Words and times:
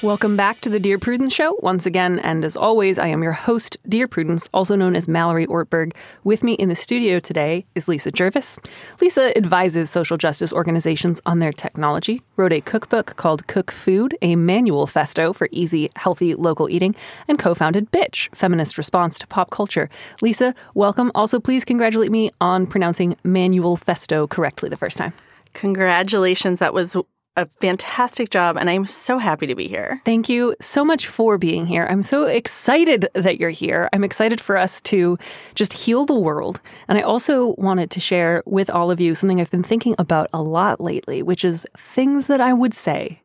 Welcome 0.00 0.36
back 0.36 0.60
to 0.60 0.68
the 0.68 0.78
Dear 0.78 0.96
Prudence 0.96 1.34
Show 1.34 1.58
once 1.58 1.84
again, 1.84 2.20
and 2.20 2.44
as 2.44 2.56
always, 2.56 3.00
I 3.00 3.08
am 3.08 3.20
your 3.20 3.32
host, 3.32 3.76
Dear 3.88 4.06
Prudence, 4.06 4.48
also 4.54 4.76
known 4.76 4.94
as 4.94 5.08
Mallory 5.08 5.44
Ortberg. 5.48 5.92
With 6.22 6.44
me 6.44 6.52
in 6.52 6.68
the 6.68 6.76
studio 6.76 7.18
today 7.18 7.66
is 7.74 7.88
Lisa 7.88 8.12
Jervis. 8.12 8.60
Lisa 9.00 9.36
advises 9.36 9.90
social 9.90 10.16
justice 10.16 10.52
organizations 10.52 11.20
on 11.26 11.40
their 11.40 11.52
technology, 11.52 12.22
wrote 12.36 12.52
a 12.52 12.60
cookbook 12.60 13.16
called 13.16 13.48
Cook 13.48 13.72
Food, 13.72 14.16
a 14.22 14.36
Manualfesto 14.36 15.34
for 15.34 15.48
easy, 15.50 15.90
healthy 15.96 16.36
local 16.36 16.70
eating, 16.70 16.94
and 17.26 17.36
co-founded 17.36 17.90
Bitch, 17.90 18.32
feminist 18.36 18.78
response 18.78 19.18
to 19.18 19.26
pop 19.26 19.50
culture. 19.50 19.90
Lisa, 20.22 20.54
welcome. 20.74 21.10
Also, 21.16 21.40
please 21.40 21.64
congratulate 21.64 22.12
me 22.12 22.30
on 22.40 22.68
pronouncing 22.68 23.16
Manualfesto 23.24 24.30
correctly 24.30 24.68
the 24.68 24.76
first 24.76 24.96
time. 24.96 25.12
Congratulations. 25.54 26.60
That 26.60 26.72
was 26.72 26.96
a 27.38 27.46
fantastic 27.60 28.30
job, 28.30 28.56
and 28.56 28.68
I'm 28.68 28.84
so 28.84 29.18
happy 29.18 29.46
to 29.46 29.54
be 29.54 29.68
here. 29.68 30.02
Thank 30.04 30.28
you 30.28 30.56
so 30.60 30.84
much 30.84 31.06
for 31.06 31.38
being 31.38 31.66
here. 31.66 31.86
I'm 31.88 32.02
so 32.02 32.24
excited 32.24 33.08
that 33.14 33.38
you're 33.38 33.50
here. 33.50 33.88
I'm 33.92 34.02
excited 34.02 34.40
for 34.40 34.56
us 34.56 34.80
to 34.82 35.16
just 35.54 35.72
heal 35.72 36.04
the 36.04 36.18
world. 36.18 36.60
And 36.88 36.98
I 36.98 37.02
also 37.02 37.54
wanted 37.56 37.92
to 37.92 38.00
share 38.00 38.42
with 38.44 38.68
all 38.68 38.90
of 38.90 39.00
you 39.00 39.14
something 39.14 39.40
I've 39.40 39.52
been 39.52 39.62
thinking 39.62 39.94
about 39.98 40.28
a 40.32 40.42
lot 40.42 40.80
lately, 40.80 41.22
which 41.22 41.44
is 41.44 41.64
things 41.76 42.26
that 42.26 42.40
I 42.40 42.52
would 42.52 42.74
say 42.74 43.22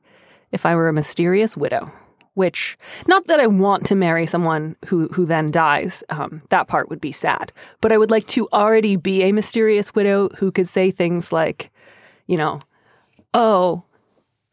if 0.51 0.63
I 0.63 0.75
were 0.75 0.88
a 0.88 0.94
mysterious 0.94 1.57
widow. 1.57 1.91
Which, 2.35 2.80
not 3.06 3.28
that 3.28 3.40
I 3.40 3.45
want 3.45 3.85
to 3.88 3.95
marry 3.95 4.25
someone 4.25 4.75
who 4.85 5.07
who 5.09 5.24
then 5.24 5.51
dies. 5.51 6.03
Um, 6.09 6.41
that 6.50 6.68
part 6.68 6.90
would 6.90 7.00
be 7.00 7.12
sad. 7.12 7.51
But 7.80 7.91
I 7.91 7.97
would 8.00 8.09
like 8.09 8.25
to 8.30 8.50
already 8.51 8.95
be 8.95 9.22
a 9.22 9.31
mysterious 9.31 9.94
widow 9.94 10.30
who 10.30 10.51
could 10.51 10.68
say 10.68 10.90
things 10.90 11.31
like, 11.31 11.69
you 12.25 12.35
know, 12.35 12.59
oh, 13.35 13.84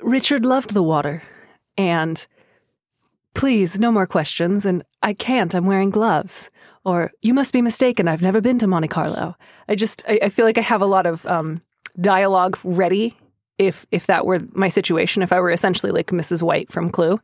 Richard 0.03 0.45
loved 0.45 0.75
the 0.75 0.83
water. 0.83 1.23
And 1.77 2.27
please, 3.35 3.79
no 3.79 3.91
more 3.93 4.07
questions. 4.07 4.65
And 4.65 4.83
I 5.03 5.13
can't, 5.15 5.55
I'm 5.55 5.67
wearing 5.67 5.91
gloves. 5.91 6.51
Or 6.85 7.13
you 7.23 7.35
must 7.35 7.53
be 7.53 7.63
mistaken, 7.63 8.09
I've 8.09 8.23
never 8.23 8.41
been 8.41 8.59
to 8.59 8.67
Monte 8.67 8.89
Carlo. 8.89 9.37
I 9.69 9.75
just, 9.75 10.03
I, 10.09 10.19
I 10.25 10.29
feel 10.31 10.47
like 10.47 10.59
I 10.59 10.63
have 10.63 10.81
a 10.83 10.87
lot 10.87 11.07
of 11.07 11.27
um, 11.27 11.61
dialogue 12.01 12.59
ready 12.65 13.17
if 13.59 13.87
if 13.91 14.07
that 14.07 14.25
were 14.25 14.41
my 14.53 14.71
situation, 14.71 15.23
if 15.23 15.33
I 15.35 15.41
were 15.41 15.51
essentially 15.51 15.93
like 15.93 16.07
Mrs. 16.07 16.43
White 16.43 16.73
from 16.73 16.89
Clue. 16.89 17.21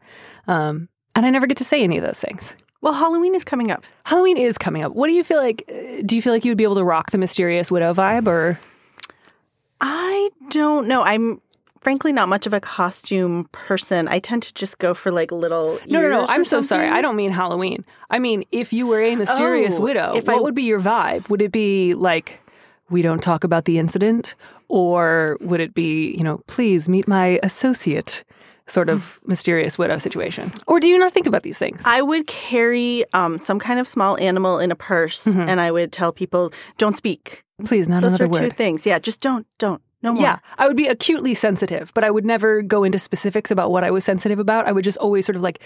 Um, 0.47 0.91
and 1.15 1.25
I 1.25 1.31
never 1.31 1.47
get 1.47 1.57
to 1.57 1.65
say 1.65 1.83
any 1.83 1.97
of 1.97 2.05
those 2.05 2.21
things. 2.21 2.53
Well, 2.83 2.93
Halloween 2.93 3.35
is 3.35 3.43
coming 3.43 3.71
up. 3.71 3.85
Halloween 4.05 4.37
is 4.37 4.59
coming 4.59 4.85
up. 4.85 4.93
What 4.93 5.07
do 5.07 5.15
you 5.15 5.25
feel 5.25 5.39
like? 5.39 5.65
uh, 5.71 6.03
Do 6.05 6.15
you 6.15 6.21
feel 6.21 6.35
like 6.35 6.45
you 6.45 6.51
would 6.51 6.59
be 6.59 6.65
able 6.65 6.75
to 6.75 6.85
rock 6.85 7.11
the 7.11 7.17
mysterious 7.17 7.71
widow 7.71 7.95
vibe, 7.95 8.27
or 8.27 8.61
I 9.81 10.29
don't 10.51 10.87
know. 10.87 11.03
I'm 11.03 11.41
frankly 11.87 12.13
not 12.13 12.29
much 12.29 12.47
of 12.49 12.53
a 12.53 12.59
costume 12.61 13.49
person. 13.53 14.09
I 14.09 14.19
tend 14.19 14.43
to 14.43 14.53
just 14.55 14.79
go 14.79 14.93
for 14.93 15.13
like 15.13 15.31
little. 15.31 15.79
no, 15.87 16.01
no, 16.01 16.09
no? 16.11 16.27
I'm 16.29 16.45
so 16.45 16.61
sorry. 16.61 16.89
I 16.89 17.01
don't 17.01 17.15
mean 17.15 17.31
Halloween. 17.31 17.85
I 18.11 18.19
mean 18.19 18.43
if 18.51 18.73
you 18.73 18.89
were 18.89 19.01
a 19.01 19.15
mysterious 19.15 19.77
Oh, 19.79 19.83
widow, 19.83 20.17
if 20.17 20.27
what 20.27 20.39
I- 20.39 20.41
would 20.41 20.57
be 20.57 20.65
your 20.65 20.81
vibe? 20.81 21.29
Would 21.29 21.43
it 21.43 21.53
be 21.53 21.95
like 21.95 22.41
we 22.91 23.03
don't 23.03 23.23
talk 23.23 23.45
about 23.45 23.67
the 23.67 23.79
incident, 23.79 24.35
or 24.69 25.39
would 25.41 25.61
it 25.61 25.75
be 25.75 26.11
you 26.19 26.25
know 26.25 26.39
please 26.49 26.89
meet 26.89 27.07
my 27.07 27.39
associate? 27.45 28.25
Sort 28.69 28.89
of 28.89 29.21
mysterious 29.27 29.79
widow 29.79 29.99
situation, 29.99 30.53
or 30.67 30.81
do 30.81 30.89
you 30.89 30.99
not 30.99 31.13
think 31.13 31.29
about 31.29 31.45
these 31.45 31.57
things? 31.57 31.83
I 31.87 32.03
would 32.03 32.27
carry 32.27 33.05
um, 33.13 33.39
some 33.39 33.61
kind 33.61 33.79
of 33.79 33.87
small 33.87 34.19
animal 34.19 34.59
in 34.59 34.73
a 34.73 34.75
purse, 34.75 35.25
and 35.25 35.61
I 35.61 35.71
would 35.71 35.93
tell 35.93 36.11
people, 36.11 36.53
"Don't 36.77 36.97
speak." 36.97 37.45
Please, 37.65 37.87
not 37.89 38.03
Those 38.03 38.19
another 38.21 38.27
are 38.45 38.49
two 38.51 38.55
things. 38.57 38.85
Yeah, 38.85 38.99
just 38.99 39.21
don't, 39.21 39.47
don't, 39.59 39.81
no 40.03 40.13
more. 40.13 40.23
Yeah, 40.23 40.39
I 40.59 40.67
would 40.67 40.77
be 40.77 40.87
acutely 40.87 41.35
sensitive, 41.35 41.93
but 41.95 42.05
I 42.05 42.11
would 42.11 42.25
never 42.25 42.63
go 42.63 42.85
into 42.85 42.99
specifics 42.99 43.51
about 43.51 43.71
what 43.71 43.85
I 43.85 43.91
was 43.91 44.05
sensitive 44.05 44.39
about. 44.39 44.67
I 44.67 44.73
would 44.73 44.85
just 44.85 44.99
always 44.99 45.27
sort 45.27 45.37
of 45.37 45.43
like 45.43 45.61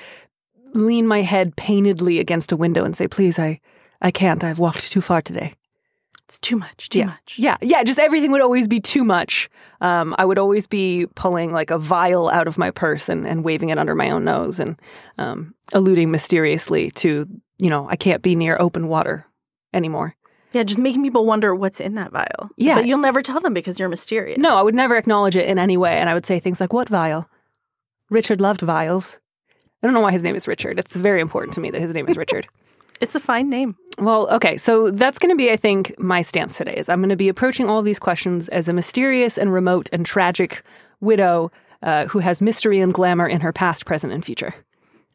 lean 0.73 1.07
my 1.07 1.23
head 1.23 1.57
painedly 1.57 2.21
against 2.21 2.53
a 2.53 2.57
window 2.57 2.85
and 2.85 2.97
say, 2.97 3.09
"Please, 3.09 3.39
I, 3.39 3.61
I 4.01 4.11
can't. 4.11 4.45
I've 4.45 4.59
walked 4.59 4.93
too 4.93 5.01
far 5.01 5.21
today." 5.21 5.55
it's 6.31 6.39
too 6.39 6.55
much. 6.55 6.88
Too 6.91 7.00
yeah. 7.00 7.06
much. 7.06 7.35
Yeah, 7.38 7.56
yeah. 7.61 7.82
Just 7.82 7.99
everything 7.99 8.31
would 8.31 8.41
always 8.41 8.69
be 8.69 8.79
too 8.79 9.03
much. 9.03 9.50
Um, 9.81 10.15
I 10.17 10.25
would 10.25 10.38
always 10.38 10.65
be 10.69 11.06
pulling 11.17 11.53
like 11.53 11.73
a 11.73 11.79
vial 11.79 12.29
out 12.29 12.47
of 12.47 12.56
my 12.56 12.71
purse 12.71 13.09
and, 13.09 13.26
and 13.26 13.43
waving 13.43 13.71
it 13.71 13.79
under 13.79 13.97
my 13.97 14.11
own 14.11 14.25
nose 14.25 14.61
and 14.61 14.81
um, 15.19 15.56
alluding 15.73 16.12
mysteriously 16.12 16.93
to, 16.93 17.26
you 17.59 17.69
know, 17.69 17.88
I 17.91 17.97
can't 17.97 18.23
be 18.23 18.37
near 18.37 18.56
open 18.61 18.87
water 18.87 19.26
anymore. 19.75 20.15
Yeah, 20.52 20.64
just 20.64 20.79
making 20.79 21.02
people 21.02 21.25
wonder 21.26 21.55
what's 21.55 21.81
in 21.81 21.94
that 21.94 22.11
vial. 22.11 22.50
Yeah. 22.56 22.75
but 22.76 22.87
you'll 22.87 22.99
never 22.99 23.23
tell 23.23 23.41
them 23.41 23.55
because 23.55 23.79
you're 23.79 23.88
mysterious. 23.88 24.38
No, 24.38 24.56
I 24.56 24.62
would 24.62 24.75
never 24.75 24.97
acknowledge 24.97 25.37
it 25.37 25.49
in 25.49 25.58
any 25.58 25.76
way. 25.76 25.93
And 25.99 26.11
I 26.11 26.14
would 26.14 26.26
say 26.26 26.41
things 26.41 26.61
like, 26.61 26.73
What 26.73 26.88
vial? 26.88 27.29
Richard 28.11 28.41
loved 28.41 28.61
vials. 28.61 29.20
I 29.82 29.87
don't 29.87 29.94
know 29.94 30.00
why 30.00 30.12
his 30.12 30.23
name 30.23 30.37
is 30.37 30.49
Richard. 30.49 30.79
It's 30.79 30.97
very 30.97 31.20
important 31.20 31.55
to 31.55 31.61
me 31.61 31.70
that 31.70 31.81
his 31.81 31.94
name 31.94 32.08
is 32.08 32.17
Richard. 32.17 32.47
It's 33.00 33.14
a 33.14 33.20
fine 33.20 33.49
name. 33.49 33.76
Well, 33.99 34.29
okay, 34.29 34.58
so 34.58 34.91
that's 34.91 35.19
going 35.19 35.31
to 35.31 35.35
be, 35.37 35.50
I 35.50 35.56
think, 35.56 35.99
my 35.99 36.20
stance 36.20 36.58
today. 36.58 36.75
Is 36.76 36.91
I'm 36.91 37.00
going 37.00 37.08
to 37.08 37.17
be 37.17 37.31
approaching 37.31 37.67
all 37.67 37.81
these 37.81 37.99
questions 37.99 38.47
as 38.49 38.69
a 38.69 38.75
mysterious 38.75 39.38
and 39.38 39.50
remote 39.55 39.88
and 39.91 40.05
tragic 40.05 40.62
widow 41.00 41.50
uh, 41.82 42.05
who 42.08 42.19
has 42.19 42.43
mystery 42.43 42.79
and 42.79 42.93
glamour 42.93 43.26
in 43.26 43.41
her 43.41 43.55
past, 43.55 43.87
present, 43.87 44.12
and 44.12 44.23
future. 44.23 44.55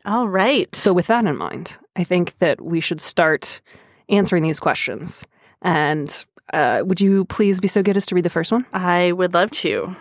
All 0.03 0.27
right. 0.27 0.73
So, 0.75 0.93
with 0.93 1.05
that 1.07 1.25
in 1.25 1.37
mind, 1.37 1.77
I 1.95 2.03
think 2.03 2.39
that 2.39 2.59
we 2.59 2.79
should 2.79 2.99
start 3.01 3.61
answering 4.09 4.43
these 4.43 4.59
questions. 4.59 5.25
And 5.61 6.25
uh, 6.53 6.83
would 6.85 7.01
you 7.01 7.25
please 7.25 7.59
be 7.59 7.67
so 7.67 7.81
good 7.81 7.97
as 7.97 8.05
to 8.07 8.15
read 8.15 8.25
the 8.25 8.29
first 8.29 8.51
one? 8.51 8.65
I 8.73 9.11
would 9.11 9.33
love 9.33 9.51
to. 9.51 9.95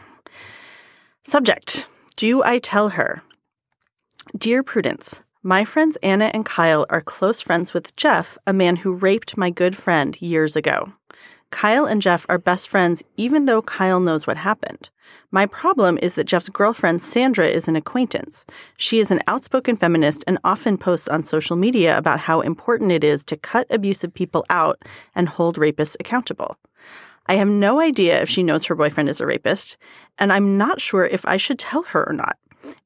Subject 1.22 1.86
Do 2.16 2.42
I 2.42 2.58
tell 2.58 2.90
her? 2.90 3.22
Dear 4.36 4.62
Prudence, 4.62 5.20
my 5.42 5.64
friends 5.64 5.96
Anna 6.02 6.30
and 6.32 6.44
Kyle 6.44 6.86
are 6.90 7.00
close 7.00 7.40
friends 7.40 7.74
with 7.74 7.94
Jeff, 7.96 8.38
a 8.46 8.52
man 8.52 8.76
who 8.76 8.92
raped 8.92 9.36
my 9.36 9.50
good 9.50 9.76
friend 9.76 10.20
years 10.20 10.56
ago. 10.56 10.92
Kyle 11.54 11.86
and 11.86 12.02
Jeff 12.02 12.26
are 12.28 12.36
best 12.36 12.68
friends 12.68 13.04
even 13.16 13.44
though 13.44 13.62
Kyle 13.62 14.00
knows 14.00 14.26
what 14.26 14.36
happened. 14.36 14.90
My 15.30 15.46
problem 15.46 16.00
is 16.02 16.14
that 16.14 16.24
Jeff's 16.26 16.48
girlfriend 16.48 17.00
Sandra 17.00 17.46
is 17.46 17.68
an 17.68 17.76
acquaintance. 17.76 18.44
She 18.76 18.98
is 18.98 19.12
an 19.12 19.22
outspoken 19.28 19.76
feminist 19.76 20.24
and 20.26 20.38
often 20.42 20.76
posts 20.76 21.06
on 21.06 21.22
social 21.22 21.54
media 21.54 21.96
about 21.96 22.18
how 22.18 22.40
important 22.40 22.90
it 22.90 23.04
is 23.04 23.24
to 23.26 23.36
cut 23.36 23.68
abusive 23.70 24.12
people 24.12 24.44
out 24.50 24.82
and 25.14 25.28
hold 25.28 25.56
rapists 25.56 25.94
accountable. 26.00 26.56
I 27.26 27.34
have 27.34 27.48
no 27.48 27.78
idea 27.78 28.20
if 28.20 28.28
she 28.28 28.42
knows 28.42 28.64
her 28.64 28.74
boyfriend 28.74 29.08
is 29.08 29.20
a 29.20 29.26
rapist, 29.26 29.76
and 30.18 30.32
I'm 30.32 30.58
not 30.58 30.80
sure 30.80 31.04
if 31.04 31.24
I 31.24 31.36
should 31.36 31.60
tell 31.60 31.84
her 31.84 32.04
or 32.08 32.14
not. 32.14 32.36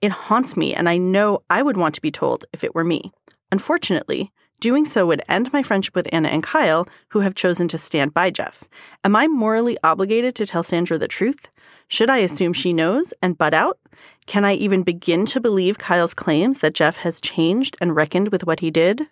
It 0.02 0.12
haunts 0.12 0.58
me, 0.58 0.74
and 0.74 0.90
I 0.90 0.98
know 0.98 1.38
I 1.48 1.62
would 1.62 1.78
want 1.78 1.94
to 1.94 2.02
be 2.02 2.10
told 2.10 2.44
if 2.52 2.62
it 2.62 2.74
were 2.74 2.84
me. 2.84 3.12
Unfortunately, 3.50 4.30
doing 4.60 4.84
so 4.84 5.06
would 5.06 5.22
end 5.28 5.52
my 5.52 5.62
friendship 5.62 5.94
with 5.94 6.08
Anna 6.12 6.28
and 6.28 6.42
Kyle, 6.42 6.86
who 7.08 7.20
have 7.20 7.34
chosen 7.34 7.68
to 7.68 7.78
stand 7.78 8.14
by 8.14 8.30
Jeff. 8.30 8.64
Am 9.04 9.14
I 9.16 9.26
morally 9.26 9.78
obligated 9.82 10.34
to 10.36 10.46
tell 10.46 10.62
Sandra 10.62 10.98
the 10.98 11.08
truth? 11.08 11.48
Should 11.88 12.10
I 12.10 12.18
assume 12.18 12.52
she 12.52 12.72
knows 12.72 13.14
and 13.22 13.38
butt 13.38 13.54
out? 13.54 13.78
Can 14.26 14.44
I 14.44 14.52
even 14.54 14.82
begin 14.82 15.24
to 15.26 15.40
believe 15.40 15.78
Kyle's 15.78 16.14
claims 16.14 16.58
that 16.58 16.74
Jeff 16.74 16.98
has 16.98 17.20
changed 17.20 17.76
and 17.80 17.96
reckoned 17.96 18.28
with 18.28 18.44
what 18.44 18.60
he 18.60 18.70
did? 18.70 19.06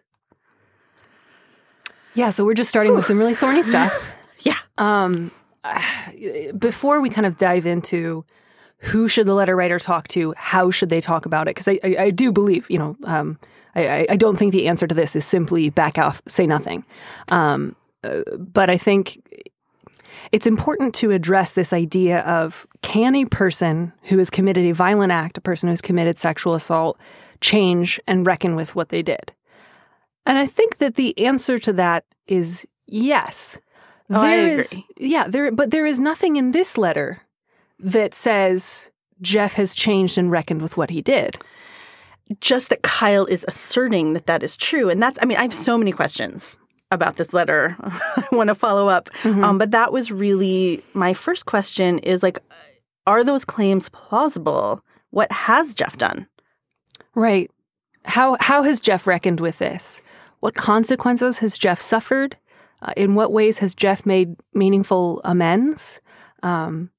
Yeah, 2.15 2.31
so 2.31 2.45
we're 2.45 2.55
just 2.55 2.71
starting 2.71 2.95
with 2.95 3.05
some 3.05 3.19
really 3.19 3.35
thorny 3.35 3.63
stuff. 3.63 4.11
yeah. 4.41 4.59
Um, 4.79 5.31
before 6.59 7.01
we 7.01 7.11
kind 7.11 7.27
of 7.27 7.39
dive 7.39 7.67
into 7.67 8.25
who 8.79 9.09
should 9.09 9.27
the 9.27 9.35
letter 9.35 9.57
writer 9.57 9.79
talk 9.79 10.09
to, 10.09 10.35
how 10.37 10.71
should 10.71 10.91
they 10.91 11.01
talk 11.01 11.27
about 11.27 11.49
it? 11.49 11.55
Because 11.57 11.69
I, 11.69 11.79
I, 11.83 11.97
I, 11.99 12.11
do 12.11 12.31
believe, 12.31 12.71
you 12.71 12.79
know, 12.79 12.97
um, 13.05 13.39
I, 13.77 14.07
I 14.11 14.17
don't 14.17 14.37
think 14.37 14.53
the 14.53 14.69
answer 14.69 14.87
to 14.87 14.95
this 14.95 15.15
is 15.15 15.25
simply 15.25 15.71
back 15.71 15.99
off, 15.99 16.23
say 16.27 16.47
nothing. 16.47 16.85
Um, 17.29 17.77
uh, 18.03 18.23
but 18.39 18.71
I 18.71 18.77
think 18.77 19.47
it's 20.33 20.47
important 20.47 20.95
to 20.97 21.11
address 21.11 21.53
this 21.53 21.73
idea 21.73 22.21
of 22.21 22.67
can 22.83 23.15
a 23.15 23.27
person 23.27 23.93
who 24.05 24.19
has 24.19 24.31
committed 24.31 24.65
a 24.65 24.73
violent 24.73 25.13
act, 25.13 25.39
a 25.39 25.43
person 25.43 25.69
who's 25.69 25.81
committed 25.81 26.19
sexual 26.19 26.55
assault, 26.55 26.99
change 27.41 28.01
and 28.07 28.27
reckon 28.27 28.57
with 28.57 28.75
what 28.75 28.89
they 28.89 29.03
did? 29.03 29.33
And 30.25 30.39
I 30.39 30.47
think 30.47 30.79
that 30.79 30.97
the 30.97 31.17
answer 31.25 31.59
to 31.59 31.73
that 31.75 32.05
is 32.27 32.67
yes. 32.87 33.59
Oh, 34.11 34.23
there 34.23 34.31
I 34.31 34.51
agree. 34.51 34.61
is, 34.61 34.81
yeah, 34.97 35.29
there, 35.29 35.53
but 35.53 35.71
there 35.71 35.87
is 35.87 36.01
nothing 36.01 36.37
in 36.37 36.53
this 36.53 36.79
letter 36.79 37.23
that 37.79 38.15
says 38.15 38.91
Jeff 39.21 39.55
has 39.55 39.75
changed 39.75 40.19
and 40.19 40.31
reckoned 40.31 40.63
with 40.63 40.77
what 40.77 40.91
he 40.91 41.03
did. 41.03 41.37
Just 42.41 42.71
that 42.71 42.83
Kyle 42.83 43.27
is 43.27 43.45
asserting 43.47 44.13
that 44.15 44.27
that 44.27 44.43
is 44.43 44.57
true. 44.57 44.91
And 44.91 45.03
that's, 45.03 45.19
I 45.23 45.27
mean, 45.27 45.39
I 45.39 45.43
have 45.43 45.55
so 45.55 45.79
many 45.79 45.93
questions 45.93 46.57
about 46.91 47.17
this 47.17 47.33
letter. 47.33 47.77
I 47.81 48.27
want 48.33 48.49
to 48.49 48.55
follow 48.55 48.89
up. 48.89 49.11
Mm-hmm. 49.23 49.45
Um, 49.45 49.59
but 49.59 49.71
that 49.71 49.93
was 49.93 50.11
really 50.11 50.83
my 50.95 51.15
first 51.15 51.47
question 51.47 51.99
is 52.01 52.23
like, 52.23 52.39
are 53.07 53.23
those 53.23 53.45
claims 53.45 53.89
plausible? 53.91 54.81
What 55.11 55.31
has 55.31 55.75
Jeff 55.75 55.97
done? 55.97 56.27
Right. 57.15 57.51
How, 58.05 58.37
how 58.41 58.63
has 58.63 58.81
Jeff 58.81 59.07
reckoned 59.07 59.41
with 59.41 59.59
this? 59.59 60.03
What 60.41 60.55
consequences 60.55 61.39
has 61.39 61.57
Jeff 61.59 61.81
suffered? 61.81 62.37
Uh, 62.83 62.93
in 62.97 63.15
what 63.15 63.33
ways 63.33 63.59
has 63.59 63.75
Jeff 63.75 64.05
made 64.05 64.37
meaningful 64.53 65.21
amends? 65.25 66.01
Um, 66.43 66.91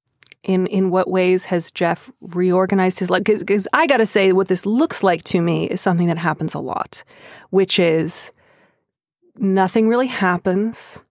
in 0.48 0.66
in 0.68 0.90
what 0.90 1.10
ways 1.10 1.46
has 1.46 1.70
Jeff 1.70 2.12
reorganized 2.22 2.98
his 2.98 3.12
life? 3.12 3.24
Because 3.24 3.68
I 3.74 3.86
got 3.86 3.98
to 3.98 4.06
say, 4.06 4.32
what 4.32 4.48
this 4.48 4.66
looks 4.66 5.04
like 5.04 5.24
to 5.26 5.42
me 5.42 5.66
is 5.66 5.82
something 5.82 6.08
that 6.08 6.18
happens 6.18 6.56
a 6.56 6.60
lot, 6.60 7.04
which 7.52 7.78
is 7.78 8.32
nothing 9.36 9.88
really 9.88 10.08
happens. 10.08 11.04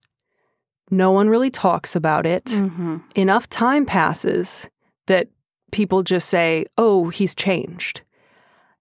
No 0.91 1.13
one 1.13 1.29
really 1.29 1.51
talks 1.51 1.95
about 1.95 2.27
it. 2.27 2.47
Mm-hmm. 2.47 2.99
Enough 3.15 3.49
time 3.49 3.87
passes 3.87 4.69
that 5.07 5.29
people 5.71 6.03
just 6.03 6.29
say, 6.29 6.65
"Oh, 6.79 7.11
he's 7.11 7.35
changed." 7.35 8.01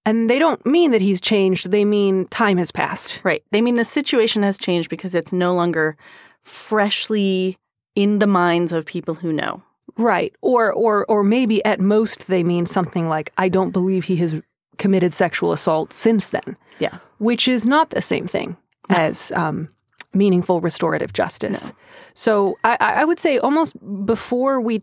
And 0.07 0.29
they 0.29 0.37
don't 0.37 0.63
mean 0.65 0.91
that 0.91 1.01
he's 1.01 1.19
changed, 1.19 1.71
they 1.71 1.83
mean 1.83 2.27
time 2.27 2.57
has 2.57 2.71
passed. 2.71 3.19
Right. 3.23 3.43
They 3.51 3.59
mean 3.59 3.73
the 3.73 3.83
situation 3.83 4.43
has 4.43 4.59
changed 4.59 4.87
because 4.87 5.15
it's 5.15 5.33
no 5.33 5.55
longer 5.55 5.97
freshly 6.43 7.57
in 7.95 8.19
the 8.19 8.27
minds 8.27 8.71
of 8.71 8.85
people 8.85 9.15
who 9.15 9.33
know. 9.33 9.63
Right. 9.97 10.35
Or 10.41 10.71
or 10.73 11.05
or 11.05 11.23
maybe 11.23 11.63
at 11.63 11.79
most 11.79 12.27
they 12.27 12.43
mean 12.43 12.65
something 12.65 13.07
like 13.07 13.31
I 13.37 13.49
don't 13.49 13.71
believe 13.71 14.05
he 14.05 14.17
has 14.17 14.41
committed 14.77 15.13
sexual 15.13 15.51
assault 15.51 15.93
since 15.93 16.29
then. 16.29 16.57
Yeah. 16.79 16.97
Which 17.17 17.47
is 17.47 17.65
not 17.65 17.91
the 17.91 18.01
same 18.01 18.27
thing 18.27 18.57
no. 18.89 18.95
as 18.97 19.31
um, 19.31 19.69
meaningful 20.13 20.61
restorative 20.61 21.13
justice. 21.13 21.69
No. 21.69 21.75
So 22.13 22.57
I, 22.63 22.77
I 22.79 23.05
would 23.05 23.19
say 23.19 23.37
almost 23.37 23.75
before 24.05 24.59
we 24.59 24.81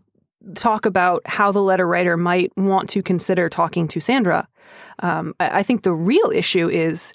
talk 0.55 0.85
about 0.85 1.21
how 1.25 1.51
the 1.51 1.61
letter 1.61 1.87
writer 1.87 2.17
might 2.17 2.51
want 2.57 2.89
to 2.89 3.01
consider 3.01 3.49
talking 3.49 3.87
to 3.89 3.99
Sandra, 3.99 4.47
um, 4.99 5.33
I 5.39 5.63
think 5.63 5.83
the 5.83 5.93
real 5.93 6.31
issue 6.33 6.69
is 6.69 7.13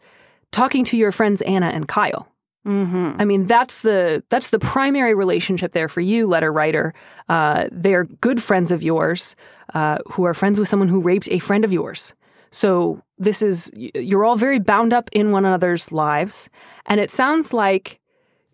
talking 0.51 0.85
to 0.87 0.97
your 0.97 1.13
friends 1.13 1.43
Anna 1.43 1.67
and 1.67 1.87
Kyle. 1.89 2.29
Mm-hmm. 2.67 3.21
I 3.21 3.25
mean, 3.25 3.47
that's 3.47 3.83
the 3.83 4.23
that's 4.29 4.51
the 4.51 4.59
primary 4.59 5.15
relationship 5.15 5.73
there 5.73 5.89
for 5.89 6.01
you, 6.01 6.27
letter 6.27 6.53
writer. 6.53 6.93
Uh, 7.29 7.69
they're 7.73 8.05
good 8.05 8.43
friends 8.43 8.71
of 8.71 8.83
yours 8.83 9.37
uh, 9.75 9.99
who 10.13 10.25
are 10.25 10.35
friends 10.35 10.59
with 10.59 10.69
someone 10.69 10.89
who 10.89 11.01
raped 11.01 11.29
a 11.31 11.39
friend 11.39 11.65
of 11.65 11.73
yours. 11.73 12.15
So 12.51 13.03
this 13.19 13.43
is 13.43 13.71
you're 13.75 14.25
all 14.25 14.37
very 14.37 14.59
bound 14.59 14.93
up 14.93 15.09
in 15.13 15.31
one 15.31 15.45
another's 15.45 15.93
lives, 15.93 16.51
and 16.87 17.01
it 17.01 17.11
sounds 17.11 17.53
like 17.53 18.01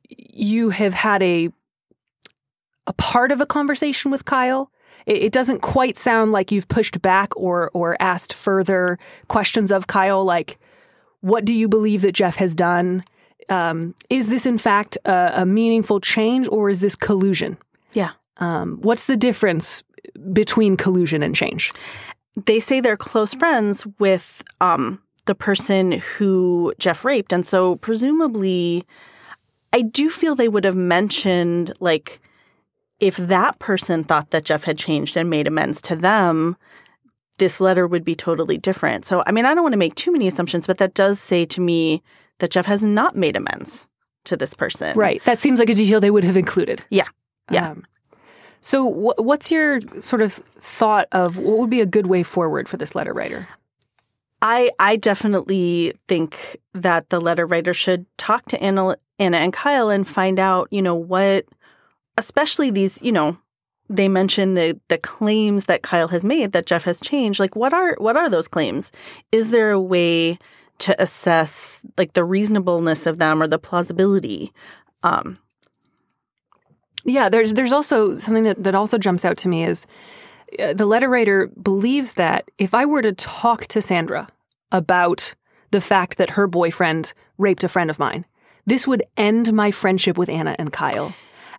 you 0.09 0.71
have 0.71 0.95
had 0.95 1.23
a 1.23 1.51
a 2.87 2.93
part 2.93 3.33
of 3.33 3.41
a 3.41 3.47
conversation 3.47 4.11
with 4.11 4.25
Kyle. 4.25 4.71
It, 5.06 5.23
it 5.25 5.33
doesn't 5.33 5.61
quite 5.61 5.99
sound 5.99 6.33
like 6.33 6.53
you've 6.53 6.69
pushed 6.69 7.01
back 7.03 7.35
or 7.37 7.71
or 7.73 7.97
asked 8.01 8.33
further 8.33 8.99
questions 9.29 9.73
of 9.73 9.87
Kyle, 9.87 10.25
like 10.25 10.59
what 11.21 11.47
do 11.47 11.55
you 11.55 11.69
believe 11.69 12.03
that 12.03 12.12
Jeff 12.12 12.37
has 12.37 12.55
done? 12.55 13.03
Um, 13.49 13.94
is 14.11 14.29
this 14.29 14.46
in 14.46 14.58
fact 14.58 14.96
a, 15.05 15.43
a, 15.43 15.46
meaningful 15.46 16.00
change 16.00 16.49
or 16.49 16.70
is 16.70 16.81
this 16.81 16.96
collusion? 16.96 17.58
Yeah. 17.93 18.13
Um, 18.39 18.79
what's 18.81 19.06
the 19.06 19.17
difference 19.17 19.82
between 20.32 20.77
collusion 20.77 21.22
and 21.22 21.34
change? 21.34 21.72
They 22.46 22.58
say 22.58 22.81
they're 22.81 22.96
close 22.96 23.34
friends 23.34 23.86
with 23.98 24.43
um, 24.60 25.01
the 25.27 25.34
person 25.34 25.93
who 25.93 26.72
Jeff 26.79 27.05
raped. 27.05 27.32
And 27.32 27.46
so 27.46 27.77
presumably, 27.77 28.84
I 29.72 29.82
do 29.82 30.10
feel 30.10 30.34
they 30.34 30.48
would 30.48 30.65
have 30.65 30.77
mentioned, 30.77 31.72
like, 31.81 32.20
if 33.01 33.17
that 33.17 33.58
person 33.58 34.05
thought 34.05 34.31
that 34.31 34.44
Jeff 34.44 34.65
had 34.65 34.79
changed 34.79 35.17
and 35.17 35.29
made 35.29 35.46
amends 35.46 35.82
to 35.82 35.96
them, 35.96 36.56
this 37.38 37.60
letter 37.60 37.86
would 37.86 38.05
be 38.05 38.14
totally 38.14 38.58
different. 38.58 39.05
So, 39.05 39.22
I 39.26 39.32
mean, 39.32 39.44
I 39.44 39.55
don't 39.55 39.62
want 39.62 39.72
to 39.72 39.79
make 39.79 39.94
too 39.94 40.12
many 40.12 40.26
assumptions, 40.26 40.67
but 40.67 40.79
that 40.79 40.94
does 40.94 41.19
say 41.19 41.44
to 41.46 41.60
me 41.60 42.03
that 42.38 42.50
Jeff 42.50 42.67
has 42.67 42.82
not 42.82 43.17
made 43.17 43.36
amends 43.36 43.88
to 44.24 44.36
this 44.36 44.55
person. 44.55 44.96
Right. 44.96 45.22
That 45.24 45.41
seems 45.41 45.58
like 45.58 45.69
a 45.69 45.74
detail 45.74 46.00
they 46.00 46.10
would 46.10 46.24
have 46.24 46.36
included. 46.36 46.84
Yeah. 46.91 47.08
Yeah. 47.50 47.72
Um, 47.72 47.84
so, 48.60 48.91
wh- 48.91 49.19
what's 49.19 49.50
your 49.50 49.81
sort 50.00 50.22
of 50.22 50.32
thought 50.32 51.08
of 51.12 51.36
what 51.36 51.58
would 51.58 51.70
be 51.70 51.82
a 51.82 51.86
good 51.86 52.06
way 52.06 52.22
forward 52.22 52.69
for 52.69 52.79
this 52.79 52.94
letter 52.94 53.12
writer? 53.12 53.46
I 54.41 54.70
I 54.79 54.96
definitely 54.96 55.93
think 56.08 56.56
that 56.72 57.10
the 57.10 57.20
letter 57.20 57.46
writer 57.46 57.74
should 57.74 58.06
talk 58.17 58.46
to 58.48 58.62
Anna, 58.62 58.96
Anna 59.19 59.38
and 59.38 59.53
Kyle 59.53 59.91
and 59.91 60.06
find 60.08 60.38
out, 60.38 60.69
you 60.70 60.81
know, 60.82 60.94
what, 60.94 61.44
especially 62.17 62.70
these, 62.70 63.03
you 63.03 63.12
know, 63.12 63.36
they 63.96 64.08
mention 64.08 64.55
the 64.55 64.79
the 64.89 64.98
claims 64.98 65.67
that 65.67 65.82
Kyle 65.82 66.08
has 66.08 66.24
made 66.24 66.53
that 66.53 66.67
Jeff 66.67 66.84
has 66.84 67.01
changed. 67.01 67.41
Like, 67.41 67.56
what 67.56 67.72
are 67.72 67.96
what 67.98 68.17
are 68.17 68.29
those 68.29 68.48
claims? 68.48 68.93
Is 69.32 69.51
there 69.51 69.70
a 69.70 69.81
way 69.81 70.39
to 70.79 71.01
assess 71.01 71.82
like 71.96 72.15
the 72.15 72.24
reasonableness 72.24 73.06
of 73.06 73.19
them 73.19 73.43
or 73.43 73.46
the 73.46 73.58
plausibility. 73.58 74.53
Um, 75.03 75.39
yeah, 77.05 77.29
there's 77.29 77.55
there's 77.55 77.72
also 77.72 78.17
something 78.17 78.44
that, 78.44 78.63
that 78.63 78.74
also 78.74 78.98
jumps 78.98 79.24
out 79.24 79.36
to 79.39 79.48
me 79.48 79.65
is 79.65 79.86
uh, 80.58 80.72
the 80.72 80.86
letter 80.86 81.08
writer 81.08 81.48
believes 81.63 82.15
that 82.15 82.51
if 82.58 82.74
I 82.74 82.86
were 82.86 83.03
to 83.03 83.13
talk 83.13 83.67
to 83.69 83.82
Sandra 83.82 84.29
about 84.72 85.34
the 85.70 85.81
fact 85.81 86.19
that 86.19 86.31
her 86.31 86.46
boyfriend 86.46 87.13
raped 87.39 87.65
a 87.65 87.69
friend 87.69 87.91
of 87.91 87.98
mine, 87.98 88.24
this 88.67 88.86
would 88.86 89.03
end 89.17 89.53
my 89.53 89.70
friendship 89.70 90.17
with 90.17 90.29
Anna 90.29 90.56
and 90.58 90.72
Kyle. 90.72 91.15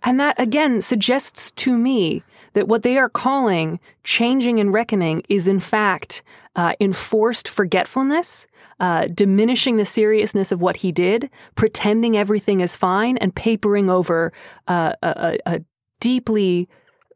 And 0.06 0.20
that 0.20 0.40
again 0.40 0.80
suggests 0.80 1.50
to 1.50 1.76
me 1.76 2.22
that 2.54 2.68
what 2.68 2.84
they 2.84 2.96
are 2.96 3.10
calling 3.10 3.80
changing 4.04 4.60
and 4.60 4.72
reckoning 4.72 5.22
is 5.28 5.48
in 5.48 5.60
fact 5.60 6.22
uh, 6.54 6.72
enforced 6.80 7.48
forgetfulness, 7.48 8.46
uh, 8.80 9.08
diminishing 9.12 9.76
the 9.76 9.84
seriousness 9.84 10.52
of 10.52 10.62
what 10.62 10.76
he 10.76 10.92
did, 10.92 11.28
pretending 11.56 12.16
everything 12.16 12.60
is 12.60 12.76
fine, 12.76 13.18
and 13.18 13.34
papering 13.34 13.90
over 13.90 14.32
uh, 14.68 14.92
a, 15.02 15.38
a, 15.44 15.60
deeply 15.98 16.68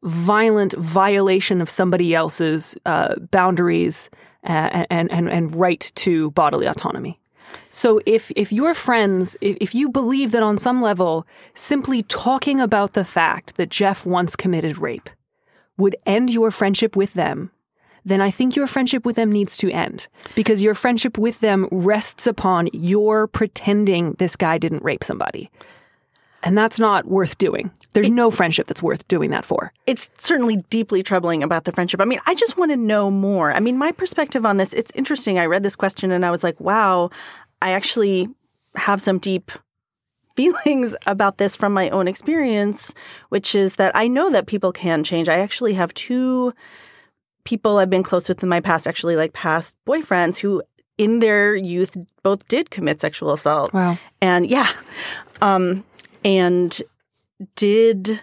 violent 0.03 0.73
violation 0.73 1.61
of 1.61 1.69
somebody 1.69 2.15
else's 2.15 2.77
uh, 2.87 3.15
boundaries 3.31 4.09
uh, 4.45 4.85
and, 4.91 5.13
and, 5.13 5.31
and 5.31 5.55
right 5.55 5.93
to 5.95 6.31
bodily 6.31 6.67
autonomy. 6.67 7.20
So 7.71 8.01
if 8.07 8.31
if 8.37 8.53
your 8.53 8.75
friends, 8.75 9.37
if, 9.41 9.57
if 9.61 9.75
you 9.75 9.89
believe 9.89 10.33
that 10.33 10.43
on 10.43 10.59
some 10.59 10.83
level, 10.83 11.27
simply 11.55 12.03
talking 12.05 12.61
about 12.61 12.95
the 12.95 13.05
fact 13.05 13.57
that 13.57 13.71
Jeff 13.71 14.05
once 14.05 14.37
committed 14.37 14.79
rape 14.79 15.11
would 15.77 15.97
end 16.05 16.31
your 16.31 16.51
friendship 16.51 16.97
with 16.97 17.15
them, 17.15 17.51
then 18.05 18.21
I 18.21 18.31
think 18.31 18.57
your 18.57 18.67
friendship 18.67 19.05
with 19.05 19.17
them 19.17 19.31
needs 19.31 19.57
to 19.59 19.71
end 19.71 20.09
because 20.35 20.63
your 20.63 20.75
friendship 20.75 21.19
with 21.19 21.41
them 21.41 21.69
rests 21.71 22.27
upon 22.27 22.69
your 22.73 23.27
pretending 23.27 24.15
this 24.19 24.37
guy 24.37 24.59
didn't 24.59 24.83
rape 24.83 25.05
somebody. 25.05 25.51
And 26.43 26.57
that's 26.57 26.79
not 26.79 27.07
worth 27.07 27.37
doing. 27.39 27.71
There's 27.93 28.09
it, 28.09 28.13
no 28.13 28.31
friendship 28.31 28.67
that's 28.67 28.83
worth 28.83 29.07
doing 29.09 29.31
that 29.31 29.45
for. 29.45 29.73
It's 29.87 30.09
certainly 30.19 30.65
deeply 30.71 31.03
troubling 31.03 31.43
about 31.43 31.65
the 31.65 31.73
friendship. 31.73 32.01
I 32.01 32.05
mean, 32.05 32.21
I 32.27 32.35
just 32.35 32.57
want 32.57 32.71
to 32.71 32.77
know 32.77 33.11
more. 33.11 33.53
I 33.53 33.61
mean, 33.61 33.77
my 33.77 33.93
perspective 33.93 34.47
on 34.47 34.57
this, 34.57 34.73
it's 34.73 34.93
interesting. 34.95 35.39
I 35.39 35.47
read 35.47 35.63
this 35.63 35.77
question 35.77 36.11
and 36.11 36.25
I 36.25 36.31
was 36.31 36.43
like, 36.43 36.59
wow, 36.61 37.11
I 37.61 37.73
actually 37.73 38.29
have 38.77 39.03
some 39.03 39.19
deep 39.19 39.51
feelings 40.37 40.95
about 41.07 41.39
this 41.39 41.57
from 41.57 41.75
my 41.75 41.91
own 41.91 42.09
experience, 42.09 42.95
which 43.29 43.55
is 43.55 43.75
that 43.75 43.95
I 43.95 44.09
know 44.09 44.31
that 44.31 44.47
people 44.47 44.73
can 44.73 45.05
change. 45.05 45.29
I 45.29 45.41
actually 45.41 45.75
have 45.75 45.93
two 45.93 46.55
people 47.45 47.79
I've 47.79 47.91
been 47.91 48.03
close 48.03 48.29
with 48.29 48.43
in 48.43 48.49
my 48.49 48.61
past, 48.61 48.87
actually 48.87 49.17
like 49.17 49.33
past 49.33 49.77
boyfriends 49.87 50.39
who 50.39 50.63
in 50.97 51.19
their 51.19 51.57
youth 51.57 51.97
both 52.23 52.47
did 52.49 52.71
commit 52.71 53.01
sexual 53.01 53.33
assault. 53.33 53.73
Wow. 53.73 53.99
And 54.21 54.47
yeah. 54.47 54.71
Um, 55.43 55.85
and 56.25 56.83
did 57.57 58.21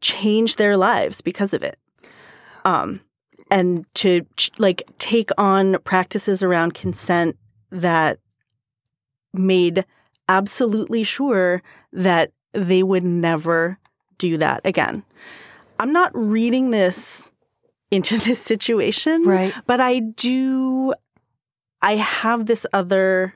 change 0.00 0.56
their 0.56 0.76
lives 0.76 1.20
because 1.20 1.52
of 1.54 1.62
it. 1.62 1.78
Um, 2.64 3.00
and 3.50 3.86
to 3.94 4.26
like 4.58 4.82
take 4.98 5.30
on 5.38 5.78
practices 5.84 6.42
around 6.42 6.74
consent 6.74 7.36
that 7.70 8.18
made 9.32 9.84
absolutely 10.28 11.02
sure 11.02 11.62
that 11.92 12.32
they 12.52 12.82
would 12.82 13.04
never 13.04 13.78
do 14.18 14.36
that 14.38 14.60
again. 14.64 15.04
I'm 15.78 15.92
not 15.92 16.10
reading 16.14 16.70
this 16.70 17.30
into 17.90 18.18
this 18.24 18.40
situation, 18.40 19.24
right? 19.24 19.54
But 19.66 19.80
I 19.80 20.00
do. 20.00 20.94
I 21.82 21.96
have 21.96 22.46
this 22.46 22.66
other 22.72 23.34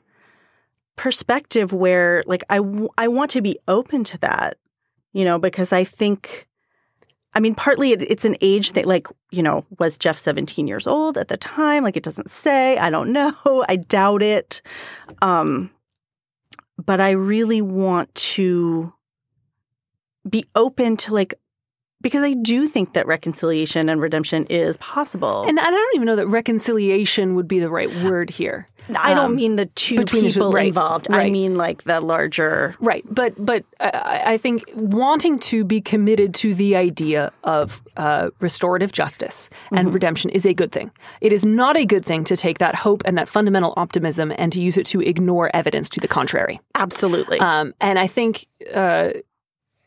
perspective 1.00 1.72
where, 1.72 2.22
like, 2.26 2.44
I 2.50 2.56
w- 2.56 2.90
I 2.98 3.08
want 3.08 3.30
to 3.30 3.40
be 3.40 3.58
open 3.66 4.04
to 4.04 4.18
that, 4.18 4.58
you 5.14 5.24
know, 5.24 5.38
because 5.38 5.72
I 5.72 5.82
think. 5.82 6.46
I 7.32 7.38
mean, 7.38 7.54
partly 7.54 7.92
it, 7.92 8.02
it's 8.02 8.24
an 8.24 8.36
age 8.40 8.72
thing. 8.72 8.86
Like, 8.86 9.06
you 9.30 9.40
know, 9.40 9.64
was 9.78 9.96
Jeff 9.96 10.18
17 10.18 10.66
years 10.66 10.88
old 10.88 11.16
at 11.16 11.28
the 11.28 11.36
time? 11.36 11.84
Like, 11.84 11.96
it 11.96 12.02
doesn't 12.02 12.28
say. 12.28 12.76
I 12.76 12.90
don't 12.90 13.12
know. 13.18 13.32
I 13.68 13.76
doubt 13.76 14.22
it. 14.22 14.62
Um, 15.22 15.70
but 16.76 17.00
I 17.00 17.10
really 17.10 17.62
want 17.62 18.12
to 18.36 18.92
be 20.28 20.44
open 20.54 20.96
to 20.98 21.14
like 21.14 21.34
because 22.00 22.22
I 22.22 22.32
do 22.32 22.68
think 22.68 22.94
that 22.94 23.06
reconciliation 23.06 23.88
and 23.88 24.00
redemption 24.00 24.46
is 24.46 24.76
possible. 24.78 25.44
And 25.46 25.58
I 25.58 25.70
don't 25.70 25.94
even 25.94 26.06
know 26.06 26.16
that 26.16 26.26
reconciliation 26.26 27.34
would 27.34 27.48
be 27.48 27.58
the 27.58 27.70
right 27.70 27.94
word 28.02 28.30
here. 28.30 28.68
I 28.96 29.14
don't 29.14 29.26
um, 29.26 29.36
mean 29.36 29.56
the 29.56 29.66
two 29.66 30.04
people 30.04 30.52
right, 30.52 30.68
involved. 30.68 31.08
Right. 31.10 31.26
I 31.26 31.30
mean 31.30 31.56
like 31.56 31.84
the 31.84 32.00
larger. 32.00 32.74
Right, 32.80 33.04
but 33.08 33.34
but 33.38 33.64
I, 33.78 34.22
I 34.26 34.36
think 34.36 34.64
wanting 34.74 35.38
to 35.40 35.64
be 35.64 35.80
committed 35.80 36.34
to 36.36 36.54
the 36.54 36.76
idea 36.76 37.32
of 37.44 37.82
uh, 37.96 38.30
restorative 38.40 38.92
justice 38.92 39.50
and 39.70 39.86
mm-hmm. 39.86 39.94
redemption 39.94 40.30
is 40.30 40.46
a 40.46 40.54
good 40.54 40.72
thing. 40.72 40.90
It 41.20 41.32
is 41.32 41.44
not 41.44 41.76
a 41.76 41.84
good 41.84 42.04
thing 42.04 42.24
to 42.24 42.36
take 42.36 42.58
that 42.58 42.74
hope 42.74 43.02
and 43.04 43.16
that 43.18 43.28
fundamental 43.28 43.74
optimism 43.76 44.32
and 44.36 44.52
to 44.52 44.60
use 44.60 44.76
it 44.76 44.86
to 44.86 45.00
ignore 45.00 45.54
evidence 45.54 45.88
to 45.90 46.00
the 46.00 46.08
contrary. 46.08 46.60
Absolutely. 46.74 47.38
Um, 47.40 47.74
and 47.80 47.98
I 47.98 48.06
think. 48.06 48.46
Uh, 48.74 49.10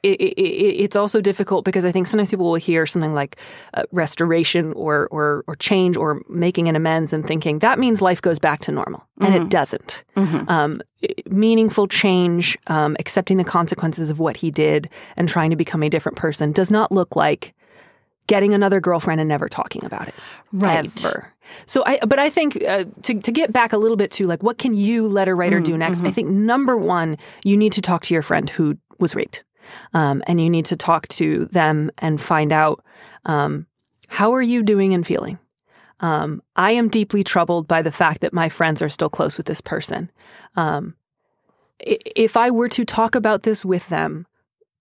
it, 0.03 0.22
it, 0.22 0.83
it's 0.83 0.95
also 0.95 1.22
difficult 1.22 1.65
because 1.65 1.86
I 1.86 1.91
think 1.91 2.07
sometimes 2.07 2.29
people 2.29 2.45
will 2.45 2.55
hear 2.55 2.86
something 2.86 3.13
like 3.13 3.38
uh, 3.74 3.83
restoration 3.91 4.74
or, 4.74 5.07
or 5.12 5.43
or 5.48 5.55
change 5.55 5.95
or 5.95 6.22
making 6.29 6.67
an 6.67 6.75
amends 6.75 7.13
and 7.13 7.25
thinking 7.25 7.60
that 7.60 7.79
means 7.79 8.01
life 8.01 8.22
goes 8.22 8.38
back 8.38 8.62
to 8.62 8.72
normal, 8.72 9.00
mm-hmm. 9.00 9.25
and 9.25 9.36
it 9.36 9.39
mm-hmm. 9.39 9.50
doesn't. 9.50 10.03
Mm-hmm. 10.15 10.50
Um, 10.50 10.81
meaningful 11.27 11.88
change, 11.88 12.57
um, 12.67 12.95
accepting 13.00 13.38
the 13.38 13.43
consequences 13.43 14.10
of 14.10 14.19
what 14.19 14.38
he 14.38 14.51
did, 14.51 14.89
and 15.15 15.27
trying 15.27 15.50
to 15.50 15.55
become 15.55 15.83
a 15.83 15.89
different 15.89 16.17
person 16.17 16.51
does 16.51 16.69
not 16.69 16.91
look 16.91 17.15
like 17.15 17.53
getting 18.27 18.53
another 18.53 18.79
girlfriend 18.79 19.19
and 19.19 19.27
never 19.27 19.50
talking 19.50 19.83
about 19.86 20.07
it 20.07 20.15
right. 20.51 21.05
ever. 21.05 21.33
So 21.65 21.83
I, 21.86 22.00
but 22.05 22.19
I 22.19 22.29
think 22.29 22.63
uh, 22.63 22.86
to 23.03 23.22
to 23.22 23.31
get 23.31 23.51
back 23.51 23.74
a 23.74 23.77
little 23.77 23.98
bit 23.98 24.12
to 24.12 24.27
like 24.27 24.43
what 24.43 24.57
can 24.57 24.74
you 24.75 25.07
letter 25.07 25.36
writer 25.36 25.57
mm-hmm. 25.57 25.74
do 25.74 25.77
next? 25.77 26.00
I 26.00 26.05
mm-hmm. 26.05 26.12
think 26.12 26.29
number 26.29 26.77
one, 26.77 27.17
you 27.43 27.57
need 27.57 27.74
to 27.74 27.81
talk 27.81 28.03
to 28.03 28.13
your 28.13 28.24
friend 28.24 28.50
who 28.50 28.77
was 29.00 29.15
raped. 29.15 29.43
Um, 29.93 30.24
and 30.27 30.41
you 30.41 30.50
need 30.50 30.65
to 30.65 30.75
talk 30.75 31.08
to 31.10 31.46
them 31.46 31.91
and 31.98 32.22
find 32.22 32.51
out 32.51 32.84
um, 33.25 33.67
how 34.08 34.34
are 34.34 34.41
you 34.41 34.63
doing 34.63 34.93
and 34.93 35.05
feeling. 35.05 35.39
Um, 36.00 36.41
I 36.55 36.72
am 36.72 36.89
deeply 36.89 37.24
troubled 37.24 37.67
by 37.67 37.82
the 37.82 37.91
fact 37.91 38.22
that 38.22 38.34
my 38.34 38.50
friends 38.50 38.82
are 38.82 38.89
still 38.89 39.10
close 39.10 39.38
with 39.38 39.46
this 39.46 39.62
person. 39.62 40.12
Um, 40.55 40.96
if 41.79 42.36
I 42.36 42.51
were 42.51 42.70
to 42.70 42.86
talk 42.86 43.15
about 43.15 43.43
this 43.43 43.63
with 43.63 43.88
them, 43.89 44.25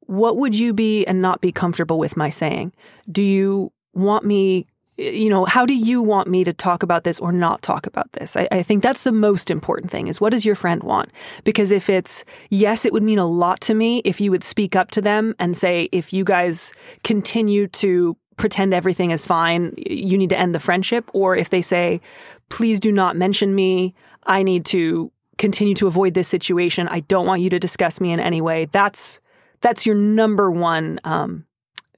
what 0.01 0.37
would 0.37 0.59
you 0.59 0.73
be 0.73 1.05
and 1.07 1.23
not 1.23 1.41
be 1.41 1.53
comfortable 1.53 1.99
with 1.99 2.17
my 2.17 2.29
saying? 2.29 2.73
Do 3.11 3.23
you 3.23 3.73
want 3.95 4.25
me 4.25 4.67
you 5.03 5.29
know, 5.29 5.45
how 5.45 5.67
do 5.67 5.75
you 5.75 6.03
want 6.03 6.29
me 6.29 6.45
to 6.45 6.53
talk 6.53 6.83
about 6.83 7.05
this 7.05 7.19
or 7.19 7.33
not 7.33 7.63
talk 7.63 7.87
about 7.87 8.13
this? 8.13 8.37
I, 8.37 8.49
I, 8.51 8.63
think 8.63 8.83
that's 8.83 9.05
the 9.05 9.13
most 9.13 9.51
important 9.51 9.91
thing 9.91 10.07
is 10.07 10.21
what 10.21 10.31
does 10.31 10.45
your 10.45 10.55
friend 10.55 10.83
want? 10.83 11.11
Because 11.45 11.73
if 11.73 11.91
it's, 11.91 12.25
yes, 12.51 12.85
it 12.85 12.93
would 12.93 13.03
mean 13.03 13.19
a 13.19 13.27
lot 13.27 13.61
to 13.63 13.75
me 13.75 14.03
if 14.05 14.21
you 14.21 14.31
would 14.31 14.45
speak 14.45 14.77
up 14.77 14.91
to 14.93 15.01
them 15.01 15.35
and 15.39 15.57
say, 15.57 15.89
if 15.93 16.13
you 16.13 16.25
guys 16.25 16.73
continue 17.03 17.67
to 17.69 18.17
pretend 18.37 18.73
everything 18.73 19.11
is 19.11 19.27
fine, 19.27 19.75
you 19.77 20.17
need 20.17 20.31
to 20.31 20.39
end 20.39 20.55
the 20.55 20.61
friendship. 20.61 21.11
Or 21.13 21.37
if 21.37 21.51
they 21.51 21.63
say, 21.63 22.01
please 22.49 22.81
do 22.81 22.93
not 22.93 23.17
mention 23.17 23.55
me, 23.55 23.95
I 24.25 24.43
need 24.43 24.65
to 24.67 25.13
continue 25.39 25.75
to 25.75 25.87
avoid 25.87 26.15
this 26.15 26.29
situation. 26.29 26.89
I 26.89 27.01
don't 27.01 27.27
want 27.27 27.43
you 27.43 27.51
to 27.51 27.59
discuss 27.59 28.01
me 28.01 28.13
in 28.13 28.21
any 28.21 28.41
way. 28.41 28.67
That's, 28.67 29.21
that's 29.61 29.87
your 29.87 29.97
number 29.97 30.51
one, 30.51 31.01
um, 31.05 31.47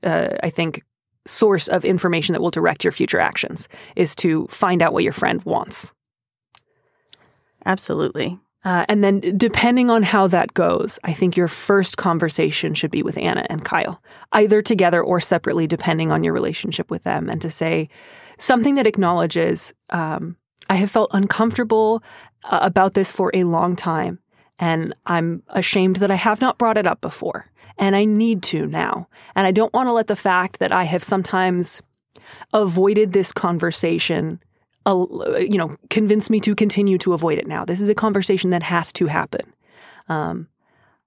uh, 0.02 0.30
I 0.42 0.50
think, 0.50 0.82
source 1.26 1.68
of 1.68 1.84
information 1.84 2.32
that 2.32 2.40
will 2.40 2.50
direct 2.50 2.84
your 2.84 2.92
future 2.92 3.20
actions 3.20 3.68
is 3.96 4.14
to 4.16 4.46
find 4.48 4.82
out 4.82 4.92
what 4.92 5.04
your 5.04 5.12
friend 5.12 5.42
wants. 5.44 5.92
Absolutely. 7.64 8.38
Uh, 8.64 8.86
and 8.88 9.04
then, 9.04 9.20
depending 9.36 9.90
on 9.90 10.02
how 10.02 10.26
that 10.26 10.54
goes, 10.54 10.98
I 11.04 11.12
think 11.12 11.36
your 11.36 11.48
first 11.48 11.98
conversation 11.98 12.72
should 12.72 12.90
be 12.90 13.02
with 13.02 13.18
Anna 13.18 13.46
and 13.50 13.62
Kyle, 13.62 14.02
either 14.32 14.62
together 14.62 15.02
or 15.02 15.20
separately, 15.20 15.66
depending 15.66 16.10
on 16.10 16.24
your 16.24 16.32
relationship 16.32 16.90
with 16.90 17.02
them, 17.02 17.28
and 17.28 17.42
to 17.42 17.50
say 17.50 17.90
something 18.38 18.74
that 18.76 18.86
acknowledges 18.86 19.74
um, 19.90 20.36
I 20.70 20.76
have 20.76 20.90
felt 20.90 21.10
uncomfortable 21.12 22.02
uh, 22.44 22.60
about 22.62 22.94
this 22.94 23.12
for 23.12 23.30
a 23.34 23.44
long 23.44 23.76
time, 23.76 24.18
and 24.58 24.94
I'm 25.04 25.42
ashamed 25.48 25.96
that 25.96 26.10
I 26.10 26.16
have 26.16 26.40
not 26.40 26.56
brought 26.56 26.78
it 26.78 26.86
up 26.86 27.02
before 27.02 27.50
and 27.78 27.96
I 27.96 28.04
need 28.04 28.42
to 28.44 28.66
now. 28.66 29.08
And 29.34 29.46
I 29.46 29.50
don't 29.50 29.72
want 29.74 29.88
to 29.88 29.92
let 29.92 30.06
the 30.06 30.16
fact 30.16 30.58
that 30.58 30.72
I 30.72 30.84
have 30.84 31.02
sometimes 31.02 31.82
avoided 32.52 33.12
this 33.12 33.32
conversation 33.32 34.40
uh, 34.86 35.06
you 35.38 35.56
know 35.56 35.76
convince 35.88 36.28
me 36.28 36.40
to 36.40 36.54
continue 36.54 36.98
to 36.98 37.14
avoid 37.14 37.38
it 37.38 37.46
now. 37.46 37.64
This 37.64 37.80
is 37.80 37.88
a 37.88 37.94
conversation 37.94 38.50
that 38.50 38.62
has 38.62 38.92
to 38.94 39.06
happen. 39.06 39.52
Um, 40.08 40.48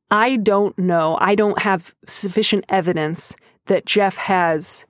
I 0.09 0.37
don't 0.37 0.77
know. 0.79 1.17
I 1.19 1.35
don't 1.35 1.59
have 1.59 1.93
sufficient 2.05 2.65
evidence 2.69 3.35
that 3.65 3.85
Jeff 3.85 4.15
has 4.17 4.85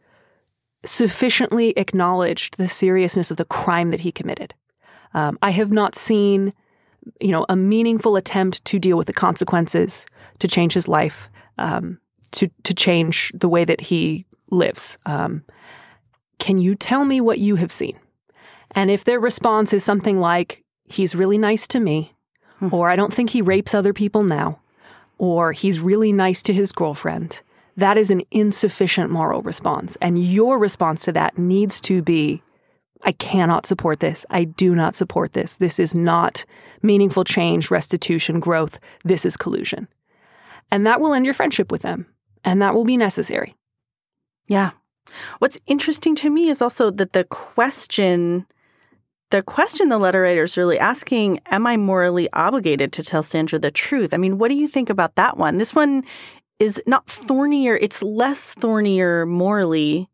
sufficiently 0.86 1.72
acknowledged 1.72 2.58
the 2.58 2.70
seriousness 2.70 3.32
of 3.32 3.38
the 3.38 3.46
crime 3.46 3.92
that 3.92 4.02
he 4.02 4.12
committed. 4.12 4.54
Um, 5.14 5.38
I 5.42 5.50
have 5.50 5.72
not 5.72 5.96
seen, 5.96 6.54
you 7.20 7.32
know, 7.32 7.46
a 7.50 7.56
meaningful 7.56 8.16
attempt 8.16 8.64
to 8.66 8.80
deal 8.80 8.96
with 8.96 9.08
the 9.08 9.14
consequences, 9.14 10.06
to 10.40 10.48
change 10.48 10.74
his 10.74 10.88
life 10.88 11.30
um, 11.58 12.00
to 12.32 12.50
to 12.64 12.74
change 12.74 13.32
the 13.34 13.50
way 13.50 13.66
that 13.66 13.82
he 13.82 14.26
lives. 14.50 14.98
Um, 15.06 15.44
can 16.40 16.58
you 16.58 16.76
tell 16.76 17.06
me 17.06 17.22
what 17.22 17.40
you 17.40 17.56
have 17.56 17.72
seen? 17.72 18.00
And 18.72 18.92
if 18.92 19.04
their 19.04 19.20
response 19.20 19.74
is 19.74 19.84
something 19.84 20.20
like, 20.20 20.64
"He's 20.86 21.16
really 21.16 21.38
nice 21.38 21.68
to 21.68 21.80
me," 21.80 22.14
hmm. 22.60 22.70
or 22.72 22.90
"I 22.90 22.96
don't 22.96 23.14
think 23.14 23.32
he 23.32 23.42
rapes 23.42 23.74
other 23.74 23.94
people 23.94 24.24
now," 24.24 24.60
or 25.18 25.52
"He's 25.52 25.80
really 25.80 26.12
nice 26.12 26.44
to 26.44 26.54
his 26.54 26.72
girlfriend," 26.72 27.42
that 27.76 27.98
is 27.98 28.10
an 28.10 28.22
insufficient 28.32 29.10
moral 29.10 29.42
response. 29.42 29.98
And 30.02 30.24
your 30.24 30.60
response 30.60 31.02
to 31.06 31.12
that 31.14 31.38
needs 31.38 31.82
to 31.82 32.02
be 32.02 32.42
I 33.04 33.12
cannot 33.14 33.66
support 33.66 34.00
this. 34.00 34.26
I 34.30 34.44
do 34.44 34.74
not 34.76 34.96
support 34.96 35.34
this. 35.34 35.56
This 35.56 35.80
is 35.80 35.94
not 35.94 36.46
meaningful 36.82 37.24
change, 37.24 37.70
restitution, 37.72 38.40
growth. 38.40 38.80
This 39.04 39.26
is 39.26 39.38
collusion. 39.38 39.88
And 40.72 40.86
that 40.86 41.02
will 41.02 41.14
end 41.14 41.26
your 41.26 41.34
friendship 41.34 41.72
with 41.72 41.82
them. 41.82 42.08
And 42.44 42.62
that 42.62 42.74
will 42.74 42.86
be 42.86 42.98
necessary. 42.98 43.56
Yeah. 44.48 44.72
What's 45.40 45.60
interesting 45.66 46.16
to 46.16 46.30
me 46.30 46.50
is 46.50 46.62
also 46.62 46.92
that 46.92 47.14
the 47.14 47.24
question 47.24 48.46
the 49.30 49.44
question 49.44 49.90
the 49.90 49.98
letter 49.98 50.22
writer 50.22 50.44
is 50.44 50.58
really 50.58 50.80
asking 50.80 51.40
am 51.48 51.68
i 51.68 51.76
morally 51.76 52.32
obligated 52.32 52.94
to 52.94 53.04
tell 53.04 53.22
sandra 53.22 53.60
the 53.60 53.72
truth 53.72 54.14
i 54.14 54.18
mean 54.18 54.38
what 54.38 54.48
do 54.48 54.56
you 54.56 54.70
think 54.70 54.90
about 54.90 55.16
that 55.16 55.38
one 55.38 55.58
this 55.58 55.76
one 55.76 56.04
is 56.60 56.82
not 56.88 57.08
thornier 57.08 57.78
it's 57.82 58.02
less 58.02 58.54
thornier 58.54 59.26
morally 59.26 60.10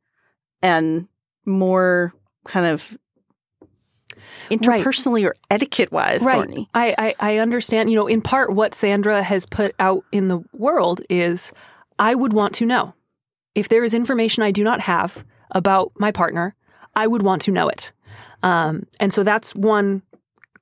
and 0.61 1.07
more 1.45 2.13
kind 2.45 2.65
of 2.65 2.97
interpersonally 4.49 5.23
right. 5.23 5.25
or 5.25 5.35
etiquette 5.49 5.91
wise 5.91 6.21
right. 6.21 6.33
thorny 6.33 6.69
I, 6.73 6.95
I 6.97 7.15
i 7.19 7.37
understand 7.37 7.89
you 7.89 7.95
know 7.95 8.07
in 8.07 8.21
part 8.21 8.53
what 8.53 8.73
sandra 8.75 9.23
has 9.23 9.45
put 9.45 9.75
out 9.79 10.03
in 10.11 10.27
the 10.27 10.43
world 10.53 11.01
is 11.09 11.51
i 11.99 12.15
would 12.15 12.33
want 12.33 12.53
to 12.55 12.65
know 12.65 12.93
if 13.55 13.69
there 13.69 13.83
is 13.83 13.93
information 13.93 14.43
i 14.43 14.51
do 14.51 14.63
not 14.63 14.81
have 14.81 15.25
about 15.51 15.91
my 15.95 16.11
partner 16.11 16.55
i 16.95 17.07
would 17.07 17.21
want 17.21 17.41
to 17.43 17.51
know 17.51 17.67
it 17.67 17.91
um, 18.43 18.85
and 18.99 19.13
so 19.13 19.23
that's 19.23 19.55
one 19.55 20.03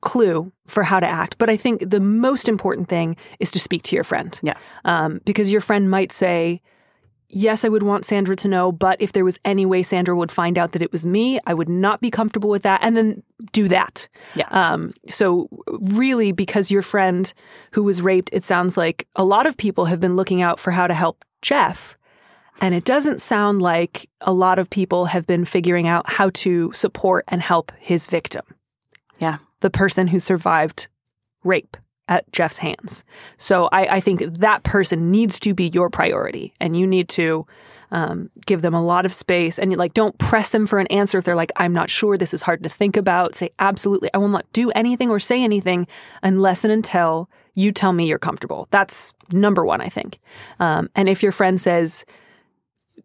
clue 0.02 0.52
for 0.66 0.84
how 0.84 1.00
to 1.00 1.08
act. 1.08 1.38
But 1.38 1.50
I 1.50 1.56
think 1.56 1.90
the 1.90 2.00
most 2.00 2.50
important 2.50 2.90
thing 2.90 3.16
is 3.40 3.52
to 3.52 3.60
speak 3.60 3.84
to 3.84 3.96
your 3.96 4.04
friend. 4.04 4.38
Yeah. 4.44 4.58
Um, 4.84 5.22
because 5.26 5.52
your 5.52 5.62
friend 5.62 5.90
might 5.90 6.12
say, 6.12 6.62
Yes, 7.34 7.64
I 7.64 7.70
would 7.70 7.84
want 7.84 8.06
Sandra 8.06 8.36
to 8.36 8.48
know, 8.48 8.72
but 8.72 9.02
if 9.02 9.14
there 9.14 9.24
was 9.24 9.40
any 9.46 9.66
way 9.66 9.84
Sandra 9.84 10.16
would 10.16 10.32
find 10.32 10.58
out 10.58 10.74
that 10.74 10.82
it 10.82 10.92
was 10.92 11.06
me, 11.06 11.40
I 11.48 11.54
would 11.54 11.70
not 11.70 12.02
be 12.02 12.12
comfortable 12.12 12.50
with 12.50 12.64
that. 12.64 12.82
And 12.84 12.98
then 12.98 13.24
do 13.54 13.70
that. 13.70 14.08
Yeah. 14.36 14.48
Um, 14.50 14.94
so, 15.08 15.48
really, 15.68 16.34
because 16.34 16.72
your 16.72 16.82
friend 16.82 17.34
who 17.72 17.84
was 17.84 18.02
raped, 18.02 18.30
it 18.34 18.44
sounds 18.44 18.76
like 18.76 19.08
a 19.16 19.24
lot 19.24 19.48
of 19.48 19.56
people 19.56 19.86
have 19.86 20.00
been 20.00 20.16
looking 20.16 20.42
out 20.42 20.60
for 20.60 20.72
how 20.72 20.88
to 20.88 20.94
help 20.94 21.24
Jeff. 21.42 21.98
And 22.60 22.76
it 22.76 22.84
doesn't 22.84 23.22
sound 23.22 23.62
like 23.62 24.10
a 24.20 24.34
lot 24.34 24.60
of 24.60 24.70
people 24.70 25.06
have 25.06 25.26
been 25.26 25.46
figuring 25.46 25.88
out 25.88 26.10
how 26.10 26.30
to 26.36 26.72
support 26.74 27.26
and 27.30 27.42
help 27.42 27.72
his 27.80 28.08
victim. 28.08 28.44
Yeah. 29.20 29.38
The 29.62 29.70
person 29.70 30.08
who 30.08 30.20
survived 30.20 30.88
rape 31.44 31.78
at 32.12 32.32
Jeff's 32.32 32.58
hands. 32.58 33.04
So 33.38 33.70
I, 33.72 33.96
I 33.96 34.00
think 34.00 34.22
that 34.38 34.64
person 34.64 35.12
needs 35.12 35.40
to 35.42 35.54
be 35.54 35.70
your 35.70 35.90
priority. 35.90 36.54
And 36.60 36.78
you 36.78 36.86
need 36.86 37.10
to 37.10 37.48
um, 37.92 38.30
give 38.46 38.62
them 38.62 38.74
a 38.74 38.84
lot 38.84 39.06
of 39.06 39.14
space 39.14 39.60
and 39.60 39.76
like 39.76 39.94
don't 39.94 40.18
press 40.18 40.50
them 40.50 40.66
for 40.66 40.80
an 40.80 40.88
answer 40.88 41.18
if 41.18 41.26
they're 41.26 41.36
like 41.36 41.52
i'm 41.58 41.74
not 41.74 41.90
sure 41.90 42.18
this 42.18 42.34
is 42.34 42.42
hard 42.42 42.64
to 42.64 42.70
think 42.70 42.96
about 42.96 43.36
say 43.36 43.50
absolutely 43.60 44.10
i 44.14 44.18
will 44.18 44.30
not 44.30 44.46
do 44.54 44.72
anything 44.72 45.10
or 45.10 45.20
say 45.20 45.44
anything 45.44 45.86
unless 46.24 46.64
and 46.64 46.72
until 46.72 47.30
you 47.54 47.70
tell 47.70 47.92
me 47.92 48.08
you're 48.08 48.18
comfortable 48.18 48.70
that's 48.72 49.12
number 49.34 49.66
one 49.66 49.82
i 49.82 49.90
think 49.90 50.20
um, 50.62 50.90
and 50.96 51.10
if 51.10 51.22
your 51.22 51.34
friend 51.34 51.60
says 51.60 52.06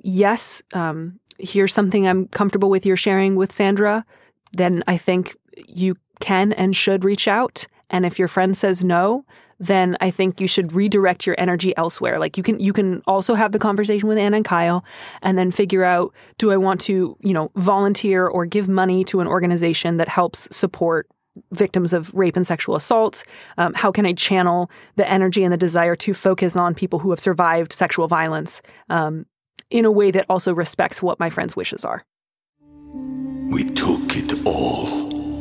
yes, 0.06 0.62
um, 0.72 1.18
here's 1.38 1.75
something 1.75 2.06
I'm 2.06 2.28
comfortable 2.28 2.70
with 2.70 2.86
you're 2.86 2.96
sharing 2.96 3.36
with 3.36 3.52
Sandra, 3.52 4.06
then 4.52 4.82
I 4.86 4.96
think 4.96 5.36
you 5.66 5.96
can 6.20 6.52
and 6.52 6.75
should 6.75 7.04
reach 7.04 7.28
out. 7.28 7.66
And 7.90 8.05
if 8.05 8.19
your 8.19 8.28
friend 8.28 8.57
says 8.57 8.83
no, 8.85 9.25
then 9.59 9.97
I 10.00 10.11
think 10.11 10.40
you 10.40 10.47
should 10.47 10.75
redirect 10.75 11.26
your 11.26 11.37
energy 11.38 11.76
elsewhere. 11.76 12.19
Like 12.19 12.37
you 12.37 12.43
can 12.43 12.61
you 12.61 12.73
can 12.73 13.02
also 13.07 13.35
have 13.35 13.52
the 13.52 13.59
conversation 13.59 14.09
with 14.09 14.19
Anna 14.19 14.37
and 14.37 14.45
Kyle 14.45 14.85
and 15.23 15.38
then 15.38 15.50
figure 15.50 15.85
out 15.85 16.12
do 16.38 16.50
I 16.50 16.57
want 16.57 16.81
to, 16.83 17.16
you 17.21 17.33
know, 17.33 17.50
volunteer 17.57 18.26
or 18.26 18.45
give 18.45 18.69
money 18.69 19.05
to 19.05 19.21
an 19.21 19.26
organization 19.26 19.97
that 19.97 20.09
helps 20.09 20.49
support 20.55 21.09
victims 21.52 21.93
of 21.93 22.12
rape 22.14 22.37
and 22.37 22.47
sexual 22.47 22.76
assault? 22.76 23.25
Um, 23.57 23.73
how 23.75 23.90
can 23.93 24.05
I 24.05 24.12
channel 24.12 24.71
the 24.97 25.09
energy 25.09 25.43
and 25.43 25.52
the 25.52 25.59
desire 25.59 25.97
to 25.97 26.12
focus 26.12 26.57
on 26.57 26.75
people 26.75 26.99
who 26.99 27.11
have 27.11 27.21
survived 27.21 27.73
sexual 27.73 28.09
violence 28.09 28.61
um, 28.90 29.26
in 29.71 29.85
a 29.85 29.90
way 29.90 30.11
that 30.11 30.26
also 30.28 30.55
respects 30.55 31.02
what 31.02 31.19
my 31.19 31.31
friend's 31.31 31.57
wishes 31.57 31.85
are. 31.85 32.05
We 33.51 33.64
took 33.64 34.16
it 34.16 34.44
all. 34.46 34.95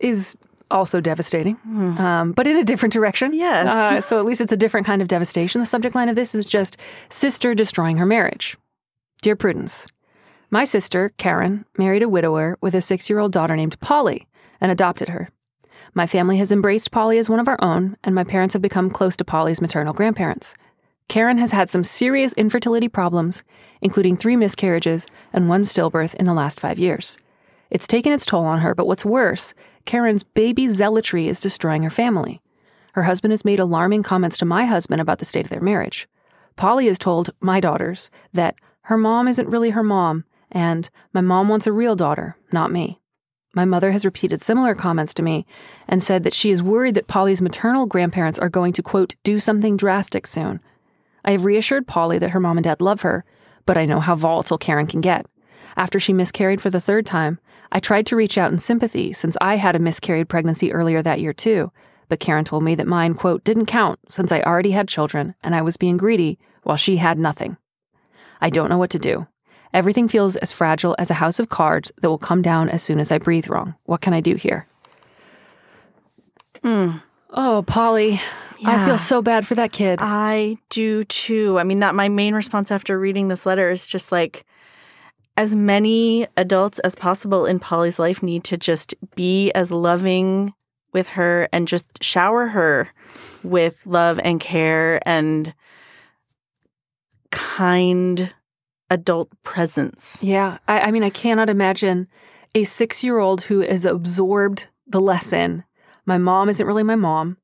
is 0.00 0.36
also 0.70 1.00
devastating, 1.00 1.56
mm. 1.66 1.98
um, 1.98 2.32
but 2.32 2.46
in 2.46 2.56
a 2.56 2.64
different 2.64 2.92
direction. 2.92 3.34
Yes. 3.34 3.68
Uh, 3.68 4.00
so 4.00 4.18
at 4.18 4.24
least 4.24 4.40
it's 4.40 4.52
a 4.52 4.56
different 4.56 4.86
kind 4.86 5.02
of 5.02 5.08
devastation. 5.08 5.60
The 5.60 5.66
subject 5.66 5.94
line 5.94 6.08
of 6.08 6.16
this 6.16 6.34
is 6.34 6.48
just 6.48 6.76
sister 7.08 7.54
destroying 7.54 7.96
her 7.96 8.06
marriage. 8.06 8.56
Dear 9.22 9.36
Prudence, 9.36 9.86
my 10.50 10.64
sister, 10.64 11.10
Karen, 11.16 11.64
married 11.76 12.02
a 12.02 12.08
widower 12.08 12.56
with 12.60 12.74
a 12.74 12.80
six 12.80 13.10
year 13.10 13.18
old 13.18 13.32
daughter 13.32 13.56
named 13.56 13.78
Polly 13.80 14.26
and 14.60 14.70
adopted 14.72 15.08
her. 15.08 15.30
My 15.92 16.06
family 16.06 16.38
has 16.38 16.52
embraced 16.52 16.92
Polly 16.92 17.18
as 17.18 17.28
one 17.28 17.40
of 17.40 17.48
our 17.48 17.58
own, 17.62 17.96
and 18.04 18.14
my 18.14 18.24
parents 18.24 18.52
have 18.52 18.62
become 18.62 18.90
close 18.90 19.16
to 19.16 19.24
Polly's 19.24 19.60
maternal 19.60 19.92
grandparents. 19.92 20.54
Karen 21.08 21.38
has 21.38 21.50
had 21.50 21.68
some 21.68 21.82
serious 21.82 22.32
infertility 22.34 22.88
problems, 22.88 23.42
including 23.80 24.16
three 24.16 24.36
miscarriages 24.36 25.08
and 25.32 25.48
one 25.48 25.62
stillbirth 25.62 26.14
in 26.14 26.24
the 26.24 26.32
last 26.32 26.60
five 26.60 26.78
years. 26.78 27.18
It's 27.70 27.88
taken 27.88 28.12
its 28.12 28.24
toll 28.24 28.44
on 28.44 28.60
her, 28.60 28.74
but 28.74 28.86
what's 28.86 29.04
worse, 29.04 29.52
Karen's 29.84 30.22
baby 30.22 30.68
zealotry 30.68 31.28
is 31.28 31.40
destroying 31.40 31.82
her 31.82 31.90
family. 31.90 32.40
Her 32.92 33.04
husband 33.04 33.32
has 33.32 33.44
made 33.44 33.60
alarming 33.60 34.02
comments 34.02 34.36
to 34.38 34.44
my 34.44 34.66
husband 34.66 35.00
about 35.00 35.18
the 35.18 35.24
state 35.24 35.44
of 35.44 35.50
their 35.50 35.60
marriage. 35.60 36.08
Polly 36.56 36.86
has 36.86 36.98
told 36.98 37.30
my 37.40 37.60
daughters 37.60 38.10
that 38.32 38.56
her 38.82 38.96
mom 38.96 39.28
isn't 39.28 39.48
really 39.48 39.70
her 39.70 39.82
mom, 39.82 40.24
and 40.50 40.90
my 41.12 41.20
mom 41.20 41.48
wants 41.48 41.66
a 41.66 41.72
real 41.72 41.94
daughter, 41.94 42.36
not 42.52 42.72
me. 42.72 43.00
My 43.54 43.64
mother 43.64 43.92
has 43.92 44.04
repeated 44.04 44.42
similar 44.42 44.74
comments 44.74 45.14
to 45.14 45.22
me 45.22 45.46
and 45.88 46.02
said 46.02 46.22
that 46.24 46.34
she 46.34 46.50
is 46.50 46.62
worried 46.62 46.94
that 46.94 47.08
Polly's 47.08 47.42
maternal 47.42 47.86
grandparents 47.86 48.38
are 48.38 48.48
going 48.48 48.72
to, 48.74 48.82
quote, 48.82 49.14
do 49.24 49.40
something 49.40 49.76
drastic 49.76 50.26
soon, 50.26 50.60
I 51.24 51.32
have 51.32 51.44
reassured 51.44 51.86
Polly 51.86 52.18
that 52.18 52.30
her 52.30 52.40
mom 52.40 52.56
and 52.56 52.64
dad 52.64 52.80
love 52.80 53.02
her, 53.02 53.24
but 53.66 53.76
I 53.76 53.86
know 53.86 54.00
how 54.00 54.14
volatile 54.14 54.58
Karen 54.58 54.86
can 54.86 55.00
get. 55.00 55.26
After 55.76 56.00
she 56.00 56.12
miscarried 56.12 56.60
for 56.60 56.70
the 56.70 56.80
third 56.80 57.06
time, 57.06 57.38
I 57.72 57.80
tried 57.80 58.06
to 58.06 58.16
reach 58.16 58.36
out 58.36 58.52
in 58.52 58.58
sympathy 58.58 59.12
since 59.12 59.36
I 59.40 59.56
had 59.56 59.76
a 59.76 59.80
miscarried 59.80 60.28
pregnancy 60.28 60.72
earlier 60.72 61.02
that 61.02 61.20
year 61.20 61.32
too, 61.32 61.70
but 62.08 62.20
Karen 62.20 62.44
told 62.44 62.64
me 62.64 62.74
that 62.74 62.86
mine, 62.86 63.14
quote, 63.14 63.44
didn't 63.44 63.66
count 63.66 63.98
since 64.08 64.32
I 64.32 64.40
already 64.42 64.72
had 64.72 64.88
children 64.88 65.34
and 65.42 65.54
I 65.54 65.62
was 65.62 65.76
being 65.76 65.96
greedy 65.96 66.38
while 66.62 66.76
she 66.76 66.96
had 66.96 67.18
nothing. 67.18 67.56
I 68.40 68.50
don't 68.50 68.68
know 68.68 68.78
what 68.78 68.90
to 68.90 68.98
do. 68.98 69.26
Everything 69.72 70.08
feels 70.08 70.34
as 70.36 70.50
fragile 70.50 70.96
as 70.98 71.10
a 71.10 71.14
house 71.14 71.38
of 71.38 71.48
cards 71.48 71.92
that 72.02 72.08
will 72.08 72.18
come 72.18 72.42
down 72.42 72.68
as 72.68 72.82
soon 72.82 72.98
as 72.98 73.12
I 73.12 73.18
breathe 73.18 73.48
wrong. 73.48 73.76
What 73.84 74.00
can 74.00 74.12
I 74.12 74.20
do 74.20 74.34
here? 74.34 74.66
Hmm. 76.62 76.96
Oh, 77.30 77.62
Polly, 77.66 78.20
yeah. 78.58 78.82
I 78.82 78.84
feel 78.84 78.98
so 78.98 79.22
bad 79.22 79.46
for 79.46 79.54
that 79.54 79.70
kid. 79.70 80.00
I 80.02 80.56
do 80.68 81.04
too. 81.04 81.60
I 81.60 81.64
mean, 81.64 81.78
that 81.78 81.94
my 81.94 82.08
main 82.08 82.34
response 82.34 82.72
after 82.72 82.98
reading 82.98 83.28
this 83.28 83.46
letter 83.46 83.70
is 83.70 83.86
just 83.86 84.10
like, 84.10 84.44
as 85.40 85.56
many 85.56 86.26
adults 86.36 86.78
as 86.80 86.94
possible 86.94 87.46
in 87.46 87.58
Polly's 87.58 87.98
life 87.98 88.22
need 88.22 88.44
to 88.44 88.58
just 88.58 88.94
be 89.14 89.50
as 89.52 89.72
loving 89.72 90.52
with 90.92 91.08
her 91.08 91.48
and 91.50 91.66
just 91.66 91.86
shower 92.02 92.48
her 92.48 92.90
with 93.42 93.86
love 93.86 94.20
and 94.22 94.38
care 94.38 95.00
and 95.08 95.54
kind 97.30 98.34
adult 98.90 99.30
presence. 99.42 100.22
Yeah. 100.22 100.58
I, 100.68 100.80
I 100.80 100.90
mean, 100.90 101.02
I 101.02 101.08
cannot 101.08 101.48
imagine 101.48 102.06
a 102.54 102.64
six 102.64 103.02
year 103.02 103.18
old 103.18 103.40
who 103.40 103.60
has 103.60 103.86
absorbed 103.86 104.66
the 104.86 105.00
lesson. 105.00 105.64
My 106.04 106.18
mom 106.18 106.50
isn't 106.50 106.66
really 106.66 106.82
my 106.82 106.96
mom. 106.96 107.38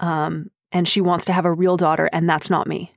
Um, 0.00 0.50
and 0.72 0.88
she 0.88 1.02
wants 1.02 1.26
to 1.26 1.34
have 1.34 1.44
a 1.44 1.52
real 1.52 1.76
daughter, 1.76 2.08
and 2.14 2.26
that's 2.26 2.48
not 2.48 2.66
me. 2.66 2.94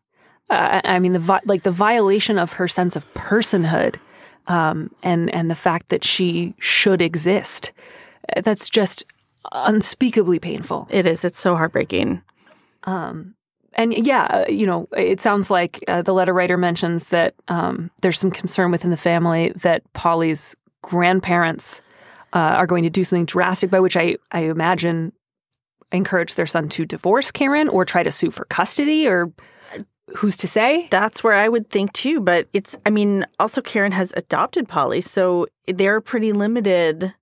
Uh, 0.50 0.80
I 0.86 1.00
mean, 1.00 1.12
the 1.12 1.20
vi- 1.20 1.42
like 1.44 1.64
the 1.64 1.72
violation 1.72 2.38
of 2.38 2.54
her 2.54 2.70
sense 2.70 2.96
of 2.96 3.14
personhood, 3.16 3.98
um, 4.48 4.92
and 5.04 5.34
and 5.34 5.50
the 5.50 5.56
fact 5.56 5.90
that 5.90 6.04
she 6.04 6.56
should 6.60 7.02
exist. 7.02 7.72
That's 8.44 8.70
just 8.70 9.06
unspeakably 9.52 10.40
painful. 10.40 10.88
It 10.90 11.06
is. 11.06 11.24
It's 11.24 11.40
so 11.40 11.56
heartbreaking. 11.56 12.22
Um, 12.84 13.36
and 13.74 13.94
yeah, 13.94 14.24
uh, 14.24 14.52
you 14.52 14.66
know, 14.66 14.88
it 14.96 15.20
sounds 15.20 15.52
like 15.52 15.84
uh, 15.88 16.02
the 16.02 16.14
letter 16.14 16.34
writer 16.34 16.58
mentions 16.58 17.10
that 17.10 17.36
um, 17.50 17.92
there's 18.02 18.20
some 18.20 18.32
concern 18.32 18.72
within 18.72 18.90
the 18.90 18.98
family 18.98 19.50
that 19.58 19.82
Polly's 19.94 20.56
grandparents 20.82 21.82
uh, 22.34 22.40
are 22.40 22.68
going 22.68 22.84
to 22.84 22.90
do 22.90 23.04
something 23.04 23.26
drastic, 23.26 23.70
by 23.70 23.80
which 23.80 23.98
I, 23.98 24.18
I 24.32 24.42
imagine 24.42 25.12
encourage 25.92 26.36
their 26.36 26.48
son 26.48 26.70
to 26.70 26.86
divorce 26.86 27.32
Karen 27.32 27.70
or 27.70 27.86
try 27.86 28.04
to 28.04 28.12
sue 28.12 28.32
for 28.32 28.46
custody 28.46 29.08
or 29.08 29.32
who's 30.18 30.38
to 30.38 30.48
say? 30.48 30.88
That's 30.92 31.24
where 31.24 31.34
I 31.34 31.50
would 31.50 31.70
think 31.70 31.94
too. 31.94 32.20
But 32.20 32.48
it's, 32.54 32.78
I 32.86 32.90
mean, 32.90 33.26
also 33.40 33.62
Karen 33.62 33.92
has 33.92 34.14
adopted 34.16 34.68
Polly, 34.68 35.02
so 35.02 35.48
they're 35.68 36.02
pretty 36.02 36.32
limited. 36.32 37.14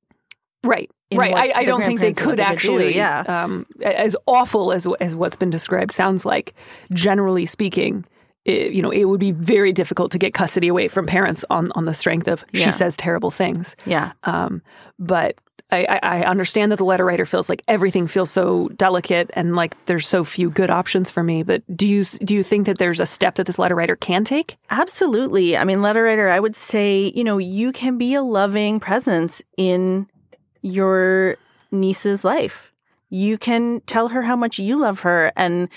Right. 0.64 0.90
Right. 1.14 1.34
I, 1.36 1.60
I 1.60 1.64
don't 1.64 1.84
think 1.84 2.00
they 2.00 2.14
could 2.14 2.40
actually. 2.40 2.94
Do, 2.94 2.98
yeah. 2.98 3.22
Um, 3.22 3.68
as 3.84 4.16
awful 4.26 4.72
as 4.72 4.88
as 5.00 5.16
what's 5.16 5.36
been 5.36 5.52
described 5.52 5.92
sounds 5.92 6.26
like, 6.26 6.56
generally 6.92 7.46
speaking, 7.46 8.04
it, 8.46 8.72
you 8.74 8.82
know, 8.82 8.90
it 8.90 9.06
would 9.06 9.20
be 9.20 9.32
very 9.32 9.72
difficult 9.72 10.12
to 10.14 10.18
get 10.18 10.34
custody 10.34 10.68
away 10.68 10.88
from 10.88 11.06
parents 11.06 11.46
on 11.52 11.72
on 11.76 11.86
the 11.86 11.94
strength 11.94 12.28
of 12.28 12.44
Yeah. 12.52 12.66
she 12.66 12.72
says 12.72 12.98
terrible 12.98 13.30
things. 13.30 13.76
Yeah. 13.86 14.14
Um, 14.24 14.64
but 14.98 15.40
I, 15.74 16.00
I 16.04 16.24
understand 16.24 16.72
that 16.72 16.78
the 16.78 16.86
letter 16.86 17.06
writer 17.06 17.26
feels 17.26 17.50
like 17.50 17.64
everything 17.68 18.08
feels 18.08 18.32
so 18.32 18.70
delicate 18.70 19.32
and 19.34 19.56
like 19.56 19.86
there's 19.86 20.08
so 20.08 20.24
few 20.24 20.50
good 20.50 20.70
options 20.70 21.10
for 21.10 21.24
me. 21.24 21.44
But 21.44 21.64
do 21.76 21.88
you 21.88 22.06
do 22.06 22.36
you 22.36 22.44
think 22.44 22.66
that 22.66 22.78
there's 22.78 23.00
a 23.00 23.06
step 23.06 23.36
that 23.36 23.48
this 23.48 23.60
letter 23.60 23.76
writer 23.76 23.96
can 23.96 24.24
take? 24.24 24.58
Absolutely. 24.70 25.58
I 25.58 25.64
mean, 25.64 25.82
letter 25.82 26.04
writer, 26.04 26.30
I 26.30 26.40
would 26.40 26.56
say, 26.56 27.12
you 27.16 27.24
know, 27.24 27.38
you 27.38 27.72
can 27.72 27.98
be 27.98 28.14
a 28.14 28.22
loving 28.22 28.80
presence 28.80 29.42
in 29.58 30.08
your 30.62 31.38
niece's 31.72 32.24
life. 32.24 32.72
You 33.10 33.38
can 33.38 33.82
tell 33.82 34.08
her 34.08 34.22
how 34.24 34.36
much 34.36 34.58
you 34.58 34.78
love 34.78 35.02
her 35.02 35.32
and, 35.36 35.70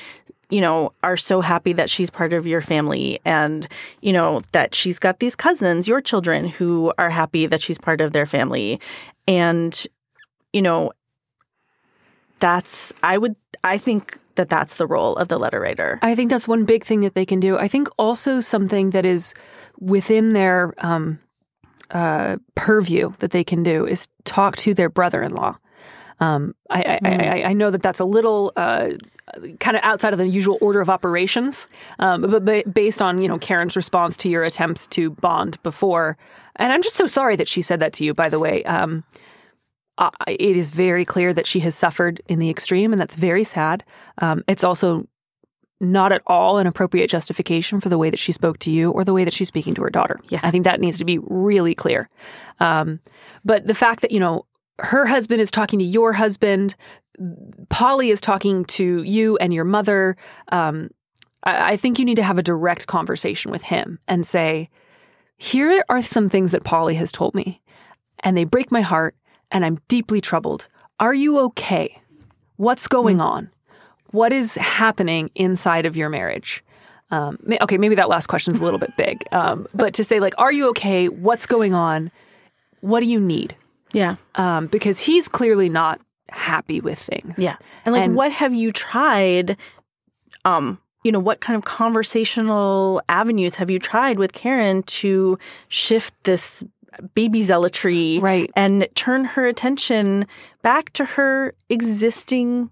you 0.49 0.61
know, 0.61 0.93
are 1.03 1.17
so 1.17 1.41
happy 1.41 1.73
that 1.75 1.91
she's 1.91 2.09
part 2.09 2.33
of 2.33 2.47
your 2.47 2.63
family 2.63 3.19
and, 3.25 3.69
you 4.01 4.13
know, 4.13 4.41
that 4.53 4.75
she's 4.75 4.99
got 4.99 5.19
these 5.19 5.37
cousins, 5.37 5.87
your 5.87 6.01
children, 6.01 6.49
who 6.49 6.93
are 6.99 7.11
happy 7.11 7.47
that 7.47 7.61
she's 7.61 7.79
part 7.79 8.01
of 8.01 8.13
their 8.13 8.27
family. 8.27 8.81
And, 9.29 9.87
you 10.53 10.63
know, 10.63 10.93
that's, 12.39 12.93
I 13.03 13.19
would, 13.19 13.37
I 13.65 13.79
think 13.79 14.19
that 14.37 14.49
that's 14.49 14.77
the 14.77 14.87
role 14.87 15.17
of 15.17 15.29
the 15.29 15.39
letter 15.39 15.61
writer. 15.61 15.99
I 16.03 16.15
think 16.15 16.31
that's 16.31 16.47
one 16.47 16.65
big 16.65 16.85
thing 16.85 17.01
that 17.01 17.15
they 17.15 17.27
can 17.27 17.41
do. 17.41 17.59
I 17.59 17.69
think 17.69 17.89
also 17.99 18.41
something 18.41 18.91
that 18.91 19.05
is 19.05 19.35
within 19.79 20.33
their 20.33 20.75
um, 20.79 21.19
uh, 21.91 22.37
purview 22.55 23.15
that 23.19 23.31
they 23.31 23.45
can 23.45 23.63
do 23.63 23.87
is 23.87 24.09
talk 24.25 24.57
to 24.59 24.75
their 24.75 24.91
brother-in-law. 24.91 25.57
Um, 26.21 26.55
I, 26.71 26.99
I, 27.05 27.11
I, 27.11 27.43
I 27.49 27.53
know 27.53 27.71
that 27.71 27.83
that's 27.83 28.01
a 28.01 28.05
little 28.05 28.53
uh, 28.57 28.91
kind 29.61 29.77
of 29.77 29.83
outside 29.83 30.13
of 30.13 30.19
the 30.19 30.27
usual 30.27 30.59
order 30.61 30.81
of 30.81 30.89
operations, 30.89 31.69
um, 31.99 32.23
but, 32.23 32.45
but 32.45 32.73
based 32.73 33.03
on 33.03 33.21
you 33.21 33.29
know 33.29 33.39
Karen's 33.39 33.77
response 33.77 34.17
to 34.19 34.29
your 34.29 34.45
attempts 34.45 34.87
to 34.89 35.11
bond 35.11 35.63
before, 35.63 36.17
and 36.57 36.73
I'm 36.73 36.83
just 36.83 36.97
so 36.97 37.07
sorry 37.07 37.37
that 37.37 37.49
she 37.49 37.63
said 37.63 37.81
that 37.81 37.93
to 37.95 38.05
you. 38.05 38.15
By 38.15 38.29
the 38.29 38.39
way, 38.39 38.65
um, 38.65 39.05
uh, 39.99 40.11
it 40.27 40.57
is 40.57 40.71
very 40.71 41.05
clear 41.05 41.35
that 41.35 41.47
she 41.47 41.61
has 41.61 41.75
suffered 41.75 42.23
in 42.29 42.39
the 42.39 42.51
extreme, 42.51 42.93
and 42.93 43.01
that's 43.01 43.17
very 43.17 43.45
sad. 43.45 43.85
Um, 44.19 44.43
it's 44.49 44.65
also 44.65 45.07
not 45.81 46.13
at 46.13 46.23
all 46.27 46.59
an 46.59 46.67
appropriate 46.67 47.09
justification 47.09 47.81
for 47.81 47.89
the 47.89 47.99
way 47.99 48.09
that 48.09 48.19
she 48.19 48.33
spoke 48.33 48.59
to 48.59 48.71
you 48.71 48.91
or 48.91 49.05
the 49.05 49.13
way 49.13 49.25
that 49.25 49.35
she's 49.35 49.49
speaking 49.49 49.75
to 49.75 49.83
her 49.83 49.91
daughter. 49.91 50.19
Yeah. 50.29 50.41
I 50.43 50.51
think 50.51 50.65
that 50.65 50.81
needs 50.81 50.99
to 50.99 51.05
be 51.05 51.19
really 51.19 51.75
clear. 51.75 52.09
Um, 52.61 53.01
but 53.45 53.67
the 53.67 53.75
fact 53.75 54.01
that, 54.01 54.11
you 54.11 54.19
know, 54.19 54.46
her 54.79 55.07
husband 55.07 55.41
is 55.41 55.51
talking 55.51 55.79
to 55.79 55.85
your 55.85 56.13
husband, 56.13 56.75
Polly 57.69 58.11
is 58.11 58.21
talking 58.21 58.65
to 58.67 59.03
you 59.03 59.37
and 59.39 59.55
your 59.55 59.65
mother. 59.65 60.17
Um, 60.53 60.91
I, 61.45 61.73
I 61.73 61.77
think 61.77 61.99
you 61.99 62.05
need 62.05 62.17
to 62.17 62.23
have 62.23 62.39
a 62.39 62.43
direct 62.43 62.87
conversation 62.87 63.51
with 63.51 63.63
him 63.63 63.99
and 64.07 64.27
say, 64.27 64.69
here 65.39 65.85
are 65.89 66.03
some 66.03 66.29
things 66.29 66.53
that 66.53 66.65
Polly 66.65 66.95
has 66.95 67.13
told 67.13 67.35
me, 67.35 67.61
and 68.21 68.37
they 68.37 68.45
break 68.45 68.73
my 68.73 68.81
heart, 68.81 69.15
and 69.51 69.65
I'm 69.65 69.81
deeply 69.89 70.21
troubled. 70.21 70.69
Are 70.99 71.15
you 71.15 71.39
okay? 71.41 72.01
What's 72.57 72.89
going 72.89 73.21
on? 73.21 73.51
What 74.13 74.33
is 74.33 74.55
happening 74.55 75.31
inside 75.35 75.85
of 75.85 75.97
your 75.97 76.09
marriage? 76.09 76.65
Um, 77.11 77.39
okay, 77.61 77.77
maybe 77.77 77.95
that 77.97 78.09
last 78.09 78.29
question's 78.29 78.61
a 78.61 78.65
little 78.65 78.79
bit 78.79 78.97
big, 78.97 79.25
um, 79.31 79.67
but 79.75 79.95
to 79.95 80.05
say 80.05 80.21
like, 80.21 80.35
are 80.39 80.53
you 80.53 80.69
okay? 80.71 81.09
What's 81.09 81.47
going 81.47 81.75
on? 81.75 82.11
What 82.81 83.01
do 83.01 83.07
you 83.07 83.21
need? 83.21 83.55
Yeah. 83.97 84.17
Um, 84.37 84.67
because 84.67 85.01
he's 85.01 85.27
clearly 85.27 85.69
not 85.69 86.01
happy 86.29 86.81
with 86.81 86.99
things. 86.99 87.35
Yeah. 87.39 87.57
And 87.85 87.95
like 87.95 88.11
what 88.11 88.31
have 88.33 88.53
you 88.55 88.71
tried 88.73 89.57
um 90.45 90.79
you 91.05 91.13
know 91.13 91.21
what 91.21 91.41
kind 91.41 91.57
of 91.57 91.65
conversational 91.65 93.01
avenues 93.09 93.55
have 93.57 93.71
you 93.71 93.79
tried 93.79 94.19
with 94.19 94.33
Karen 94.33 94.83
to 95.01 95.39
shift 95.69 96.13
this 96.25 96.65
baby 97.15 97.43
zealotry 97.43 98.19
right 98.21 98.51
and 98.57 98.89
turn 98.95 99.25
her 99.25 99.47
attention 99.47 100.27
back 100.63 100.93
to 100.95 101.05
her 101.05 101.55
existing 101.69 102.71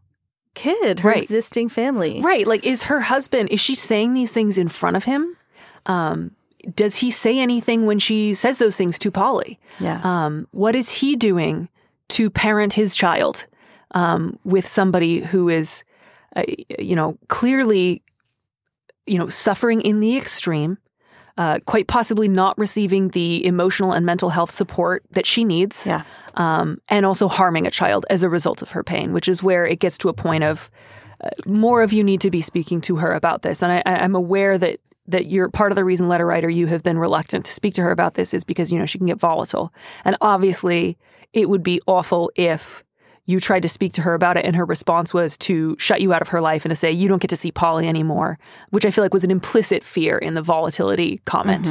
kid, 0.54 1.00
her 1.00 1.10
Right. 1.10 1.22
existing 1.22 1.68
family. 1.68 2.20
Right. 2.22 2.46
Like, 2.46 2.64
is 2.64 2.84
her 2.84 3.00
husband, 3.00 3.48
is 3.50 3.60
she 3.60 3.74
saying 3.74 4.14
these 4.14 4.32
things 4.32 4.56
in 4.56 4.68
front 4.68 4.96
of 4.96 5.04
him? 5.04 5.36
Um, 5.86 6.30
does 6.64 6.96
he 6.96 7.10
say 7.10 7.38
anything 7.38 7.86
when 7.86 7.98
she 7.98 8.34
says 8.34 8.58
those 8.58 8.76
things 8.76 8.98
to 9.00 9.10
Polly? 9.10 9.58
Yeah. 9.80 10.00
Um, 10.04 10.46
what 10.52 10.74
is 10.74 10.90
he 10.90 11.16
doing 11.16 11.68
to 12.10 12.30
parent 12.30 12.74
his 12.74 12.96
child 12.96 13.46
um, 13.92 14.38
with 14.44 14.66
somebody 14.68 15.20
who 15.20 15.48
is, 15.48 15.84
uh, 16.36 16.42
you 16.78 16.94
know, 16.96 17.16
clearly, 17.28 18.02
you 19.06 19.18
know, 19.18 19.28
suffering 19.28 19.80
in 19.80 20.00
the 20.00 20.16
extreme, 20.16 20.78
uh, 21.36 21.58
quite 21.66 21.86
possibly 21.88 22.28
not 22.28 22.56
receiving 22.58 23.08
the 23.08 23.44
emotional 23.46 23.92
and 23.92 24.04
mental 24.06 24.30
health 24.30 24.50
support 24.50 25.02
that 25.10 25.26
she 25.26 25.44
needs, 25.44 25.86
Yeah. 25.86 26.02
um, 26.34 26.80
and 26.88 27.04
also 27.06 27.28
harming 27.28 27.66
a 27.66 27.70
child 27.70 28.06
as 28.10 28.22
a 28.22 28.28
result 28.28 28.62
of 28.62 28.70
her 28.72 28.82
pain, 28.84 29.12
which 29.12 29.28
is 29.28 29.42
where 29.42 29.66
it 29.66 29.78
gets 29.80 29.98
to 29.98 30.08
a 30.08 30.12
point 30.12 30.44
of 30.44 30.70
uh, 31.22 31.28
more 31.46 31.82
of 31.82 31.92
you 31.92 32.02
need 32.04 32.20
to 32.20 32.30
be 32.30 32.40
speaking 32.40 32.80
to 32.82 32.96
her 32.96 33.12
about 33.12 33.42
this. 33.42 33.62
And 33.62 33.72
I, 33.72 33.82
I- 33.86 33.98
I'm 34.04 34.14
aware 34.14 34.58
that 34.58 34.78
that 35.06 35.26
you're 35.26 35.48
part 35.50 35.72
of 35.72 35.76
the 35.76 35.84
reason, 35.84 36.08
letter 36.08 36.26
writer, 36.26 36.48
you 36.48 36.66
have 36.66 36.82
been 36.82 36.98
reluctant 36.98 37.44
to 37.46 37.52
speak 37.52 37.74
to 37.74 37.82
her 37.82 37.90
about 37.90 38.14
this 38.14 38.32
is 38.32 38.44
because 38.44 38.72
you 38.72 38.78
know 38.78 38.86
she 38.86 38.98
can 38.98 39.06
get 39.06 39.18
volatile, 39.18 39.72
and 40.04 40.16
obviously 40.20 40.96
it 41.32 41.48
would 41.48 41.62
be 41.62 41.80
awful 41.86 42.30
if 42.36 42.84
you 43.26 43.40
tried 43.40 43.62
to 43.62 43.68
speak 43.68 43.92
to 43.94 44.02
her 44.02 44.14
about 44.14 44.36
it 44.36 44.44
and 44.44 44.54
her 44.54 44.64
response 44.64 45.14
was 45.14 45.38
to 45.38 45.76
shut 45.78 46.00
you 46.00 46.12
out 46.12 46.20
of 46.20 46.28
her 46.28 46.40
life 46.40 46.64
and 46.64 46.70
to 46.70 46.76
say 46.76 46.92
you 46.92 47.08
don't 47.08 47.22
get 47.22 47.30
to 47.30 47.36
see 47.36 47.50
Polly 47.50 47.88
anymore, 47.88 48.38
which 48.70 48.84
I 48.84 48.90
feel 48.90 49.02
like 49.02 49.14
was 49.14 49.24
an 49.24 49.30
implicit 49.30 49.82
fear 49.82 50.18
in 50.18 50.34
the 50.34 50.42
volatility 50.42 51.20
comment. 51.24 51.68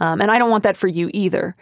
Um, 0.00 0.20
and 0.20 0.30
I 0.30 0.38
don't 0.38 0.50
want 0.50 0.62
that 0.62 0.76
for 0.76 0.88
you 0.88 1.10
either. 1.12 1.54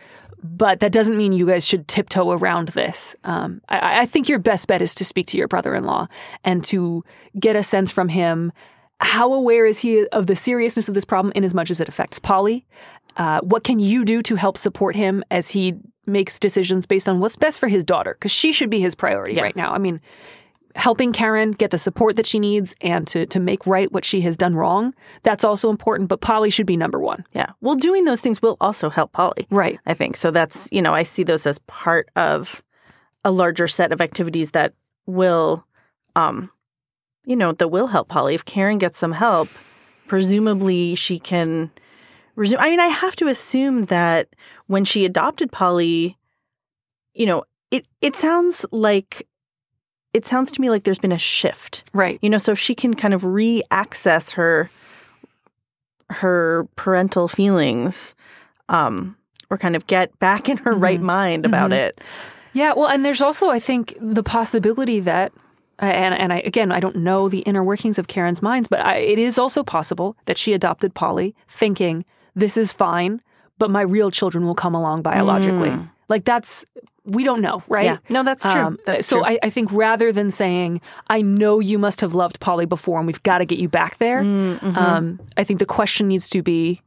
But 0.43 0.81
that 0.81 0.93
doesn't 0.93 1.17
mean 1.17 1.33
you 1.33 1.47
guys 1.47 1.67
should 1.67 1.89
tiptoe 1.89 2.31
around 2.31 2.69
this. 2.69 3.17
Um, 3.25 3.63
I, 3.71 4.01
I 4.01 4.07
think 4.07 4.29
your 4.29 4.39
best 4.39 4.69
bet 4.69 4.83
is 4.83 4.95
to 4.97 5.05
speak 5.05 5.27
to 5.29 5.39
your 5.39 5.49
brother 5.49 5.75
in 5.75 5.85
law 5.85 6.07
and 6.45 6.63
to 6.67 7.03
get 7.39 7.57
a 7.57 7.63
sense 7.63 7.91
from 7.91 8.11
him 8.11 8.53
how 9.05 9.35
aware 9.35 9.67
is 9.67 9.79
he 9.81 10.07
of 10.09 10.27
the 10.27 10.35
seriousness 10.35 10.89
of 10.89 10.95
this 10.95 11.05
problem 11.05 11.31
in 11.37 11.45
as 11.45 11.55
much 11.55 11.71
as 11.71 11.79
it 11.79 11.89
affects 11.89 12.19
Polly? 12.19 12.67
Uh, 13.17 13.41
what 13.43 13.63
can 13.63 13.79
you 13.79 14.05
do 14.05 14.23
to 14.23 14.35
help 14.35 14.57
support 14.57 14.97
him 14.97 15.23
as 15.31 15.51
he 15.51 15.75
makes 16.07 16.39
decisions 16.39 16.87
based 16.87 17.09
on 17.09 17.21
what's 17.21 17.37
best 17.37 17.61
for 17.61 17.69
his 17.69 17.85
daughter? 17.85 18.15
Because 18.15 18.33
she 18.33 18.51
should 18.51 18.71
be 18.71 18.81
his 18.81 18.95
priority 18.95 19.41
right 19.41 19.55
now. 19.55 19.73
I 19.73 19.79
mean, 19.79 20.01
helping 20.75 21.13
Karen 21.13 21.53
get 21.53 21.71
the 21.71 21.79
support 21.79 22.17
that 22.17 22.27
she 22.27 22.41
needs 22.41 22.75
and 22.81 23.07
to 23.09 23.27
to 23.27 23.39
make 23.39 23.67
right 23.67 23.93
what 23.93 24.05
she 24.05 24.23
has 24.23 24.37
done 24.37 24.55
wrong, 24.55 24.95
that's 25.23 25.45
also 25.45 25.71
important, 25.71 26.09
but 26.09 26.21
Polly 26.21 26.51
should 26.51 26.67
be 26.67 26.77
number 26.77 26.99
one. 26.99 27.25
Yeah. 27.35 27.51
Well, 27.61 27.77
doing 27.77 28.07
those 28.07 28.21
things 28.21 28.41
will 28.41 28.57
also 28.61 28.91
help 28.91 29.13
Polly. 29.13 29.47
Right. 29.51 29.79
I 29.87 29.95
think. 29.95 30.17
So 30.17 30.31
that's, 30.31 30.69
you 30.73 30.83
know, 30.83 30.95
I 30.95 31.03
see 31.03 31.25
those 31.25 31.47
as 31.47 31.59
part 31.61 32.09
of 32.17 32.63
a 33.23 33.31
larger 33.31 33.69
set 33.69 33.93
of 33.93 34.01
activities 34.01 34.53
that 34.53 34.73
will 35.07 35.65
um 36.17 36.51
you 37.25 37.37
know, 37.37 37.53
that 37.53 37.69
will 37.69 37.87
help 37.89 38.09
Polly. 38.09 38.35
If 38.35 38.45
Karen 38.45 38.79
gets 38.79 38.99
some 38.99 39.13
help, 39.13 39.49
presumably 40.07 40.95
she 40.95 41.19
can 41.19 41.71
resume 42.37 42.61
I 42.61 42.71
mean, 42.71 42.81
I 42.81 42.89
have 42.89 43.17
to 43.17 43.29
assume 43.29 43.85
that 43.85 44.29
when 44.67 44.85
she 44.85 45.05
adopted 45.05 45.51
Polly, 45.53 46.17
you 47.15 47.27
know, 47.27 47.45
it 47.71 47.87
it 48.01 48.17
sounds 48.17 48.67
like 48.71 49.27
it 50.13 50.25
sounds 50.27 50.53
to 50.53 50.61
me 50.61 50.71
like 50.71 50.85
there's 50.85 50.99
been 50.99 51.13
a 51.13 51.19
shift. 51.19 51.85
Right. 51.93 52.19
You 52.23 52.31
know, 52.31 52.39
so 52.39 52.53
if 52.53 52.59
she 52.59 52.75
can 52.75 52.95
kind 52.95 53.15
of 53.15 53.25
re-access 53.25 54.33
her 54.33 54.71
her 56.11 56.69
parental 56.77 57.27
feelings, 57.29 58.15
um, 58.69 59.17
or 59.51 59.57
kind 59.59 59.75
of 59.75 59.87
get 59.87 60.17
back 60.19 60.49
in 60.49 60.59
her 60.59 60.73
right 60.75 61.01
mind 61.01 61.45
about 61.47 61.71
Mhm. 61.71 61.75
it. 61.77 62.01
Yeah, 62.53 62.73
well, 62.77 62.87
and 62.89 63.05
there's 63.05 63.21
also, 63.23 63.49
I 63.49 63.59
think, 63.59 63.95
the 64.01 64.23
possibility 64.23 65.01
that, 65.01 65.33
and 65.79 66.15
and 66.15 66.33
I 66.33 66.39
again, 66.41 66.73
I 66.73 66.81
don't 66.81 66.97
know 66.97 67.29
the 67.29 67.41
inner 67.41 67.63
workings 67.65 67.99
of 67.99 68.07
Karen's 68.07 68.43
minds, 68.43 68.69
but 68.69 68.81
I, 68.81 68.97
it 68.97 69.19
is 69.19 69.39
also 69.39 69.63
possible 69.63 70.17
that 70.27 70.39
she 70.39 70.53
adopted 70.53 70.95
Polly, 70.95 71.35
thinking 71.49 72.05
this 72.35 72.57
is 72.57 72.73
fine, 72.73 73.21
but 73.59 73.71
my 73.71 73.83
real 73.83 74.11
children 74.11 74.47
will 74.47 74.55
come 74.55 74.75
along 74.75 75.03
biologically. 75.03 75.71
Mm. 75.71 75.91
Like 76.09 76.25
that's 76.25 76.65
we 77.07 77.23
don't 77.23 77.41
know, 77.43 77.63
right? 77.69 77.85
Yeah. 77.85 77.99
No, 78.09 78.23
that's 78.23 78.43
true. 78.43 78.79
That's 78.87 79.07
so 79.07 79.17
true. 79.17 79.27
I, 79.27 79.39
I 79.43 79.51
think 79.51 79.71
rather 79.73 80.11
than 80.11 80.31
saying, 80.31 80.81
I 81.09 81.21
know 81.21 81.61
you 81.61 81.79
must 81.79 82.01
have 82.01 82.15
loved 82.15 82.41
Polly 82.41 82.65
before 82.65 82.99
and 82.99 83.07
we've 83.07 83.23
got 83.23 83.39
to 83.39 83.45
get 83.45 83.59
you 83.59 83.69
back 83.69 83.99
there, 83.99 84.23
Mm, 84.23 84.59
mhm. 84.61 84.77
um, 84.77 85.21
I 85.37 85.45
think 85.45 85.59
the 85.59 85.67
question 85.67 86.09
needs 86.09 86.29
to 86.31 86.43
be, 86.43 86.81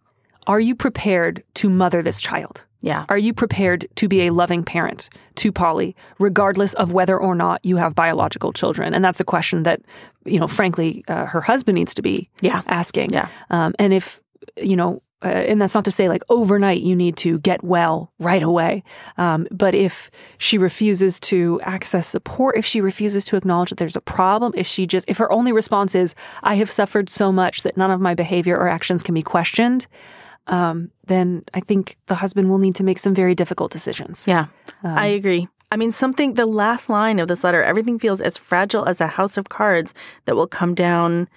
are 0.47 0.59
you 0.59 0.73
prepared 0.75 1.43
to 1.55 1.69
mother 1.69 2.01
this 2.01 2.19
child? 2.19 2.65
Yeah. 2.81 3.05
Are 3.09 3.17
you 3.17 3.33
prepared 3.33 3.87
to 3.95 4.07
be 4.07 4.27
a 4.27 4.29
loving 4.31 4.63
parent 4.63 5.09
to 5.35 5.51
Polly, 5.51 5.95
regardless 6.19 6.73
of 6.75 6.91
whether 6.91 7.17
or 7.17 7.33
not 7.35 7.59
you 7.63 7.77
have 7.77 7.95
biological 7.95 8.53
children? 8.53 8.93
And 8.93 9.03
that's 9.03 9.19
a 9.19 9.23
question 9.25 9.63
that, 9.63 9.81
you 10.25 10.39
know, 10.39 10.47
frankly, 10.47 11.03
uh, 11.07 11.25
her 11.25 11.41
husband 11.41 11.75
needs 11.75 11.93
to 11.95 12.01
be 12.01 12.29
Yeah. 12.41 12.61
asking. 12.67 13.13
Yeah. 13.13 13.29
Um, 13.49 13.73
and 13.79 13.93
if, 13.93 14.19
you 14.55 14.75
know, 14.75 15.01
uh, 15.25 15.29
and 15.29 15.59
that's 15.59 15.73
not 15.73 15.83
to 15.85 15.91
say 15.91 16.07
like 16.07 16.21
overnight 16.29 16.81
you 16.81 16.95
need 16.95 17.17
to 17.17 17.39
get 17.39 17.63
well 17.63 18.11
right 18.19 18.43
away. 18.43 18.83
Um, 19.17 19.47
but 19.49 19.73
if 19.73 20.11
she 20.37 20.59
refuses 20.59 21.19
to 21.21 21.59
access 21.63 22.07
support, 22.07 22.55
if 22.55 22.65
she 22.67 22.81
refuses 22.81 23.25
to 23.25 23.35
acknowledge 23.35 23.69
that 23.69 23.79
there's 23.79 23.95
a 23.95 24.01
problem, 24.01 24.53
if 24.55 24.67
she 24.67 24.85
just, 24.85 25.05
if 25.09 25.17
her 25.17 25.31
only 25.33 25.51
response 25.51 25.95
is, 25.95 26.13
I 26.43 26.53
have 26.57 26.69
suffered 26.69 27.09
so 27.09 27.31
much 27.31 27.63
that 27.63 27.77
none 27.77 27.89
of 27.89 27.99
my 27.99 28.13
behavior 28.13 28.55
or 28.55 28.69
actions 28.69 29.01
can 29.01 29.15
be 29.15 29.23
questioned, 29.23 29.87
um, 30.47 30.91
then 31.05 31.43
I 31.53 31.59
think 31.59 31.97
the 32.07 32.15
husband 32.15 32.49
will 32.49 32.57
need 32.57 32.75
to 32.75 32.83
make 32.83 32.99
some 32.99 33.13
very 33.13 33.35
difficult 33.35 33.71
decisions. 33.71 34.25
Yeah, 34.27 34.47
Um, 34.83 34.97
I 34.97 35.05
agree. 35.07 35.47
I 35.71 35.75
mean, 35.75 35.91
something, 35.91 36.35
the 36.35 36.45
last 36.45 36.89
line 36.89 37.19
of 37.19 37.27
this 37.27 37.43
letter, 37.43 37.61
everything 37.61 37.99
feels 37.99 38.21
as 38.21 38.37
fragile 38.37 38.85
as 38.85 39.01
a 39.01 39.07
house 39.07 39.35
of 39.37 39.49
cards 39.49 39.93
that 40.25 40.35
will 40.35 40.47
come 40.47 40.73
down 40.73 41.27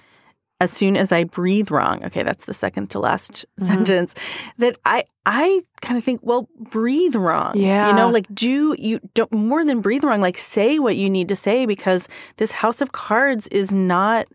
as 0.61 0.71
soon 0.71 0.95
as 0.97 1.11
I 1.11 1.25
breathe 1.25 1.71
wrong. 1.71 2.05
Okay, 2.05 2.23
that's 2.23 2.45
the 2.45 2.55
second 2.55 2.91
to 2.91 2.99
last 3.01 3.47
Mhm. 3.61 3.67
sentence. 3.67 4.15
That 4.59 4.77
I, 4.85 5.05
I 5.27 5.63
kind 5.81 5.97
of 5.99 6.05
think, 6.05 6.21
well, 6.23 6.49
breathe 6.59 7.17
wrong. 7.17 7.53
Yeah. 7.57 7.89
You 7.89 7.95
know, 7.97 8.11
like 8.11 8.27
do 8.33 8.77
you 8.79 9.01
don't 9.15 9.33
more 9.33 9.65
than 9.65 9.81
breathe 9.81 10.05
wrong, 10.05 10.21
like 10.21 10.39
say 10.39 10.79
what 10.79 10.97
you 10.97 11.09
need 11.11 11.29
to 11.29 11.35
say 11.37 11.67
because 11.67 12.09
this 12.37 12.53
house 12.53 12.81
of 12.83 12.93
cards 12.93 13.49
is 13.49 13.73
not 13.73 14.27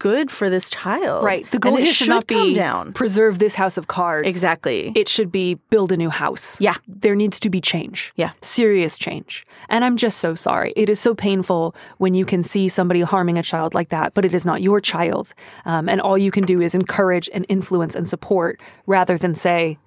good 0.00 0.30
for 0.30 0.50
this 0.50 0.68
child. 0.70 1.24
Right. 1.24 1.48
The 1.52 1.60
goal 1.60 1.76
here 1.76 1.86
should 1.86 2.08
not 2.08 2.26
be 2.26 2.54
down. 2.54 2.92
preserve 2.92 3.38
this 3.38 3.54
house 3.54 3.76
of 3.76 3.86
cards. 3.86 4.26
Exactly. 4.26 4.90
It 4.96 5.08
should 5.08 5.30
be 5.30 5.54
build 5.70 5.92
a 5.92 5.96
new 5.96 6.10
house. 6.10 6.60
Yeah. 6.60 6.74
There 6.88 7.14
needs 7.14 7.38
to 7.40 7.50
be 7.50 7.60
change. 7.60 8.12
Yeah. 8.16 8.32
Serious 8.42 8.98
change. 8.98 9.46
And 9.68 9.84
I'm 9.84 9.96
just 9.96 10.18
so 10.18 10.34
sorry. 10.34 10.72
It 10.74 10.88
is 10.88 10.98
so 10.98 11.14
painful 11.14 11.76
when 11.98 12.14
you 12.14 12.24
can 12.24 12.42
see 12.42 12.68
somebody 12.68 13.02
harming 13.02 13.38
a 13.38 13.42
child 13.42 13.74
like 13.74 13.90
that, 13.90 14.14
but 14.14 14.24
it 14.24 14.34
is 14.34 14.44
not 14.44 14.62
your 14.62 14.80
child. 14.80 15.32
Um, 15.66 15.88
and 15.88 16.00
all 16.00 16.18
you 16.18 16.32
can 16.32 16.44
do 16.44 16.60
is 16.60 16.74
encourage 16.74 17.30
and 17.32 17.46
influence 17.48 17.94
and 17.94 18.08
support 18.08 18.60
rather 18.86 19.16
than 19.16 19.34
say, 19.34 19.78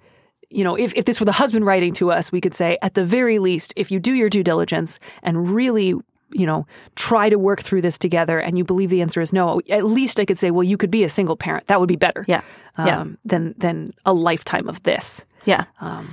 you 0.49 0.63
know, 0.63 0.75
if, 0.75 0.93
if 0.95 1.05
this 1.05 1.19
were 1.19 1.25
the 1.25 1.31
husband 1.31 1.65
writing 1.65 1.93
to 1.93 2.11
us, 2.11 2.31
we 2.31 2.39
could 2.39 2.53
say, 2.53 2.77
at 2.83 2.93
the 2.93 3.03
very 3.03 3.39
least, 3.39 3.73
if 3.75 3.89
you 3.91 3.99
do 3.99 4.13
your 4.13 4.29
due 4.29 4.43
diligence 4.43 4.99
and 5.23 5.49
really, 5.49 5.95
you 6.33 6.45
know, 6.45 6.65
try 6.95 7.29
to 7.29 7.37
work 7.37 7.61
through 7.61 7.81
this 7.81 7.97
together 7.97 8.39
and 8.39 8.57
you 8.57 8.63
believe 8.63 8.89
the 8.89 9.01
answer 9.01 9.21
is 9.21 9.33
no, 9.33 9.61
at 9.69 9.85
least 9.85 10.19
I 10.19 10.25
could 10.25 10.39
say, 10.39 10.51
well, 10.51 10.63
you 10.63 10.77
could 10.77 10.91
be 10.91 11.03
a 11.03 11.09
single 11.09 11.35
parent. 11.35 11.67
That 11.67 11.79
would 11.79 11.89
be 11.89 11.95
better. 11.95 12.25
Yeah. 12.27 12.41
Yeah. 12.77 13.01
Um, 13.01 13.17
than, 13.23 13.53
than 13.57 13.93
a 14.05 14.13
lifetime 14.13 14.67
of 14.67 14.81
this. 14.83 15.25
Yeah. 15.45 15.65
Um, 15.79 16.09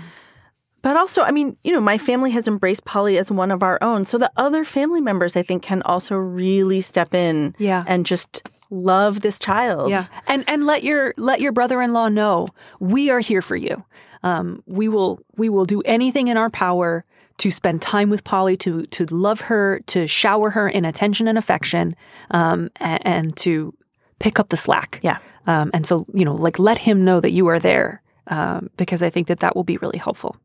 But 0.83 0.97
also, 0.97 1.23
I 1.23 1.31
mean, 1.31 1.57
you 1.65 1.73
know, 1.73 1.81
my 1.81 1.99
family 1.99 2.31
has 2.33 2.49
embraced 2.49 2.85
Polly 2.85 3.19
as 3.19 3.31
one 3.31 3.51
of 3.51 3.63
our 3.63 3.79
own. 3.83 4.05
So 4.05 4.19
the 4.19 4.31
other 4.37 4.65
family 4.65 5.01
members, 5.01 5.37
I 5.37 5.43
think, 5.43 5.63
can 5.63 5.83
also 5.83 6.17
really 6.17 6.81
step 6.81 7.15
in 7.15 7.55
Yeah. 7.59 7.85
and 7.87 8.07
just 8.07 8.49
love 8.71 9.21
this 9.21 9.39
child. 9.39 9.91
Yeah, 9.91 10.05
and 10.27 10.45
and 10.47 10.65
let 10.65 10.83
your 10.85 11.13
let 11.17 11.41
your 11.41 11.53
brother-in-law 11.53 12.09
know 12.09 12.47
we 12.79 13.11
are 13.11 13.19
here 13.21 13.43
for 13.43 13.57
you. 13.57 13.85
Um, 14.23 14.63
we 14.67 14.89
will 14.89 15.19
we 15.37 15.49
will 15.49 15.65
do 15.65 15.83
anything 15.85 16.29
in 16.29 16.37
our 16.37 16.51
power 16.51 17.05
to 17.41 17.51
spend 17.51 17.81
time 17.81 18.11
with 18.11 18.23
Polly, 18.23 18.57
to 18.59 18.87
to 18.87 19.05
love 19.07 19.41
her, 19.43 19.81
to 19.87 20.07
shower 20.07 20.51
her 20.51 20.69
in 20.69 20.85
attention 20.85 21.27
and 21.27 21.39
affection, 21.39 21.97
um, 22.31 22.69
and, 22.77 23.07
and 23.07 23.37
to 23.39 23.75
pick 24.19 24.39
up 24.39 24.49
the 24.51 24.57
slack. 24.57 25.01
Yeah. 25.03 25.19
Um, 25.47 25.71
and 25.73 25.87
so 25.87 26.05
you 26.15 26.25
know, 26.25 26.35
like 26.35 26.59
let 26.59 26.79
him 26.79 27.05
know 27.05 27.21
that 27.21 27.33
you 27.33 27.49
are 27.49 27.59
there, 27.59 28.03
um, 28.27 28.69
because 28.77 29.03
I 29.03 29.11
think 29.11 29.27
that 29.29 29.41
that 29.41 29.57
will 29.57 29.65
be 29.65 29.79
really 29.79 29.99
helpful. 29.99 30.37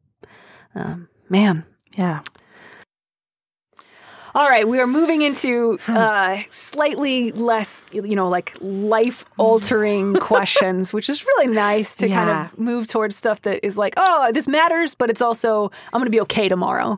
Um, 0.74 1.08
man, 1.30 1.66
Yeah. 1.98 2.22
All 4.36 4.50
right, 4.50 4.68
we 4.68 4.80
are 4.82 4.86
moving 4.88 5.22
into 5.22 5.80
uh, 5.88 6.38
slightly 6.50 7.32
less, 7.32 7.86
you 7.94 8.16
know, 8.16 8.28
like 8.28 8.54
life 8.60 9.24
altering 9.38 10.14
questions, 10.20 10.92
which 10.92 11.10
is 11.10 11.26
really 11.26 11.48
nice 11.48 11.96
to 11.96 12.10
kind 12.10 12.30
of 12.30 12.60
move 12.60 12.88
towards 12.88 13.16
stuff 13.16 13.42
that 13.44 13.66
is 13.66 13.78
like, 13.78 13.94
oh, 13.96 14.32
this 14.34 14.46
matters, 14.48 14.94
but 14.94 15.10
it's 15.10 15.22
also, 15.22 15.72
I'm 15.94 16.00
going 16.00 16.06
to 16.06 16.12
be 16.12 16.20
okay 16.22 16.50
tomorrow. 16.50 16.98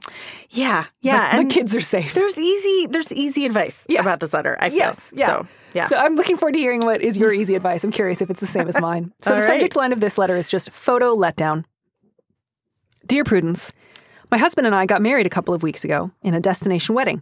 Yeah. 0.50 0.86
Yeah. 1.02 1.30
My, 1.34 1.44
my 1.44 1.46
kids 1.50 1.76
are 1.76 1.80
safe. 1.80 2.16
There's 2.16 2.38
easy 2.40 2.88
there's 2.88 3.12
easy 3.14 3.46
advice 3.46 3.86
Yes. 3.88 4.02
about 4.02 4.20
this 4.20 4.34
letter, 4.34 4.58
I 4.60 4.70
feel. 4.70 4.80
Yes, 4.80 5.14
yeah. 5.16 5.28
So, 5.28 5.48
yeah. 5.76 5.88
So 5.88 5.98
I'm 5.98 6.16
looking 6.16 6.38
forward 6.38 6.54
to 6.54 6.60
hearing 6.60 6.82
what 6.82 7.02
is 7.02 7.20
your 7.20 7.32
easy 7.34 7.54
advice. 7.54 7.84
I'm 7.84 7.92
curious 7.92 8.20
if 8.20 8.32
it's 8.32 8.40
the 8.40 8.48
same 8.48 8.68
as 8.68 8.82
mine. 8.82 9.14
So 9.22 9.32
All 9.36 9.40
the 9.40 9.46
right. 9.46 9.54
subject 9.54 9.76
line 9.76 9.94
of 9.94 10.00
this 10.00 10.18
letter 10.18 10.36
is 10.36 10.50
just 10.50 10.72
photo 10.72 11.16
letdown. 11.16 11.66
Dear 13.06 13.24
Prudence, 13.24 13.72
my 14.32 14.38
husband 14.38 14.68
and 14.68 14.76
I 14.76 14.86
got 14.86 15.02
married 15.02 15.26
a 15.26 15.32
couple 15.32 15.54
of 15.54 15.64
weeks 15.64 15.84
ago 15.84 16.12
in 16.22 16.34
a 16.34 16.40
destination 16.40 16.96
wedding. 16.96 17.22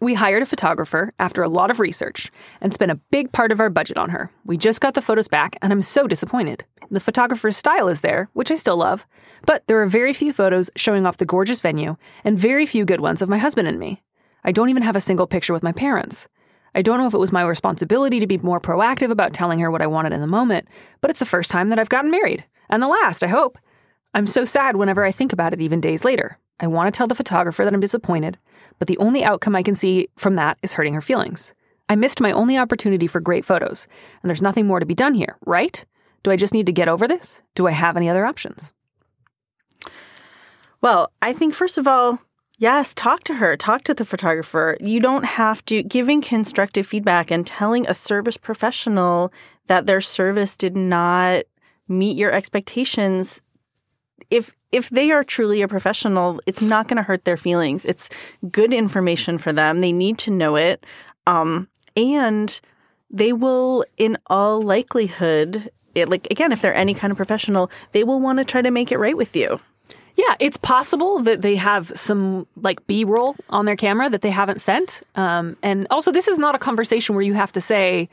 We 0.00 0.12
hired 0.12 0.42
a 0.42 0.46
photographer 0.46 1.14
after 1.18 1.42
a 1.42 1.48
lot 1.48 1.70
of 1.70 1.80
research 1.80 2.30
and 2.60 2.74
spent 2.74 2.92
a 2.92 3.00
big 3.10 3.32
part 3.32 3.50
of 3.50 3.60
our 3.60 3.70
budget 3.70 3.96
on 3.96 4.10
her. 4.10 4.30
We 4.44 4.58
just 4.58 4.82
got 4.82 4.92
the 4.92 5.00
photos 5.00 5.26
back 5.26 5.56
and 5.62 5.72
I'm 5.72 5.80
so 5.80 6.06
disappointed. 6.06 6.64
The 6.90 7.00
photographer's 7.00 7.56
style 7.56 7.88
is 7.88 8.02
there, 8.02 8.28
which 8.34 8.50
I 8.50 8.56
still 8.56 8.76
love, 8.76 9.06
but 9.46 9.66
there 9.66 9.80
are 9.80 9.86
very 9.86 10.12
few 10.12 10.34
photos 10.34 10.70
showing 10.76 11.06
off 11.06 11.16
the 11.16 11.24
gorgeous 11.24 11.62
venue 11.62 11.96
and 12.24 12.38
very 12.38 12.66
few 12.66 12.84
good 12.84 13.00
ones 13.00 13.22
of 13.22 13.28
my 13.28 13.38
husband 13.38 13.66
and 13.66 13.78
me. 13.78 14.02
I 14.44 14.52
don't 14.52 14.68
even 14.68 14.82
have 14.82 14.96
a 14.96 15.00
single 15.00 15.26
picture 15.26 15.54
with 15.54 15.62
my 15.62 15.72
parents. 15.72 16.28
I 16.74 16.82
don't 16.82 16.98
know 16.98 17.06
if 17.06 17.14
it 17.14 17.18
was 17.18 17.32
my 17.32 17.42
responsibility 17.42 18.20
to 18.20 18.26
be 18.26 18.36
more 18.36 18.60
proactive 18.60 19.10
about 19.10 19.32
telling 19.32 19.60
her 19.60 19.70
what 19.70 19.80
I 19.80 19.86
wanted 19.86 20.12
in 20.12 20.20
the 20.20 20.26
moment, 20.26 20.68
but 21.00 21.10
it's 21.10 21.20
the 21.20 21.24
first 21.24 21.50
time 21.50 21.70
that 21.70 21.78
I've 21.78 21.88
gotten 21.88 22.10
married. 22.10 22.44
And 22.68 22.82
the 22.82 22.88
last, 22.88 23.24
I 23.24 23.28
hope. 23.28 23.58
I'm 24.16 24.26
so 24.26 24.46
sad 24.46 24.76
whenever 24.76 25.04
I 25.04 25.12
think 25.12 25.34
about 25.34 25.52
it, 25.52 25.60
even 25.60 25.78
days 25.78 26.02
later. 26.02 26.38
I 26.58 26.68
want 26.68 26.86
to 26.92 26.96
tell 26.96 27.06
the 27.06 27.14
photographer 27.14 27.66
that 27.66 27.74
I'm 27.74 27.80
disappointed, 27.80 28.38
but 28.78 28.88
the 28.88 28.96
only 28.96 29.22
outcome 29.22 29.54
I 29.54 29.62
can 29.62 29.74
see 29.74 30.08
from 30.16 30.36
that 30.36 30.56
is 30.62 30.72
hurting 30.72 30.94
her 30.94 31.02
feelings. 31.02 31.52
I 31.90 31.96
missed 31.96 32.22
my 32.22 32.32
only 32.32 32.56
opportunity 32.56 33.06
for 33.08 33.20
great 33.20 33.44
photos, 33.44 33.86
and 34.22 34.30
there's 34.30 34.40
nothing 34.40 34.66
more 34.66 34.80
to 34.80 34.86
be 34.86 34.94
done 34.94 35.12
here, 35.12 35.36
right? 35.44 35.84
Do 36.22 36.30
I 36.30 36.36
just 36.36 36.54
need 36.54 36.64
to 36.64 36.72
get 36.72 36.88
over 36.88 37.06
this? 37.06 37.42
Do 37.54 37.66
I 37.66 37.72
have 37.72 37.94
any 37.94 38.08
other 38.08 38.24
options? 38.24 38.72
Well, 40.80 41.12
I 41.20 41.34
think 41.34 41.52
first 41.52 41.76
of 41.76 41.86
all, 41.86 42.18
yes, 42.56 42.94
talk 42.94 43.22
to 43.24 43.34
her, 43.34 43.54
talk 43.54 43.84
to 43.84 43.92
the 43.92 44.06
photographer. 44.06 44.78
You 44.80 44.98
don't 44.98 45.26
have 45.26 45.62
to 45.66 45.82
giving 45.82 46.22
constructive 46.22 46.86
feedback 46.86 47.30
and 47.30 47.46
telling 47.46 47.86
a 47.86 47.92
service 47.92 48.38
professional 48.38 49.30
that 49.66 49.84
their 49.84 50.00
service 50.00 50.56
did 50.56 50.74
not 50.74 51.44
meet 51.86 52.16
your 52.16 52.32
expectations. 52.32 53.42
If 54.30 54.54
if 54.72 54.90
they 54.90 55.10
are 55.10 55.24
truly 55.24 55.62
a 55.62 55.68
professional, 55.68 56.40
it's 56.46 56.60
not 56.60 56.88
going 56.88 56.96
to 56.96 57.02
hurt 57.02 57.24
their 57.24 57.36
feelings. 57.36 57.84
It's 57.84 58.10
good 58.50 58.74
information 58.74 59.38
for 59.38 59.52
them. 59.52 59.80
They 59.80 59.92
need 59.92 60.18
to 60.18 60.30
know 60.30 60.56
it. 60.56 60.84
Um, 61.26 61.68
and 61.96 62.60
they 63.10 63.32
will, 63.32 63.84
in 63.96 64.18
all 64.26 64.60
likelihood, 64.60 65.70
it, 65.94 66.08
like 66.08 66.26
again, 66.30 66.52
if 66.52 66.60
they're 66.60 66.74
any 66.74 66.94
kind 66.94 67.10
of 67.10 67.16
professional, 67.16 67.70
they 67.92 68.04
will 68.04 68.20
want 68.20 68.38
to 68.38 68.44
try 68.44 68.60
to 68.60 68.70
make 68.70 68.92
it 68.92 68.98
right 68.98 69.16
with 69.16 69.34
you. 69.34 69.60
Yeah, 70.16 70.34
it's 70.40 70.56
possible 70.56 71.18
that 71.20 71.42
they 71.42 71.56
have 71.56 71.88
some 71.94 72.46
like 72.56 72.86
B 72.86 73.04
roll 73.04 73.36
on 73.50 73.66
their 73.66 73.76
camera 73.76 74.08
that 74.08 74.22
they 74.22 74.30
haven't 74.30 74.60
sent. 74.60 75.02
Um, 75.14 75.56
and 75.62 75.86
also, 75.90 76.10
this 76.10 76.26
is 76.26 76.38
not 76.38 76.54
a 76.54 76.58
conversation 76.58 77.14
where 77.14 77.24
you 77.24 77.34
have 77.34 77.52
to 77.52 77.60
say, 77.60 78.08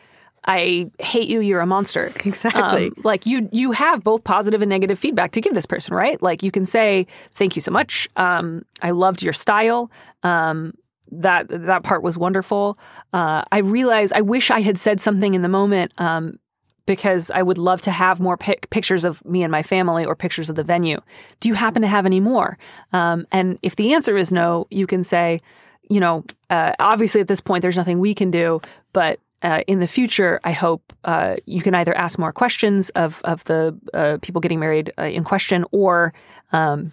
"I 0.45 0.91
hate 0.99 1.29
you. 1.29 1.41
You're 1.41 1.62
a 1.62 1.67
monster." 1.67 2.12
Exactly. 2.25 2.88
Um, 2.88 2.93
like 3.03 3.25
you, 3.25 3.49
you 3.51 3.71
have 3.71 4.03
both 4.03 4.23
positive 4.23 4.62
and 4.62 4.69
negative 4.69 4.97
feedback 4.97 5.32
to 5.32 5.41
give 5.41 5.53
this 5.53 5.65
person, 5.65 5.93
right? 5.93 6.21
Like 6.21 6.43
you 6.43 6.51
can 6.51 6.65
say, 6.65 7.08
"Thank 7.34 7.56
you 7.56 7.62
so 7.62 7.71
much. 7.71 8.10
Um, 8.15 8.63
I 8.82 8.91
loved 8.91 9.21
your 9.21 9.34
style." 9.34 9.91
Um, 10.23 10.73
that 11.12 11.47
that 11.49 11.84
part 11.84 12.03
was 12.03 12.17
wonderful. 12.17 12.77
Uh, 13.12 13.43
I 13.51 13.60
realize 13.60 14.12
I 14.12 14.21
wish 14.21 14.49
I 14.51 14.62
had 14.62 14.77
said 14.77 14.99
something 14.99 15.34
in 15.34 15.41
the 15.41 15.49
moment 15.49 15.91
um, 15.97 16.39
because 16.86 17.32
I 17.32 17.43
would 17.43 17.58
love 17.58 17.82
to 17.84 17.91
have 17.91 18.19
more 18.19 18.38
pic- 18.38 18.69
pictures 18.69 19.06
of 19.06 19.23
me 19.25 19.43
and 19.43 19.51
my 19.51 19.63
family 19.63 20.06
or 20.06 20.15
pictures 20.15 20.49
of 20.49 20.56
the 20.56 20.63
venue. 20.63 20.99
Do 21.39 21.49
you 21.49 21.56
happen 21.56 21.82
to 21.82 21.88
have 21.88 22.06
any 22.06 22.19
more? 22.19 22.58
Um, 22.91 23.27
and 23.32 23.60
if 23.62 23.75
the 23.75 23.93
answer 23.93 24.17
is 24.17 24.32
no, 24.32 24.67
you 24.69 24.88
can 24.88 25.03
say, 25.03 25.41
you 25.89 25.99
know, 25.99 26.23
uh, 26.49 26.73
obviously 26.79 27.21
at 27.21 27.27
this 27.27 27.41
point 27.41 27.62
there's 27.62 27.77
nothing 27.77 27.99
we 27.99 28.13
can 28.13 28.32
do, 28.32 28.62
but 28.91 29.19
uh, 29.43 29.62
in 29.67 29.79
the 29.79 29.88
future, 29.88 30.39
I 30.43 30.51
hope 30.51 30.93
uh, 31.03 31.36
you 31.45 31.62
can 31.62 31.75
either 31.75 31.95
ask 31.95 32.17
more 32.17 32.32
questions 32.32 32.89
of 32.91 33.21
of 33.23 33.43
the 33.43 33.77
uh, 33.93 34.17
people 34.21 34.41
getting 34.41 34.60
married 34.60 34.91
uh, 34.97 35.03
in 35.03 35.23
question, 35.23 35.65
or 35.71 36.13
um, 36.51 36.91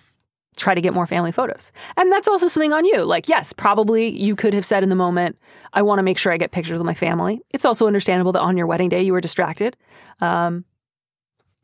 try 0.57 0.75
to 0.75 0.81
get 0.81 0.93
more 0.93 1.07
family 1.07 1.33
photos. 1.33 1.73
And 1.97 2.13
that's 2.13 2.29
also 2.29 2.49
something 2.49 2.73
on 2.73 2.85
you. 2.85 3.05
Like, 3.05 3.29
yes, 3.29 3.53
probably 3.53 4.09
you 4.09 4.37
could 4.37 4.53
have 4.53 4.67
said 4.67 4.83
in 4.83 4.89
the 4.89 4.97
moment, 4.97 5.39
I 5.73 5.83
want 5.83 5.99
to 5.99 6.03
make 6.03 6.19
sure 6.19 6.33
I 6.33 6.37
get 6.37 6.51
pictures 6.51 6.81
of 6.81 6.87
my 6.87 6.95
family. 6.95 7.41
It's 7.51 7.65
also 7.65 7.87
understandable 7.87 8.33
that 8.33 8.41
on 8.41 8.57
your 8.57 8.67
wedding 8.67 8.89
day 8.89 9.03
you 9.03 9.13
were 9.13 9.21
distracted. 9.21 9.77
Um, 10.21 10.65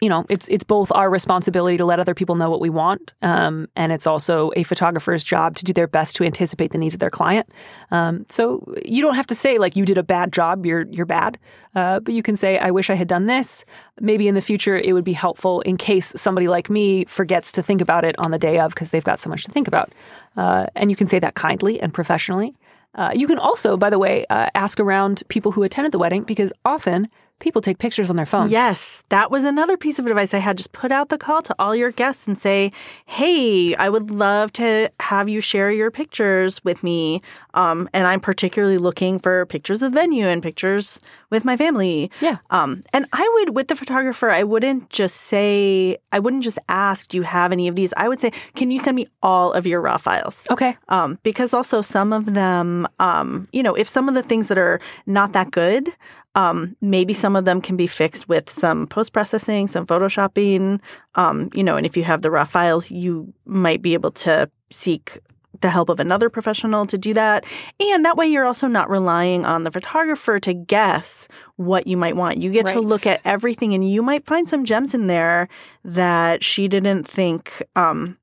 you 0.01 0.11
know, 0.11 0.27
it's 0.29 0.47
it's 0.49 0.65
both 0.65 0.93
our 0.93 1.09
responsibility 1.09 1.79
to 1.79 1.85
let 1.87 1.99
other 1.99 2.15
people 2.15 2.35
know 2.35 2.51
what 2.51 2.61
we 2.61 2.69
want, 2.69 3.15
um, 3.23 3.67
and 3.77 3.93
it's 3.93 4.07
also 4.07 4.51
a 4.55 4.63
photographer's 4.63 5.25
job 5.25 5.57
to 5.57 5.65
do 5.65 5.73
their 5.73 5.87
best 5.87 6.17
to 6.17 6.25
anticipate 6.25 6.73
the 6.73 6.79
needs 6.79 6.95
of 6.95 7.01
their 7.01 7.11
client. 7.11 7.49
Um, 7.91 8.27
so 8.29 8.75
you 8.85 9.01
don't 9.01 9.15
have 9.15 9.27
to 9.29 9.35
say 9.35 9.57
like 9.57 9.75
you 9.75 9.87
did 9.87 9.97
a 9.97 10.03
bad 10.03 10.35
job, 10.35 10.67
you're 10.67 10.83
you're 10.91 11.07
bad, 11.07 11.39
uh, 11.75 12.01
but 12.01 12.13
you 12.13 12.23
can 12.23 12.37
say 12.37 12.59
I 12.59 12.71
wish 12.71 12.91
I 12.91 12.95
had 12.95 13.09
done 13.09 13.27
this. 13.27 13.65
Maybe 13.99 14.29
in 14.29 14.35
the 14.35 14.43
future 14.43 14.77
it 14.77 14.93
would 14.93 15.05
be 15.05 15.15
helpful 15.15 15.63
in 15.63 15.79
case 15.79 16.13
somebody 16.15 16.47
like 16.47 16.69
me 16.69 17.07
forgets 17.07 17.51
to 17.53 17.63
think 17.63 17.81
about 17.81 18.05
it 18.05 18.19
on 18.19 18.33
the 18.33 18.39
day 18.39 18.59
of 18.59 18.75
because 18.75 18.91
they've 18.91 19.03
got 19.03 19.19
so 19.19 19.31
much 19.31 19.45
to 19.45 19.51
think 19.51 19.67
about. 19.67 19.93
Uh, 20.37 20.67
and 20.75 20.91
you 20.91 20.97
can 20.97 21.07
say 21.07 21.19
that 21.19 21.35
kindly 21.35 21.81
and 21.81 21.95
professionally. 21.95 22.55
Uh, 22.97 23.13
you 23.15 23.27
can 23.27 23.39
also, 23.39 23.77
by 23.77 23.91
the 23.91 23.99
way, 23.99 24.25
uh, 24.31 24.49
ask 24.55 24.81
around 24.81 25.23
people 25.29 25.53
who 25.53 25.63
attended 25.63 25.93
the 25.93 25.99
wedding 25.99 26.23
because 26.23 26.53
often 26.65 27.09
people 27.39 27.61
take 27.61 27.79
pictures 27.79 28.11
on 28.11 28.17
their 28.17 28.27
phones. 28.27 28.51
Yes, 28.51 29.03
that 29.11 29.31
was 29.31 29.45
another 29.45 29.77
piece 29.77 29.99
of 29.99 30.07
advice 30.07 30.33
I 30.33 30.39
had. 30.39 30.57
Just 30.57 30.73
put 30.73 30.91
out 30.91 31.09
the 31.09 31.19
call 31.19 31.43
to 31.43 31.55
all 31.59 31.75
your 31.77 31.91
guests 31.91 32.27
and 32.27 32.39
say, 32.39 32.73
"Hey, 33.05 33.75
I 33.75 33.89
would 33.89 34.11
love 34.11 34.53
to 34.55 34.91
have 35.01 35.29
you 35.29 35.41
share 35.41 35.71
your 35.71 35.91
pictures 35.91 36.65
with 36.65 36.83
me." 36.83 37.21
Um, 37.55 37.89
and 37.93 38.07
I'm 38.07 38.21
particularly 38.21 38.79
looking 38.79 39.19
for 39.19 39.47
pictures 39.47 39.83
of 39.83 39.93
the 39.93 39.97
venue 39.97 40.27
and 40.27 40.43
pictures 40.43 41.01
with 41.31 41.45
my 41.45 41.57
family. 41.57 42.11
Yeah. 42.21 42.39
Um, 42.51 42.83
and 42.93 43.07
I 43.13 43.29
would, 43.35 43.55
with 43.55 43.69
the 43.69 43.77
photographer, 43.77 44.31
I 44.31 44.43
wouldn't 44.43 44.91
just 44.91 45.17
say, 45.17 45.97
I 46.13 46.19
wouldn't 46.19 46.45
just 46.45 46.59
ask, 46.69 47.09
"Do 47.09 47.17
you 47.17 47.23
have 47.23 47.53
any 47.53 47.69
of 47.69 47.75
these?" 47.75 47.93
I 47.97 48.09
would 48.09 48.21
say, 48.21 48.33
"Can 48.55 48.71
you 48.71 48.79
send 48.79 48.97
me 48.97 49.07
all 49.23 49.53
of 49.53 49.67
your 49.67 49.81
raw 49.81 49.97
files?" 49.97 50.47
Okay. 50.51 50.77
Um, 50.89 51.19
because 51.23 51.53
also 51.53 51.83
some 51.83 52.13
of 52.13 52.35
them, 52.35 52.87
um, 52.99 53.49
you 53.53 53.63
know, 53.63 53.75
if 53.75 53.89
some 53.89 54.09
of 54.09 54.15
the 54.15 54.23
things 54.23 54.49
that 54.49 54.59
are 54.59 54.81
not 55.07 55.33
that 55.33 55.51
good, 55.51 55.93
um, 56.37 56.77
maybe 56.83 57.15
some 57.15 57.35
of 57.35 57.47
them 57.47 57.61
can 57.63 57.77
be 57.77 57.87
fixed 57.87 58.29
with 58.29 58.49
some 58.49 58.87
post 58.87 59.13
processing, 59.13 59.67
some 59.67 59.87
photoshopping. 59.87 60.81
Um, 61.15 61.49
you 61.55 61.65
know, 61.65 61.77
and 61.77 61.87
if 61.87 61.97
you 61.97 62.05
have 62.05 62.23
the 62.23 62.31
raw 62.31 62.45
files, 62.45 62.91
you 62.91 63.33
might 63.47 63.81
be 63.81 63.95
able 63.95 64.13
to 64.13 64.49
seek 64.71 65.19
the 65.63 65.71
help 65.71 65.89
of 65.89 65.99
another 65.99 66.29
professional 66.29 66.85
to 66.87 66.99
do 66.99 67.15
that. 67.15 67.45
And 67.81 68.05
that 68.05 68.19
way, 68.19 68.27
you're 68.27 68.45
also 68.45 68.67
not 68.67 68.91
relying 68.91 69.47
on 69.47 69.63
the 69.63 69.71
photographer 69.71 70.39
to 70.41 70.53
guess 70.53 71.27
what 71.57 71.87
you 71.87 71.97
might 71.97 72.17
want. 72.17 72.43
You 72.43 72.53
get 72.53 72.67
to 72.67 72.81
look 72.81 73.07
at 73.07 73.23
everything, 73.25 73.73
and 73.73 73.91
you 73.91 74.03
might 74.03 74.27
find 74.27 74.47
some 74.47 74.67
gems 74.67 74.95
in 74.95 75.07
there 75.07 75.49
that 75.85 76.45
she 76.45 76.69
didn't 76.69 77.05
think 77.05 77.63
um, 77.75 78.19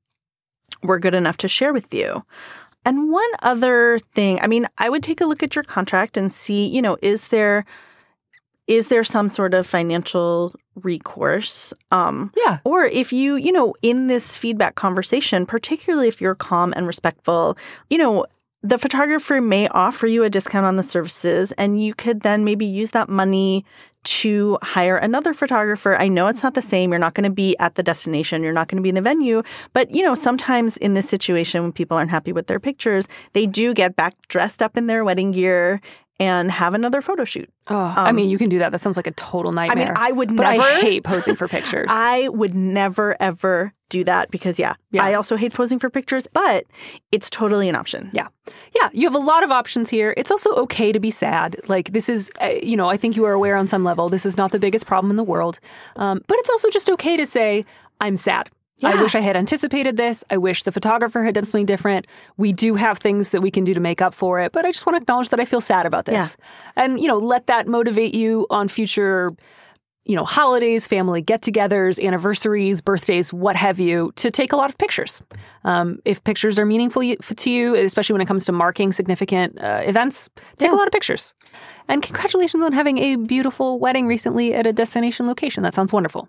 were 0.84 1.00
good 1.00 1.14
enough 1.14 1.36
to 1.38 1.48
share 1.48 1.72
with 1.72 1.92
you. 1.92 2.24
And 2.84 3.10
one 3.10 3.30
other 3.42 3.98
thing, 4.14 4.38
I 4.40 4.46
mean, 4.46 4.68
I 4.78 4.88
would 4.88 5.02
take 5.02 5.20
a 5.20 5.26
look 5.26 5.42
at 5.42 5.56
your 5.56 5.64
contract 5.64 6.16
and 6.16 6.30
see, 6.30 6.68
you 6.68 6.80
know, 6.80 6.96
is 7.02 7.28
there 7.28 7.64
is 8.66 8.88
there 8.88 9.04
some 9.04 9.28
sort 9.28 9.54
of 9.54 9.66
financial 9.66 10.54
recourse? 10.76 11.74
Um, 11.90 12.30
Yeah. 12.36 12.58
or 12.64 12.84
if 12.84 13.12
you, 13.12 13.36
you 13.36 13.52
know, 13.52 13.74
in 13.82 14.06
this 14.06 14.36
feedback 14.36 14.74
conversation, 14.74 15.46
particularly 15.46 16.08
if 16.08 16.20
you're 16.20 16.34
calm 16.34 16.72
and 16.76 16.86
respectful, 16.86 17.56
you 17.90 17.98
know, 17.98 18.26
the 18.62 18.78
photographer 18.78 19.42
may 19.42 19.68
offer 19.68 20.06
you 20.06 20.24
a 20.24 20.30
discount 20.30 20.64
on 20.64 20.76
the 20.76 20.82
services, 20.82 21.52
and 21.58 21.84
you 21.84 21.94
could 21.94 22.22
then 22.22 22.44
maybe 22.44 22.64
use 22.64 22.92
that 22.92 23.10
money 23.10 23.62
to 24.04 24.58
hire 24.62 24.96
another 24.96 25.34
photographer. 25.34 25.96
I 25.96 26.08
know 26.08 26.28
it's 26.28 26.42
not 26.42 26.54
the 26.54 26.62
same. 26.62 26.90
You're 26.90 26.98
not 26.98 27.14
going 27.14 27.24
to 27.24 27.34
be 27.34 27.58
at 27.58 27.74
the 27.74 27.82
destination. 27.82 28.42
You're 28.42 28.52
not 28.52 28.68
going 28.68 28.76
to 28.76 28.82
be 28.82 28.88
in 28.90 28.94
the 28.94 29.00
venue. 29.02 29.42
But, 29.72 29.90
you 29.94 30.02
know, 30.02 30.14
sometimes 30.14 30.76
in 30.78 30.94
this 30.94 31.08
situation, 31.08 31.62
when 31.62 31.72
people 31.72 31.96
aren't 31.96 32.10
happy 32.10 32.32
with 32.32 32.46
their 32.46 32.60
pictures, 32.60 33.06
they 33.32 33.46
do 33.46 33.74
get 33.74 33.96
back 33.96 34.14
dressed 34.28 34.62
up 34.62 34.76
in 34.76 34.86
their 34.86 35.04
wedding 35.04 35.30
gear 35.30 35.80
and 36.20 36.50
have 36.50 36.74
another 36.74 37.00
photo 37.02 37.24
shoot. 37.24 37.50
Oh, 37.68 37.76
I 37.76 38.12
mean, 38.12 38.30
you 38.30 38.38
can 38.38 38.48
do 38.48 38.58
that. 38.60 38.70
That 38.72 38.80
sounds 38.80 38.96
like 38.96 39.06
a 39.06 39.12
total 39.12 39.52
nightmare. 39.52 39.86
I 39.86 39.88
mean, 39.88 39.94
I 39.96 40.12
would 40.12 40.36
but 40.36 40.50
never. 40.50 40.62
I 40.62 40.80
hate 40.80 41.04
posing 41.04 41.34
for 41.34 41.48
pictures. 41.48 41.86
I 41.90 42.28
would 42.28 42.54
never 42.54 43.16
ever 43.20 43.72
do 43.88 44.04
that 44.04 44.30
because 44.30 44.58
yeah, 44.58 44.74
Yeah. 44.90 45.04
I 45.04 45.14
also 45.14 45.36
hate 45.36 45.52
posing 45.52 45.78
for 45.78 45.90
pictures, 45.90 46.26
but 46.32 46.64
it's 47.12 47.28
totally 47.30 47.68
an 47.68 47.74
option. 47.76 48.10
Yeah. 48.12 48.28
Yeah. 48.74 48.90
You 48.92 49.06
have 49.06 49.14
a 49.14 49.18
lot 49.18 49.42
of 49.42 49.50
options 49.50 49.90
here. 49.90 50.14
It's 50.16 50.30
also 50.30 50.54
okay 50.56 50.92
to 50.92 51.00
be 51.00 51.10
sad. 51.10 51.56
Like, 51.68 51.92
this 51.92 52.08
is, 52.08 52.30
uh, 52.40 52.50
you 52.62 52.76
know, 52.76 52.88
I 52.88 52.96
think 52.96 53.16
you 53.16 53.24
are 53.24 53.32
aware 53.32 53.56
on 53.56 53.66
some 53.66 53.84
level, 53.84 54.08
this 54.08 54.26
is 54.26 54.36
not 54.36 54.52
the 54.52 54.58
biggest 54.58 54.86
problem 54.86 55.10
in 55.10 55.16
the 55.16 55.24
world. 55.24 55.58
Um, 55.96 56.22
but 56.26 56.38
it's 56.38 56.50
also 56.50 56.70
just 56.70 56.88
okay 56.90 57.16
to 57.16 57.26
say, 57.26 57.64
I'm 58.00 58.16
sad. 58.16 58.48
I 58.82 59.00
wish 59.00 59.14
I 59.14 59.20
had 59.20 59.36
anticipated 59.36 59.96
this. 59.96 60.24
I 60.30 60.36
wish 60.36 60.64
the 60.64 60.72
photographer 60.72 61.22
had 61.22 61.34
done 61.34 61.44
something 61.44 61.66
different. 61.66 62.06
We 62.36 62.52
do 62.52 62.74
have 62.74 62.98
things 62.98 63.30
that 63.30 63.40
we 63.40 63.50
can 63.50 63.64
do 63.64 63.72
to 63.72 63.80
make 63.80 64.02
up 64.02 64.14
for 64.14 64.40
it, 64.40 64.52
but 64.52 64.64
I 64.64 64.72
just 64.72 64.84
want 64.84 64.96
to 64.96 65.02
acknowledge 65.02 65.28
that 65.28 65.40
I 65.40 65.44
feel 65.44 65.60
sad 65.60 65.86
about 65.86 66.06
this. 66.06 66.14
Yeah. 66.14 66.82
And, 66.82 66.98
you 66.98 67.06
know, 67.06 67.16
let 67.18 67.46
that 67.46 67.68
motivate 67.68 68.14
you 68.14 68.46
on 68.50 68.68
future 68.68 69.30
you 70.04 70.14
know, 70.14 70.24
holidays, 70.24 70.86
family 70.86 71.22
get 71.22 71.40
togethers, 71.40 72.02
anniversaries, 72.04 72.80
birthdays, 72.80 73.32
what 73.32 73.56
have 73.56 73.80
you, 73.80 74.12
to 74.16 74.30
take 74.30 74.52
a 74.52 74.56
lot 74.56 74.68
of 74.68 74.76
pictures. 74.76 75.22
Um, 75.64 75.98
if 76.04 76.22
pictures 76.24 76.58
are 76.58 76.66
meaningful 76.66 77.02
to 77.02 77.50
you, 77.50 77.74
especially 77.74 78.12
when 78.12 78.20
it 78.20 78.26
comes 78.26 78.44
to 78.46 78.52
marking 78.52 78.92
significant 78.92 79.58
uh, 79.58 79.80
events, 79.84 80.28
take 80.56 80.72
a 80.72 80.74
lot 80.74 80.86
of 80.86 80.92
pictures. 80.92 81.34
And 81.88 82.02
congratulations 82.02 82.62
on 82.62 82.72
having 82.72 82.98
a 82.98 83.16
beautiful 83.16 83.78
wedding 83.78 84.06
recently 84.06 84.52
at 84.52 84.66
a 84.66 84.72
destination 84.72 85.26
location. 85.26 85.62
That 85.62 85.74
sounds 85.74 85.92
wonderful. 85.92 86.28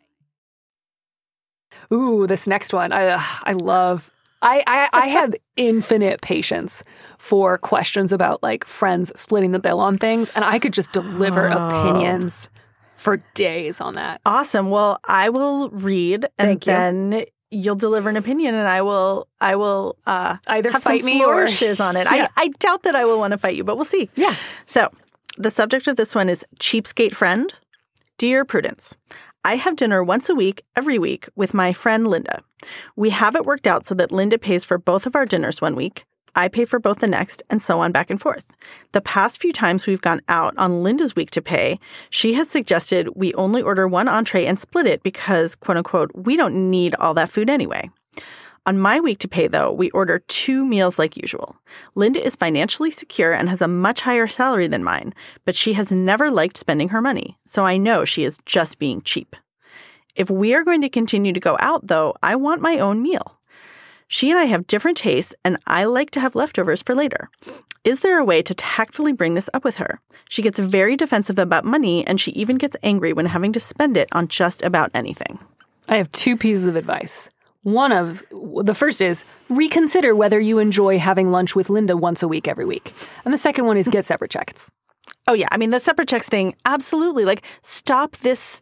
Ooh, 1.93 2.27
this 2.27 2.47
next 2.47 2.73
one. 2.73 2.91
I 2.91 3.07
uh, 3.07 3.21
I 3.43 3.53
love. 3.53 4.09
I, 4.43 4.63
I 4.65 4.89
I 4.91 5.07
have 5.07 5.35
infinite 5.55 6.21
patience 6.21 6.83
for 7.19 7.57
questions 7.57 8.11
about 8.11 8.41
like 8.41 8.65
friends 8.65 9.11
splitting 9.19 9.51
the 9.51 9.59
bill 9.59 9.79
on 9.79 9.97
things, 9.97 10.29
and 10.35 10.43
I 10.43 10.57
could 10.59 10.73
just 10.73 10.91
deliver 10.91 11.45
opinions 11.47 12.49
for 12.95 13.17
days 13.35 13.79
on 13.81 13.93
that. 13.95 14.21
Awesome. 14.25 14.69
Well, 14.69 14.99
I 15.07 15.29
will 15.29 15.69
read 15.69 16.27
and 16.37 16.51
you. 16.51 16.59
then 16.59 17.25
you'll 17.53 17.75
deliver 17.75 18.09
an 18.09 18.15
opinion 18.15 18.55
and 18.55 18.67
I 18.67 18.81
will 18.81 19.27
I 19.41 19.55
will 19.55 19.97
uh 20.05 20.37
Either 20.47 20.71
have 20.71 20.83
fight 20.83 21.01
some 21.01 21.05
me 21.07 21.23
or- 21.23 21.41
on 21.43 21.95
it. 21.97 22.07
Yeah. 22.11 22.27
I, 22.37 22.43
I 22.43 22.47
doubt 22.59 22.83
that 22.83 22.95
I 22.95 23.03
will 23.05 23.19
want 23.19 23.31
to 23.31 23.37
fight 23.37 23.55
you, 23.55 23.63
but 23.63 23.75
we'll 23.75 23.85
see. 23.85 24.09
Yeah. 24.15 24.35
So 24.65 24.89
the 25.37 25.51
subject 25.51 25.87
of 25.87 25.95
this 25.97 26.15
one 26.15 26.29
is 26.29 26.45
cheapskate 26.59 27.11
friend. 27.13 27.53
Dear 28.17 28.45
Prudence, 28.45 28.95
I 29.43 29.55
have 29.55 29.75
dinner 29.75 30.03
once 30.03 30.29
a 30.29 30.35
week, 30.35 30.63
every 30.75 30.99
week, 30.99 31.27
with 31.35 31.53
my 31.53 31.73
friend 31.73 32.07
Linda. 32.07 32.43
We 32.95 33.09
have 33.09 33.35
it 33.35 33.45
worked 33.45 33.65
out 33.65 33.87
so 33.87 33.95
that 33.95 34.11
Linda 34.11 34.37
pays 34.37 34.63
for 34.63 34.77
both 34.77 35.07
of 35.07 35.15
our 35.15 35.25
dinners 35.25 35.59
one 35.59 35.75
week, 35.75 36.05
I 36.35 36.47
pay 36.47 36.65
for 36.65 36.79
both 36.79 36.99
the 36.99 37.07
next, 37.07 37.43
and 37.49 37.61
so 37.61 37.79
on 37.79 37.91
back 37.91 38.09
and 38.09 38.21
forth. 38.21 38.53
The 38.93 39.01
past 39.01 39.41
few 39.41 39.51
times 39.51 39.85
we've 39.85 40.01
gone 40.01 40.21
out 40.29 40.53
on 40.57 40.83
Linda's 40.83 41.15
week 41.15 41.31
to 41.31 41.41
pay, 41.41 41.79
she 42.09 42.33
has 42.33 42.49
suggested 42.49 43.09
we 43.15 43.33
only 43.33 43.61
order 43.61 43.87
one 43.87 44.07
entree 44.07 44.45
and 44.45 44.59
split 44.59 44.85
it 44.85 45.03
because, 45.03 45.55
quote 45.55 45.77
unquote, 45.77 46.11
we 46.15 46.37
don't 46.37 46.69
need 46.69 46.95
all 46.95 47.13
that 47.15 47.29
food 47.29 47.49
anyway. 47.49 47.89
On 48.67 48.77
my 48.77 48.99
week 48.99 49.17
to 49.19 49.27
pay, 49.27 49.47
though, 49.47 49.71
we 49.71 49.89
order 49.89 50.19
two 50.19 50.63
meals 50.63 50.99
like 50.99 51.17
usual. 51.17 51.55
Linda 51.95 52.23
is 52.23 52.35
financially 52.35 52.91
secure 52.91 53.33
and 53.33 53.49
has 53.49 53.59
a 53.59 53.67
much 53.67 54.01
higher 54.01 54.27
salary 54.27 54.67
than 54.67 54.83
mine, 54.83 55.15
but 55.45 55.55
she 55.55 55.73
has 55.73 55.91
never 55.91 56.29
liked 56.29 56.57
spending 56.57 56.89
her 56.89 57.01
money, 57.01 57.39
so 57.47 57.65
I 57.65 57.77
know 57.77 58.05
she 58.05 58.23
is 58.23 58.37
just 58.45 58.77
being 58.77 59.01
cheap. 59.01 59.35
If 60.15 60.29
we 60.29 60.53
are 60.53 60.63
going 60.63 60.81
to 60.81 60.89
continue 60.89 61.33
to 61.33 61.39
go 61.39 61.57
out, 61.59 61.87
though, 61.87 62.13
I 62.21 62.35
want 62.35 62.61
my 62.61 62.77
own 62.77 63.01
meal. 63.01 63.39
She 64.07 64.29
and 64.29 64.37
I 64.37 64.45
have 64.45 64.67
different 64.67 64.97
tastes, 64.97 65.33
and 65.43 65.57
I 65.65 65.85
like 65.85 66.11
to 66.11 66.19
have 66.19 66.35
leftovers 66.35 66.83
for 66.83 66.93
later. 66.93 67.29
Is 67.83 68.01
there 68.01 68.19
a 68.19 68.25
way 68.25 68.43
to 68.43 68.53
tactfully 68.53 69.13
bring 69.13 69.33
this 69.33 69.49
up 69.55 69.63
with 69.63 69.77
her? 69.77 70.01
She 70.29 70.43
gets 70.43 70.59
very 70.59 70.95
defensive 70.95 71.39
about 71.39 71.65
money, 71.65 72.05
and 72.05 72.21
she 72.21 72.31
even 72.33 72.57
gets 72.57 72.75
angry 72.83 73.11
when 73.11 73.25
having 73.25 73.53
to 73.53 73.59
spend 73.59 73.97
it 73.97 74.09
on 74.11 74.27
just 74.27 74.61
about 74.61 74.91
anything. 74.93 75.39
I 75.87 75.95
have 75.95 76.11
two 76.11 76.37
pieces 76.37 76.67
of 76.67 76.75
advice. 76.75 77.31
One 77.63 77.91
of 77.91 78.23
the 78.31 78.73
first 78.73 79.01
is 79.01 79.23
reconsider 79.49 80.15
whether 80.15 80.39
you 80.39 80.57
enjoy 80.57 80.97
having 80.97 81.31
lunch 81.31 81.55
with 81.55 81.69
Linda 81.69 81.95
once 81.95 82.23
a 82.23 82.27
week 82.27 82.47
every 82.47 82.65
week. 82.65 82.93
And 83.23 83.33
the 83.33 83.37
second 83.37 83.65
one 83.65 83.77
is 83.77 83.87
get 83.87 84.03
separate 84.05 84.31
checks. 84.31 84.71
Oh, 85.27 85.33
yeah. 85.33 85.47
I 85.51 85.57
mean, 85.57 85.69
the 85.69 85.79
separate 85.79 86.07
checks 86.07 86.27
thing, 86.27 86.55
absolutely. 86.65 87.25
Like, 87.25 87.43
stop 87.61 88.17
this. 88.17 88.61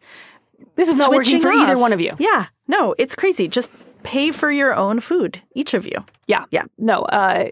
This 0.76 0.88
is 0.88 0.96
not 0.96 1.10
working 1.10 1.40
for 1.40 1.50
either 1.50 1.78
one 1.78 1.92
of 1.92 2.00
you. 2.00 2.14
Yeah. 2.18 2.46
No, 2.68 2.94
it's 2.98 3.14
crazy. 3.14 3.48
Just 3.48 3.72
pay 4.02 4.30
for 4.30 4.50
your 4.50 4.74
own 4.74 5.00
food, 5.00 5.42
each 5.54 5.72
of 5.72 5.86
you. 5.86 6.04
Yeah. 6.26 6.44
Yeah. 6.50 6.64
No, 6.76 7.02
uh, 7.04 7.50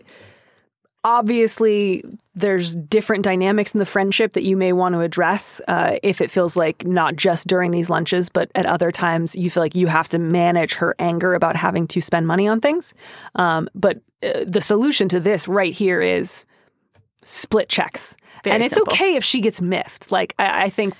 obviously 1.04 2.02
there's 2.34 2.74
different 2.74 3.24
dynamics 3.24 3.72
in 3.72 3.78
the 3.78 3.86
friendship 3.86 4.32
that 4.32 4.42
you 4.42 4.56
may 4.56 4.72
want 4.72 4.94
to 4.94 5.00
address 5.00 5.60
uh, 5.68 5.96
if 6.02 6.20
it 6.20 6.30
feels 6.30 6.56
like 6.56 6.84
not 6.86 7.16
just 7.16 7.46
during 7.46 7.70
these 7.70 7.88
lunches 7.88 8.28
but 8.28 8.50
at 8.54 8.66
other 8.66 8.90
times 8.90 9.34
you 9.34 9.50
feel 9.50 9.62
like 9.62 9.74
you 9.74 9.86
have 9.86 10.08
to 10.08 10.18
manage 10.18 10.74
her 10.74 10.94
anger 10.98 11.34
about 11.34 11.56
having 11.56 11.86
to 11.86 12.00
spend 12.00 12.26
money 12.26 12.48
on 12.48 12.60
things. 12.60 12.94
Um, 13.36 13.68
but 13.74 14.00
uh, 14.22 14.44
the 14.46 14.60
solution 14.60 15.08
to 15.08 15.20
this 15.20 15.46
right 15.46 15.72
here 15.72 16.00
is 16.00 16.44
split 17.22 17.68
checks. 17.68 18.16
Very 18.44 18.54
and 18.54 18.64
it's 18.64 18.74
simple. 18.74 18.92
okay 18.92 19.16
if 19.16 19.24
she 19.24 19.40
gets 19.40 19.60
miffed. 19.60 20.10
Like 20.10 20.34
i, 20.38 20.64
I 20.64 20.68
think 20.68 20.94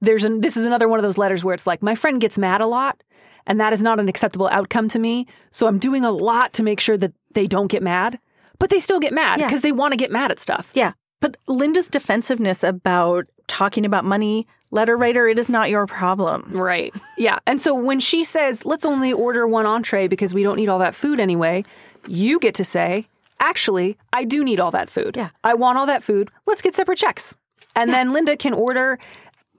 there's 0.00 0.24
an, 0.24 0.40
this 0.40 0.56
is 0.56 0.64
another 0.64 0.88
one 0.88 0.98
of 0.98 1.02
those 1.02 1.18
letters 1.18 1.44
where 1.44 1.54
it's 1.54 1.66
like 1.66 1.82
my 1.82 1.94
friend 1.94 2.20
gets 2.20 2.38
mad 2.38 2.60
a 2.60 2.66
lot 2.66 3.02
and 3.46 3.60
that 3.60 3.72
is 3.72 3.82
not 3.82 4.00
an 4.00 4.08
acceptable 4.08 4.48
outcome 4.48 4.88
to 4.88 4.98
me 4.98 5.26
so 5.50 5.66
i'm 5.66 5.78
doing 5.78 6.04
a 6.04 6.10
lot 6.10 6.52
to 6.52 6.62
make 6.62 6.80
sure 6.80 6.96
that 6.96 7.12
they 7.32 7.46
don't 7.46 7.68
get 7.68 7.82
mad 7.82 8.18
but 8.64 8.70
they 8.70 8.80
still 8.80 8.98
get 8.98 9.12
mad 9.12 9.40
Yeah. 9.40 9.46
because 9.46 9.60
they 9.60 9.72
want 9.72 9.92
to 9.92 9.96
get 9.98 10.10
mad 10.10 10.30
at 10.30 10.38
stuff 10.40 10.70
Yeah. 10.72 10.92
But 11.20 11.36
Linda's 11.46 11.90
defensiveness 11.90 12.64
about 12.64 13.26
talking 13.46 13.84
about 13.84 14.06
money, 14.06 14.46
letter 14.70 14.96
writer, 14.96 15.28
it 15.28 15.38
is 15.38 15.50
not 15.50 15.68
your 15.68 15.86
problem. 15.86 16.50
Right. 16.50 16.94
Yeah. 17.18 17.40
And 17.46 17.60
so 17.60 17.74
when 17.74 18.00
she 18.00 18.24
says, 18.24 18.64
let's 18.64 18.86
only 18.86 19.12
order 19.12 19.46
one 19.46 19.66
entree 19.66 20.08
because 20.08 20.32
we 20.32 20.42
don't 20.42 20.56
need 20.56 20.70
all 20.70 20.78
that 20.78 20.94
food 20.94 21.20
anyway, 21.20 21.62
you 22.08 22.38
get 22.38 22.54
to 22.54 22.64
say, 22.64 23.06
actually, 23.38 23.98
I 24.14 24.24
do 24.24 24.42
need 24.42 24.60
all 24.60 24.70
that 24.70 24.88
food. 24.88 25.14
Yeah. 25.14 25.28
I 25.42 25.52
want 25.52 25.76
all 25.76 25.86
that 25.86 26.02
food. 26.02 26.30
Let's 26.46 26.62
get 26.62 26.74
separate 26.74 26.96
checks. 26.98 27.34
And 27.76 27.90
then 27.92 28.14
Linda 28.14 28.34
can 28.34 28.54
order 28.54 28.98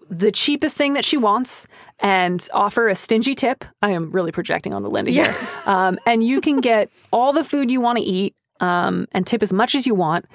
the 0.09 0.31
cheapest 0.31 0.75
thing 0.75 0.93
that 0.93 1.05
she 1.05 1.17
wants 1.17 1.67
and 1.99 2.47
offer 2.53 2.87
a 2.89 2.95
stingy 2.95 3.35
tip. 3.35 3.65
I 3.83 3.91
am 3.91 4.09
really 4.09 4.31
projecting 4.31 4.73
on 4.73 4.81
the 4.83 4.89
Linda 4.89 5.11
here. 5.11 5.35
Um, 5.67 5.97
and 6.05 6.23
you 6.23 6.41
can 6.41 6.59
get 6.61 6.89
all 7.11 7.33
the 7.33 7.43
food 7.43 7.69
you 7.71 7.81
want 7.81 7.97
to 7.99 8.03
eat 8.03 8.35
um, 8.59 9.07
and 9.11 9.25
tip 9.25 9.43
as 9.43 9.51
much 9.53 9.75
as 9.75 9.85
you 9.87 9.95
want. 9.95 10.25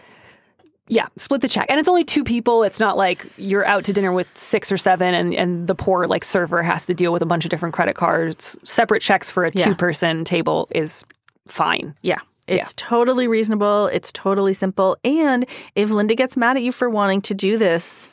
Yeah, 0.89 1.07
split 1.17 1.41
the 1.41 1.49
check. 1.49 1.67
And 1.69 1.79
it's 1.79 1.89
only 1.89 2.03
two 2.03 2.25
people. 2.25 2.65
It's 2.65 2.81
not 2.81 2.97
like 2.97 3.25
you're 3.37 3.65
out 3.65 3.85
to 3.85 3.93
dinner 3.93 4.13
with 4.13 4.37
six 4.37 4.73
or 4.73 4.77
seven 4.77 5.15
and, 5.15 5.33
and 5.35 5.69
the 5.69 5.75
poor 5.77 6.09
like 6.09 6.25
server 6.25 6.63
has 6.65 6.85
to 6.87 6.95
deal 6.95 7.13
with 7.13 7.23
a 7.23 7.27
bunch 7.27 7.45
of 7.45 7.51
different 7.51 7.75
credit 7.77 7.95
cards. 7.95 8.59
Separate 8.65 9.01
checks 9.01 9.31
for 9.31 9.45
a 9.45 9.53
Yeah. 9.55 9.65
two 9.67 9.77
person 9.77 10.25
table 10.25 10.67
is 10.73 11.05
fine. 11.47 11.95
Yeah. 12.03 12.19
It's 12.49 12.75
totally 12.75 13.29
reasonable. 13.29 13.87
It's 13.93 14.11
totally 14.11 14.53
simple. 14.53 14.97
And 15.05 15.47
if 15.77 15.91
Linda 15.91 16.17
gets 16.17 16.37
mad 16.37 16.57
at 16.57 16.65
you 16.65 16.73
for 16.73 16.91
wanting 16.91 17.21
to 17.23 17.35
do 17.35 17.57
this, 17.57 18.11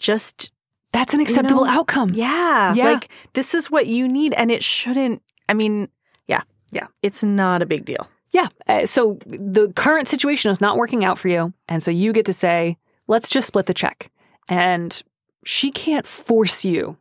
just 0.00 0.50
That's 0.90 1.14
an 1.14 1.20
acceptable 1.20 1.64
know, 1.64 1.70
outcome. 1.70 2.10
Yeah. 2.12 2.74
Yeah. 2.74 2.90
Like 2.90 3.08
this 3.34 3.54
is 3.54 3.70
what 3.70 3.86
you 3.86 4.08
need. 4.08 4.34
And 4.34 4.50
it 4.50 4.64
shouldn't, 4.64 5.22
I 5.48 5.54
mean, 5.54 5.88
yeah. 6.26 6.42
Yeah. 6.72 6.88
It's 7.04 7.22
not 7.22 7.62
a 7.62 7.66
big 7.66 7.84
deal. 7.84 8.08
Yeah. 8.36 8.48
Uh, 8.68 8.84
so 8.84 9.18
the 9.26 9.72
current 9.74 10.08
situation 10.08 10.50
is 10.50 10.60
not 10.60 10.76
working 10.76 11.04
out 11.06 11.18
for 11.18 11.28
you. 11.28 11.54
And 11.68 11.82
so 11.82 11.90
you 11.90 12.12
get 12.12 12.26
to 12.26 12.34
say, 12.34 12.76
let's 13.06 13.30
just 13.30 13.46
split 13.46 13.64
the 13.64 13.72
check. 13.74 14.10
And 14.46 15.02
she 15.44 15.70
can't 15.70 16.06
force 16.06 16.64
you 16.66 16.98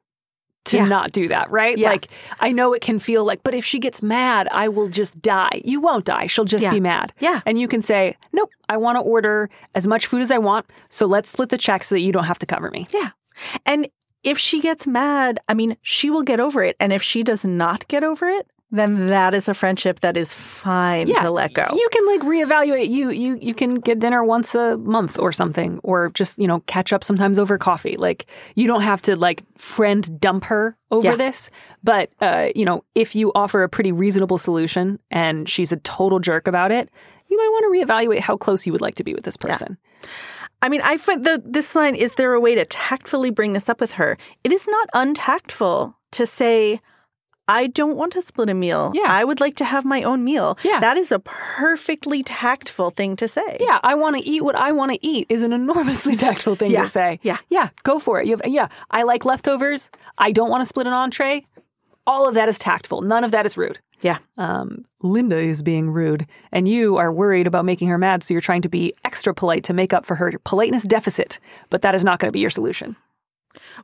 to 0.65 0.77
Yeah. 0.77 0.86
not 0.86 1.11
do 1.11 1.27
that, 1.27 1.51
right? 1.51 1.77
Yeah. 1.77 1.89
Like, 1.89 2.07
I 2.39 2.53
know 2.53 2.71
it 2.73 2.81
can 2.81 2.99
feel 2.99 3.25
like, 3.25 3.43
but 3.43 3.53
if 3.53 3.65
she 3.65 3.79
gets 3.79 4.01
mad, 4.01 4.47
I 4.51 4.69
will 4.69 4.88
just 4.88 5.21
die. 5.21 5.61
You 5.65 5.81
won't 5.81 6.05
die. 6.05 6.27
She'll 6.27 6.45
just 6.45 6.63
Yeah. 6.63 6.71
be 6.71 6.79
mad. 6.79 7.11
Yeah. 7.19 7.41
And 7.45 7.59
you 7.59 7.67
can 7.67 7.81
say, 7.81 8.15
nope, 8.31 8.49
I 8.69 8.77
want 8.77 8.95
to 8.95 9.01
order 9.01 9.49
as 9.75 9.86
much 9.86 10.07
food 10.07 10.21
as 10.21 10.31
I 10.31 10.38
want. 10.38 10.65
So 10.89 11.05
let's 11.05 11.29
split 11.29 11.49
the 11.49 11.57
check 11.57 11.83
so 11.83 11.95
that 11.95 12.01
you 12.01 12.11
don't 12.13 12.23
have 12.23 12.39
to 12.39 12.45
cover 12.45 12.71
me. 12.71 12.88
Yeah. 12.93 13.09
And 13.65 13.89
if 14.23 14.38
she 14.39 14.59
gets 14.61 14.88
mad, 14.88 15.39
I 15.49 15.53
mean, 15.53 15.75
she 15.81 16.09
will 16.09 16.23
get 16.23 16.39
over 16.39 16.63
it. 16.63 16.75
And 16.79 16.93
if 16.93 17.03
she 17.03 17.21
does 17.23 17.43
not 17.45 17.88
get 17.88 18.03
over 18.03 18.27
it, 18.29 18.47
then 18.72 19.07
that 19.07 19.34
is 19.34 19.47
a 19.47 19.53
friendship 19.53 19.99
that 20.01 20.18
is 20.18 20.34
fine 20.34 21.07
to 21.07 21.30
let 21.32 21.53
go. 21.53 21.68
You 21.72 21.88
can 21.91 22.05
like 22.07 22.22
reevaluate. 22.22 22.89
You 22.89 23.09
you 23.09 23.38
you 23.41 23.53
can 23.53 23.76
get 23.76 23.99
dinner 23.99 24.24
once 24.24 24.55
a 24.55 24.78
month 24.78 25.18
or 25.20 25.32
something, 25.32 25.80
or 25.84 26.09
just 26.09 26.38
you 26.39 26.47
know 26.47 26.59
catch 26.61 26.91
up 26.91 27.03
sometimes 27.03 27.39
over 27.39 27.57
coffee. 27.57 27.95
Like 27.95 28.26
you 28.55 28.68
don't 28.68 28.82
have 28.82 29.01
to 29.03 29.16
like 29.16 29.43
friend 29.57 30.20
dump 30.20 30.45
her 30.45 30.76
over 30.91 31.09
Yeah. 31.11 31.16
this. 31.16 31.49
But 31.84 32.11
uh, 32.22 32.49
you 32.55 32.66
know, 32.66 32.84
if 32.95 33.16
you 33.16 33.32
offer 33.36 33.63
a 33.63 33.70
pretty 33.70 33.91
reasonable 33.91 34.38
solution 34.38 34.99
and 35.11 35.47
she's 35.47 35.72
a 35.72 35.78
total 35.78 36.20
jerk 36.20 36.47
about 36.47 36.72
it, 36.72 36.89
you 37.28 37.38
might 37.38 37.49
want 37.49 37.63
to 37.74 37.86
reevaluate 37.86 38.20
how 38.20 38.36
close 38.36 38.66
you 38.66 38.72
would 38.72 38.82
like 38.82 38.95
to 38.95 39.03
be 39.03 39.13
with 39.13 39.24
this 39.24 39.38
person. 39.38 39.78
I 40.61 40.70
mean, 40.70 40.82
I 40.82 40.97
find 40.97 41.24
the 41.24 41.41
this 41.45 41.76
line 41.76 41.95
is 41.95 42.16
there 42.16 42.34
a 42.34 42.39
way 42.39 42.55
to 42.55 42.66
tactfully 42.66 43.30
bring 43.30 43.53
this 43.53 43.70
up 43.70 43.80
with 43.80 43.91
her? 43.93 44.18
It 44.43 44.51
is 44.51 44.68
not 44.68 44.89
untactful 44.93 45.95
to 46.11 46.26
say 46.26 46.82
I 47.47 47.67
don't 47.67 47.95
want 47.95 48.13
to 48.13 48.21
split 48.21 48.49
a 48.49 48.53
meal. 48.53 48.91
Yeah. 48.95 49.05
I 49.07 49.23
would 49.23 49.39
like 49.39 49.55
to 49.57 49.65
have 49.65 49.85
my 49.85 50.01
own 50.03 50.23
meal. 50.23 50.57
Yeah. 50.63 50.79
That 50.79 50.97
is 50.97 51.11
a 51.11 51.19
perfectly 51.19 52.23
tactful 52.23 52.89
thing 52.91 53.15
to 53.17 53.27
say. 53.27 53.57
Yeah, 53.59 53.79
I 53.83 53.93
want 53.95 54.15
to 54.17 54.27
eat 54.27 54.43
what 54.43 54.55
I 54.55 54.71
want 54.71 54.91
to 54.93 55.05
eat 55.05 55.27
is 55.29 55.43
an 55.43 55.53
enormously 55.53 56.15
tactful 56.25 56.55
thing 56.55 56.71
Yeah. 56.71 56.83
to 56.83 56.89
say. 56.89 57.19
Yeah. 57.21 57.37
Yeah, 57.49 57.69
go 57.83 57.99
for 57.99 58.19
it. 58.19 58.25
You 58.27 58.37
have, 58.37 58.41
yeah, 58.51 58.67
I 58.89 59.03
like 59.03 59.25
leftovers. 59.25 59.91
I 60.17 60.31
don't 60.31 60.49
want 60.49 60.61
to 60.61 60.65
split 60.65 60.87
an 60.87 60.93
entree. 60.93 61.45
All 62.07 62.27
of 62.27 62.33
that 62.35 62.49
is 62.49 62.57
tactful. 62.59 63.01
None 63.01 63.23
of 63.23 63.31
that 63.31 63.45
is 63.45 63.57
rude. 63.57 63.79
Yeah. 64.01 64.17
Um, 64.37 64.85
Linda 65.01 65.37
is 65.37 65.63
being 65.63 65.89
rude, 65.89 66.27
and 66.51 66.67
you 66.67 66.97
are 66.97 67.11
worried 67.11 67.47
about 67.47 67.65
making 67.65 67.87
her 67.87 67.97
mad, 67.97 68.21
so 68.23 68.33
you're 68.33 68.41
trying 68.41 68.61
to 68.63 68.69
be 68.69 68.93
extra 69.03 69.33
polite 69.33 69.63
to 69.65 69.73
make 69.73 69.93
up 69.93 70.05
for 70.05 70.15
her 70.15 70.33
politeness 70.43 70.83
deficit. 70.83 71.39
But 71.69 71.81
that 71.83 71.95
is 71.95 72.03
not 72.03 72.19
going 72.19 72.27
to 72.29 72.33
be 72.33 72.41
your 72.41 72.49
solution. 72.49 72.95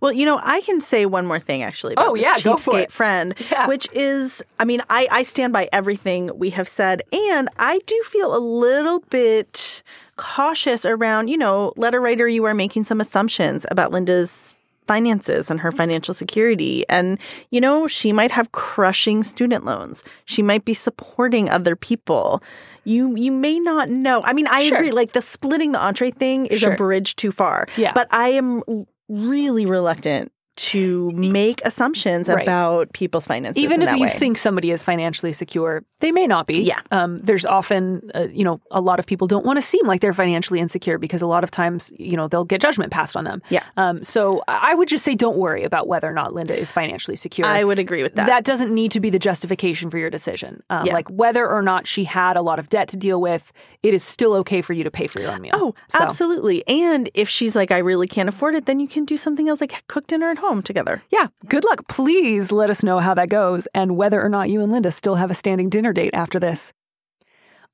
Well, 0.02 0.12
you 0.12 0.26
know, 0.26 0.40
I 0.44 0.62
can 0.62 0.82
say 0.82 1.06
one 1.06 1.26
more 1.26 1.40
thing 1.40 1.64
actually 1.64 1.94
about 1.94 2.08
Oh, 2.08 2.16
this 2.16 2.24
yeah, 2.24 2.40
go 2.40 2.58
for 2.58 2.80
it. 2.80 2.92
friend, 2.92 3.34
Yeah. 3.52 3.68
which 3.68 3.88
is, 3.94 4.42
I 4.60 4.66
mean, 4.66 4.82
I, 4.90 5.08
I 5.12 5.24
stand 5.24 5.54
by 5.54 5.70
everything 5.72 6.32
we 6.38 6.50
have 6.52 6.68
said, 6.68 7.02
and 7.12 7.50
I 7.60 7.80
do 7.86 8.02
feel 8.06 8.36
a 8.36 8.40
little 8.40 9.00
bit 9.10 9.84
cautious 10.18 10.86
around, 10.86 11.28
you 11.30 11.38
know, 11.38 11.74
letter 11.78 12.00
writer, 12.02 12.28
you 12.28 12.44
are 12.46 12.54
making 12.54 12.84
some 12.84 13.02
assumptions 13.02 13.66
about 13.72 13.92
Linda's 13.92 14.56
finances 14.88 15.50
and 15.50 15.60
her 15.62 15.72
financial 15.72 16.14
security. 16.14 16.84
And, 16.90 17.18
you 17.50 17.62
know, 17.62 17.88
she 17.88 18.12
might 18.12 18.32
have 18.32 18.52
crushing 18.52 19.24
student 19.24 19.64
loans. 19.64 20.04
She 20.26 20.42
might 20.42 20.66
be 20.66 20.74
supporting 20.74 21.50
other 21.50 21.76
people. 21.76 22.44
You 22.84 23.16
you 23.16 23.32
may 23.32 23.60
not 23.60 23.90
know. 23.90 24.22
I 24.24 24.34
mean, 24.34 24.48
I 24.48 24.68
Sure. 24.68 24.78
agree. 24.80 24.92
Like 24.92 25.14
the 25.14 25.22
splitting 25.22 25.72
the 25.72 25.80
entree 25.80 26.10
thing 26.12 26.48
is 26.48 26.62
Sure. 26.62 26.74
a 26.74 26.76
bridge 26.76 27.16
too 27.16 27.32
far. 27.32 27.68
Yeah. 27.78 27.92
But 27.94 28.08
I 28.12 28.30
am 28.30 28.64
really 29.12 29.66
reluctant 29.66 30.32
to 30.58 31.12
make 31.12 31.62
assumptions 31.66 32.28
Right. 32.28 32.44
about 32.44 32.92
people's 32.94 33.26
finances. 33.26 33.62
Even 33.64 33.82
if 33.82 33.96
you 33.96 34.04
way. 34.04 34.10
think 34.10 34.38
somebody 34.38 34.72
is 34.72 34.84
financially 34.84 35.34
secure, 35.34 35.84
they 36.02 36.12
may 36.12 36.28
not 36.28 36.46
be. 36.48 36.60
Yeah. 36.62 36.82
Um, 36.92 37.20
there's 37.20 37.46
often, 37.46 38.12
uh, 38.14 38.28
you 38.32 38.44
know, 38.44 38.60
a 38.70 38.82
lot 38.82 39.00
of 39.00 39.06
people 39.06 39.28
don't 39.28 39.46
want 39.46 39.58
to 39.58 39.62
seem 39.62 39.86
like 39.88 40.02
they're 40.02 40.14
financially 40.14 40.60
insecure 40.60 40.98
because 40.98 41.22
a 41.22 41.28
lot 41.28 41.44
of 41.44 41.52
times, 41.52 41.92
you 41.98 42.18
know, 42.18 42.28
they'll 42.28 42.44
get 42.46 42.62
judgment 42.62 42.92
passed 42.92 43.16
on 43.16 43.24
them. 43.24 43.42
Yeah. 43.50 43.64
Um, 43.78 44.04
so 44.04 44.44
I 44.48 44.72
I 44.72 44.74
would 44.74 44.88
just 44.88 45.04
say 45.04 45.16
don't 45.16 45.36
worry 45.38 45.64
about 45.64 45.88
whether 45.90 46.08
or 46.10 46.14
not 46.14 46.34
Linda 46.34 46.58
is 46.58 46.72
financially 46.72 47.18
secure. 47.18 47.46
I 47.46 47.64
would 47.66 47.78
agree 47.78 48.04
with 48.04 48.16
that. 48.16 48.26
That 48.28 48.46
doesn't 48.46 48.74
need 48.74 48.92
to 48.94 49.02
be 49.02 49.10
the 49.10 49.20
justification 49.20 49.90
for 49.90 49.98
your 49.98 50.10
decision. 50.10 50.64
Um, 50.70 50.86
Yeah. 50.86 50.94
Like 50.94 51.10
whether 51.10 51.46
or 51.50 51.62
not 51.62 51.88
she 51.88 52.06
had 52.06 52.38
a 52.38 52.42
lot 52.42 52.58
of 52.58 52.70
debt 52.70 52.88
to 52.90 52.98
deal 52.98 53.20
with, 53.20 53.52
it 53.84 53.94
is 53.94 54.02
still 54.04 54.34
okay 54.36 54.62
for 54.62 54.72
you 54.74 54.84
to 54.86 54.92
pay 54.92 55.08
for 55.08 55.20
your 55.20 55.32
own 55.32 55.42
meal. 55.42 55.52
Oh, 55.56 55.76
So, 55.90 56.04
absolutely. 56.04 56.66
And 56.70 57.10
if 57.14 57.28
she's 57.28 57.54
like, 57.56 57.70
I 57.72 57.80
really 57.80 58.08
can't 58.08 58.30
afford 58.30 58.56
it, 58.56 58.66
then 58.66 58.80
you 58.80 58.88
can 58.88 59.04
do 59.04 59.18
something 59.18 59.50
else 59.50 59.60
like 59.60 59.84
cook 59.88 60.08
dinner 60.08 60.30
at 60.30 60.38
home 60.42 60.62
together. 60.62 61.02
Yeah, 61.10 61.28
good 61.48 61.64
luck. 61.64 61.88
Please 61.88 62.52
let 62.52 62.70
us 62.70 62.84
know 62.84 63.00
how 63.00 63.14
that 63.14 63.30
goes 63.30 63.68
and 63.74 63.96
whether 63.96 64.22
or 64.22 64.30
not 64.30 64.50
you 64.50 64.62
and 64.62 64.72
Linda 64.72 64.92
still 64.92 65.16
have 65.16 65.32
a 65.32 65.36
standing 65.36 65.70
dinner 65.70 65.94
date 65.94 66.14
after 66.14 66.40
this. 66.40 66.74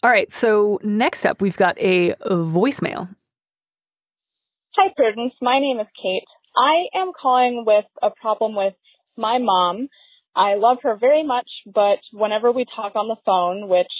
All 0.03 0.11
right, 0.11 0.31
so 0.31 0.79
next 0.83 1.25
up, 1.25 1.41
we've 1.41 1.57
got 1.57 1.75
a 1.79 2.11
voicemail. 2.29 3.09
Hi, 4.75 4.93
Prudence. 4.95 5.33
My 5.41 5.59
name 5.59 5.79
is 5.79 5.87
Kate. 6.01 6.27
I 6.55 6.99
am 6.99 7.11
calling 7.19 7.63
with 7.65 7.85
a 8.03 8.11
problem 8.21 8.55
with 8.55 8.75
my 9.17 9.39
mom. 9.39 9.87
I 10.35 10.53
love 10.55 10.77
her 10.83 10.97
very 10.97 11.23
much, 11.23 11.49
but 11.65 11.97
whenever 12.13 12.51
we 12.51 12.65
talk 12.75 12.95
on 12.95 13.07
the 13.07 13.15
phone, 13.25 13.69
which 13.69 13.91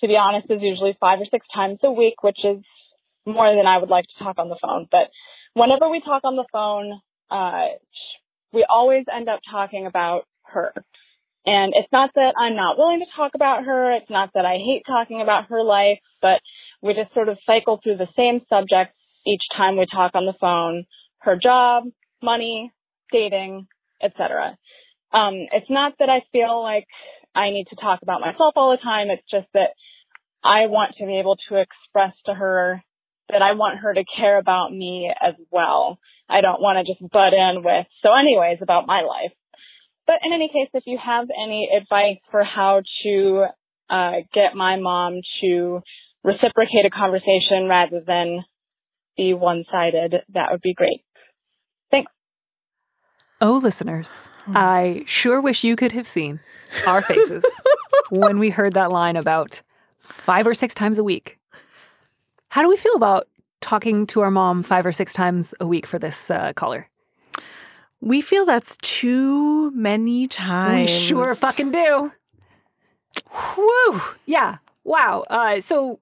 to 0.00 0.08
be 0.08 0.16
honest 0.16 0.50
is 0.50 0.58
usually 0.60 0.96
five 0.98 1.20
or 1.20 1.26
six 1.30 1.46
times 1.54 1.78
a 1.84 1.92
week, 1.92 2.22
which 2.22 2.38
is 2.42 2.58
more 3.24 3.54
than 3.54 3.66
I 3.66 3.78
would 3.78 3.90
like 3.90 4.06
to 4.06 4.24
talk 4.24 4.38
on 4.38 4.48
the 4.48 4.58
phone, 4.60 4.88
but 4.90 5.10
whenever 5.54 5.88
we 5.88 6.00
talk 6.00 6.22
on 6.24 6.36
the 6.36 6.46
phone, 6.52 7.00
uh, 7.30 7.66
we 8.52 8.66
always 8.68 9.04
end 9.14 9.28
up 9.28 9.40
talking 9.50 9.86
about 9.86 10.22
her. 10.44 10.72
And 11.46 11.72
it's 11.74 11.90
not 11.92 12.10
that 12.14 12.34
I'm 12.38 12.56
not 12.56 12.76
willing 12.76 13.00
to 13.00 13.16
talk 13.16 13.32
about 13.34 13.64
her. 13.64 13.92
It's 13.96 14.10
not 14.10 14.30
that 14.34 14.44
I 14.44 14.56
hate 14.56 14.82
talking 14.86 15.22
about 15.22 15.46
her 15.46 15.62
life, 15.62 15.98
but 16.20 16.40
we 16.82 16.94
just 16.94 17.14
sort 17.14 17.28
of 17.28 17.38
cycle 17.46 17.80
through 17.82 17.96
the 17.96 18.08
same 18.16 18.40
subjects 18.48 18.94
each 19.26 19.42
time 19.56 19.78
we 19.78 19.86
talk 19.86 20.12
on 20.14 20.26
the 20.26 20.34
phone. 20.40 20.84
Her 21.20 21.36
job, 21.36 21.84
money, 22.22 22.72
dating, 23.12 23.66
etc. 24.02 24.56
Um, 25.12 25.34
it's 25.52 25.70
not 25.70 25.94
that 25.98 26.10
I 26.10 26.22
feel 26.32 26.62
like 26.62 26.86
I 27.34 27.50
need 27.50 27.66
to 27.70 27.76
talk 27.76 28.00
about 28.02 28.20
myself 28.20 28.54
all 28.56 28.72
the 28.72 28.82
time. 28.82 29.08
It's 29.10 29.28
just 29.30 29.46
that 29.54 29.70
I 30.42 30.66
want 30.66 30.96
to 30.98 31.06
be 31.06 31.18
able 31.18 31.36
to 31.48 31.56
express 31.56 32.14
to 32.26 32.34
her 32.34 32.82
that 33.30 33.42
I 33.42 33.52
want 33.52 33.78
her 33.78 33.94
to 33.94 34.04
care 34.16 34.38
about 34.38 34.72
me 34.72 35.12
as 35.22 35.34
well. 35.50 35.98
I 36.30 36.40
don't 36.40 36.60
want 36.60 36.78
to 36.78 36.92
just 36.92 37.00
butt 37.10 37.32
in 37.32 37.62
with, 37.64 37.86
so 38.02 38.10
anyways, 38.14 38.58
about 38.62 38.86
my 38.86 39.02
life. 39.02 39.32
But 40.06 40.16
in 40.24 40.32
any 40.32 40.48
case, 40.48 40.70
if 40.74 40.84
you 40.86 40.98
have 41.02 41.28
any 41.30 41.68
advice 41.76 42.18
for 42.30 42.42
how 42.42 42.82
to 43.04 43.46
uh, 43.88 44.12
get 44.32 44.54
my 44.54 44.76
mom 44.76 45.20
to 45.40 45.80
reciprocate 46.24 46.86
a 46.86 46.90
conversation 46.90 47.68
rather 47.68 48.00
than 48.06 48.44
be 49.16 49.34
one 49.34 49.64
sided, 49.70 50.14
that 50.34 50.48
would 50.50 50.62
be 50.62 50.74
great. 50.74 51.02
Thanks. 51.90 52.10
Oh, 53.40 53.60
listeners, 53.62 54.30
I 54.48 55.04
sure 55.06 55.40
wish 55.40 55.64
you 55.64 55.76
could 55.76 55.92
have 55.92 56.06
seen 56.06 56.40
our 56.86 57.02
faces 57.02 57.44
when 58.10 58.38
we 58.38 58.50
heard 58.50 58.74
that 58.74 58.90
line 58.90 59.16
about 59.16 59.62
five 59.98 60.46
or 60.46 60.54
six 60.54 60.74
times 60.74 60.98
a 60.98 61.04
week. 61.04 61.38
How 62.48 62.62
do 62.62 62.68
we 62.68 62.76
feel 62.76 62.94
about 62.94 63.28
talking 63.60 64.06
to 64.08 64.20
our 64.20 64.30
mom 64.30 64.62
five 64.62 64.86
or 64.86 64.92
six 64.92 65.12
times 65.12 65.54
a 65.60 65.66
week 65.66 65.86
for 65.86 65.98
this 65.98 66.30
uh, 66.30 66.52
caller? 66.54 66.88
We 68.00 68.20
feel 68.20 68.46
that's 68.46 68.76
too 68.78 69.70
many 69.72 70.26
times. 70.26 70.90
We 70.90 70.96
sure 70.96 71.34
fucking 71.34 71.70
do. 71.70 72.12
Whew. 73.54 74.00
Yeah. 74.26 74.58
Wow. 74.84 75.24
Uh, 75.28 75.60
so, 75.60 76.00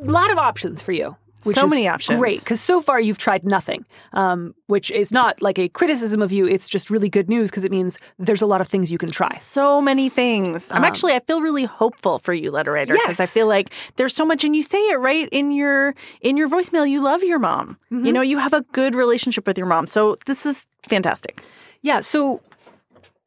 a 0.00 0.10
lot 0.10 0.30
of 0.30 0.38
options 0.38 0.80
for 0.80 0.92
you. 0.92 1.16
Which 1.44 1.56
So 1.56 1.64
is 1.64 1.70
many 1.70 1.88
options. 1.88 2.18
Great, 2.18 2.40
because 2.40 2.60
so 2.60 2.80
far 2.80 3.00
you've 3.00 3.18
tried 3.18 3.44
nothing, 3.44 3.84
um, 4.12 4.54
which 4.66 4.90
is 4.90 5.10
not 5.10 5.42
like 5.42 5.58
a 5.58 5.68
criticism 5.68 6.22
of 6.22 6.30
you. 6.30 6.46
It's 6.46 6.68
just 6.68 6.90
really 6.90 7.08
good 7.08 7.28
news 7.28 7.50
because 7.50 7.64
it 7.64 7.70
means 7.70 7.98
there's 8.18 8.42
a 8.42 8.46
lot 8.46 8.60
of 8.60 8.68
things 8.68 8.92
you 8.92 8.98
can 8.98 9.10
try. 9.10 9.32
So 9.36 9.80
many 9.80 10.08
things. 10.08 10.70
I'm 10.70 10.78
Um, 10.78 10.84
actually, 10.84 11.14
I 11.14 11.20
feel 11.20 11.40
really 11.40 11.64
hopeful 11.64 12.18
for 12.20 12.32
you, 12.32 12.50
letter 12.50 12.72
writer, 12.72 12.94
because 12.94 13.20
I 13.20 13.26
feel 13.26 13.46
like 13.46 13.70
there's 13.96 14.14
so 14.14 14.24
much, 14.24 14.44
and 14.44 14.54
you 14.54 14.62
say 14.62 14.78
it 14.90 14.98
right 14.98 15.28
in 15.32 15.52
your 15.52 15.94
in 16.20 16.36
your 16.36 16.48
voicemail. 16.48 16.88
You 16.88 17.00
love 17.00 17.22
your 17.22 17.38
mom. 17.38 17.76
Mm-hmm. 17.90 18.06
You 18.06 18.12
know, 18.12 18.22
you 18.22 18.38
have 18.38 18.52
a 18.52 18.62
good 18.72 18.94
relationship 18.94 19.46
with 19.46 19.58
your 19.58 19.66
mom. 19.66 19.86
So 19.86 20.16
this 20.26 20.46
is 20.46 20.66
fantastic. 20.88 21.42
Yeah, 21.82 22.00
so 22.00 22.40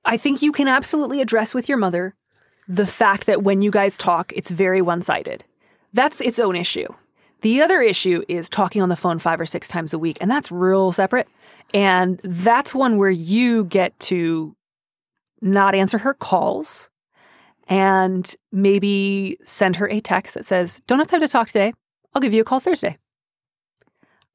I 0.06 0.18
think 0.18 0.42
you 0.42 0.52
can 0.52 0.68
absolutely 0.68 1.20
address 1.20 1.54
with 1.54 1.68
your 1.68 1.78
mother 1.78 2.16
the 2.68 2.86
fact 2.86 3.26
that 3.26 3.44
when 3.44 3.62
you 3.62 3.72
guys 3.72 3.98
talk, 3.98 4.32
it's 4.36 4.50
very 4.50 4.82
one 4.82 5.02
sided. 5.02 5.44
That's 5.94 6.22
its 6.22 6.40
own 6.40 6.56
issue. 6.56 6.88
The 7.46 7.62
other 7.62 7.80
issue 7.80 8.24
is 8.28 8.50
talking 8.50 8.82
on 8.82 8.90
the 8.90 8.96
phone 8.96 9.20
five 9.20 9.40
or 9.40 9.46
six 9.46 9.68
times 9.68 9.94
a 9.94 10.00
week, 10.00 10.18
and 10.20 10.32
that's 10.32 10.52
real 10.52 10.92
separate. 10.92 11.28
And 11.76 12.20
that's 12.24 12.74
one 12.74 12.98
where 12.98 13.12
you 13.12 13.66
get 13.66 14.00
to 14.00 14.56
not 15.44 15.76
answer 15.76 16.00
her 16.00 16.16
calls 16.16 16.90
and 17.68 18.36
maybe 18.52 19.38
send 19.44 19.76
her 19.76 19.88
a 19.88 20.02
text 20.02 20.34
that 20.34 20.48
says, 20.48 20.82
Don't 20.88 20.98
have 20.98 21.08
time 21.08 21.20
to 21.20 21.28
talk 21.28 21.46
today. 21.46 21.72
I'll 22.16 22.22
give 22.24 22.34
you 22.34 22.42
a 22.42 22.44
call 22.44 22.60
Thursday. 22.60 22.98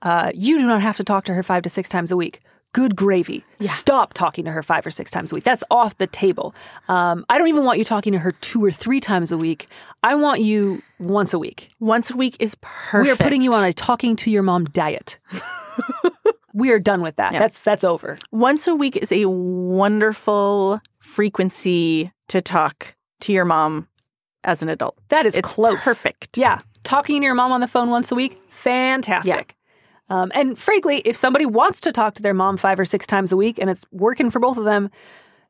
Uh, 0.00 0.30
you 0.32 0.60
do 0.60 0.66
not 0.68 0.80
have 0.80 0.96
to 0.98 1.02
talk 1.02 1.24
to 1.24 1.34
her 1.34 1.42
five 1.42 1.64
to 1.64 1.68
six 1.68 1.88
times 1.88 2.12
a 2.12 2.16
week. 2.16 2.40
Good 2.72 2.94
gravy. 2.94 3.44
Stop 3.58 4.14
talking 4.14 4.44
to 4.44 4.52
her 4.52 4.62
five 4.62 4.86
or 4.86 4.90
six 4.92 5.10
times 5.10 5.32
a 5.32 5.34
week. 5.34 5.42
That's 5.42 5.64
off 5.72 5.98
the 5.98 6.06
table. 6.06 6.54
Um, 6.88 7.26
I 7.28 7.36
don't 7.36 7.48
even 7.48 7.64
want 7.64 7.78
you 7.78 7.84
talking 7.84 8.12
to 8.12 8.18
her 8.20 8.30
two 8.32 8.64
or 8.64 8.70
three 8.70 9.00
times 9.00 9.32
a 9.32 9.36
week. 9.36 9.66
I 10.04 10.14
want 10.14 10.40
you 10.40 10.80
once 11.00 11.34
a 11.34 11.38
week. 11.38 11.70
Once 11.80 12.10
a 12.12 12.16
week 12.16 12.36
is 12.38 12.56
perfect. 12.60 13.02
We 13.04 13.10
are 13.10 13.16
putting 13.16 13.42
you 13.42 13.52
on 13.54 13.64
a 13.64 13.72
talking 13.72 14.14
to 14.16 14.30
your 14.30 14.42
mom 14.44 14.66
diet. 14.66 15.18
we 16.54 16.70
are 16.70 16.78
done 16.78 17.02
with 17.02 17.16
that. 17.16 17.32
Yeah. 17.32 17.40
That's 17.40 17.62
that's 17.62 17.82
over. 17.82 18.16
Once 18.30 18.68
a 18.68 18.74
week 18.76 18.96
is 18.96 19.10
a 19.10 19.24
wonderful 19.28 20.80
frequency 21.00 22.12
to 22.28 22.40
talk 22.40 22.94
to 23.20 23.32
your 23.32 23.44
mom 23.44 23.88
as 24.44 24.62
an 24.62 24.68
adult. 24.68 24.96
That 25.08 25.26
is 25.26 25.36
It's 25.36 25.48
close. 25.48 25.82
perfect. 25.84 26.38
Yeah. 26.38 26.60
Talking 26.84 27.20
to 27.20 27.24
your 27.24 27.34
mom 27.34 27.52
on 27.52 27.60
the 27.60 27.68
phone 27.68 27.90
once 27.90 28.10
a 28.10 28.14
week, 28.14 28.40
fantastic. 28.48 29.54
Um, 30.10 30.30
and 30.34 30.58
frankly, 30.58 30.98
if 31.04 31.16
somebody 31.16 31.46
wants 31.46 31.80
to 31.82 31.92
talk 31.92 32.14
to 32.16 32.22
their 32.22 32.34
mom 32.34 32.56
five 32.56 32.78
or 32.78 32.84
six 32.84 33.06
times 33.06 33.32
a 33.32 33.36
week 33.36 33.58
and 33.58 33.70
it's 33.70 33.86
working 33.92 34.30
for 34.30 34.40
both 34.40 34.58
of 34.58 34.64
them, 34.64 34.90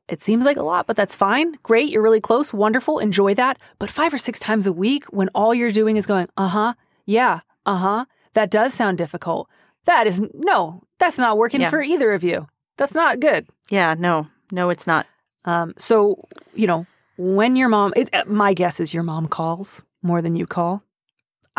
it 0.07 0.21
seems 0.21 0.45
like 0.45 0.57
a 0.59 0.63
lot, 0.63 0.87
but 0.87 0.97
that's 0.97 1.17
fine. 1.17 1.55
Great. 1.63 1.89
You're 1.91 2.03
really 2.03 2.21
close. 2.21 2.53
Wonderful. 2.53 2.99
Enjoy 2.99 3.33
that. 3.35 3.59
But 3.79 3.91
five 3.91 4.13
or 4.13 4.19
six 4.19 4.39
times 4.39 4.67
a 4.67 4.73
week 4.73 5.05
when 5.07 5.29
all 5.35 5.55
you're 5.55 5.71
doing 5.71 5.97
is 5.97 6.05
going, 6.07 6.29
uh 6.37 6.49
huh, 6.49 6.75
yeah, 7.07 7.41
uh 7.65 7.77
huh, 7.77 8.05
that 8.35 8.51
does 8.51 8.75
sound 8.75 8.99
difficult. 8.99 9.49
That 9.87 10.07
is, 10.07 10.21
no, 10.35 10.83
that's 10.99 11.17
not 11.17 11.39
working 11.39 11.63
Yeah. 11.63 11.71
for 11.71 11.81
either 11.83 12.13
of 12.13 12.23
you. 12.23 12.47
That's 12.77 12.95
not 12.95 13.21
good. 13.21 13.47
Yeah, 13.71 13.95
no, 13.99 14.29
no, 14.53 14.69
it's 14.71 14.87
not. 14.87 15.07
Um, 15.47 15.73
so, 15.79 16.23
you 16.55 16.67
know, 16.67 16.87
when 17.17 17.57
your 17.57 17.69
mom, 17.69 17.93
it, 17.97 18.11
uh, 18.13 18.25
my 18.27 18.53
guess 18.53 18.79
is 18.81 18.93
your 18.93 19.03
mom 19.05 19.27
calls 19.27 19.83
more 20.03 20.21
than 20.21 20.37
you 20.37 20.47
call. 20.47 20.83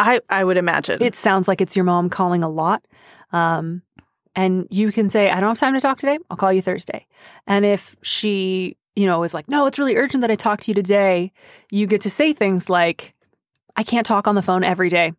I 0.02 0.20
I 0.30 0.43
would 0.43 0.58
imagine. 0.58 1.02
It 1.02 1.16
sounds 1.16 1.47
like 1.47 1.62
it's 1.62 1.76
your 1.76 1.86
mom 1.86 2.10
calling 2.10 2.43
a 2.43 2.49
lot. 2.49 2.84
Um, 3.32 3.82
and 4.36 4.68
you 4.70 4.91
can 4.91 5.10
say, 5.10 5.30
I 5.30 5.39
don't 5.39 5.49
have 5.49 5.60
time 5.60 5.74
to 5.74 5.82
talk 5.82 5.97
today. 5.97 6.18
I'll 6.30 6.38
call 6.38 6.54
you 6.54 6.62
Thursday. 6.62 7.06
And 7.47 7.66
if 7.66 7.95
she, 8.02 8.78
you 8.95 9.06
know, 9.06 9.24
is 9.24 9.34
like, 9.34 9.49
no, 9.49 9.66
it's 9.66 9.78
really 9.80 9.97
urgent 9.97 10.22
that 10.22 10.32
I 10.32 10.36
talk 10.36 10.62
to 10.62 10.72
you 10.72 10.76
today, 10.76 11.32
you 11.70 11.86
get 11.88 12.02
to 12.02 12.10
say 12.10 12.34
things 12.34 12.70
like, 12.70 13.14
I 13.76 13.84
can't 13.84 14.06
talk 14.06 14.28
on 14.28 14.36
the 14.36 14.41
phone 14.41 14.64
every 14.64 14.89
day. 14.89 15.14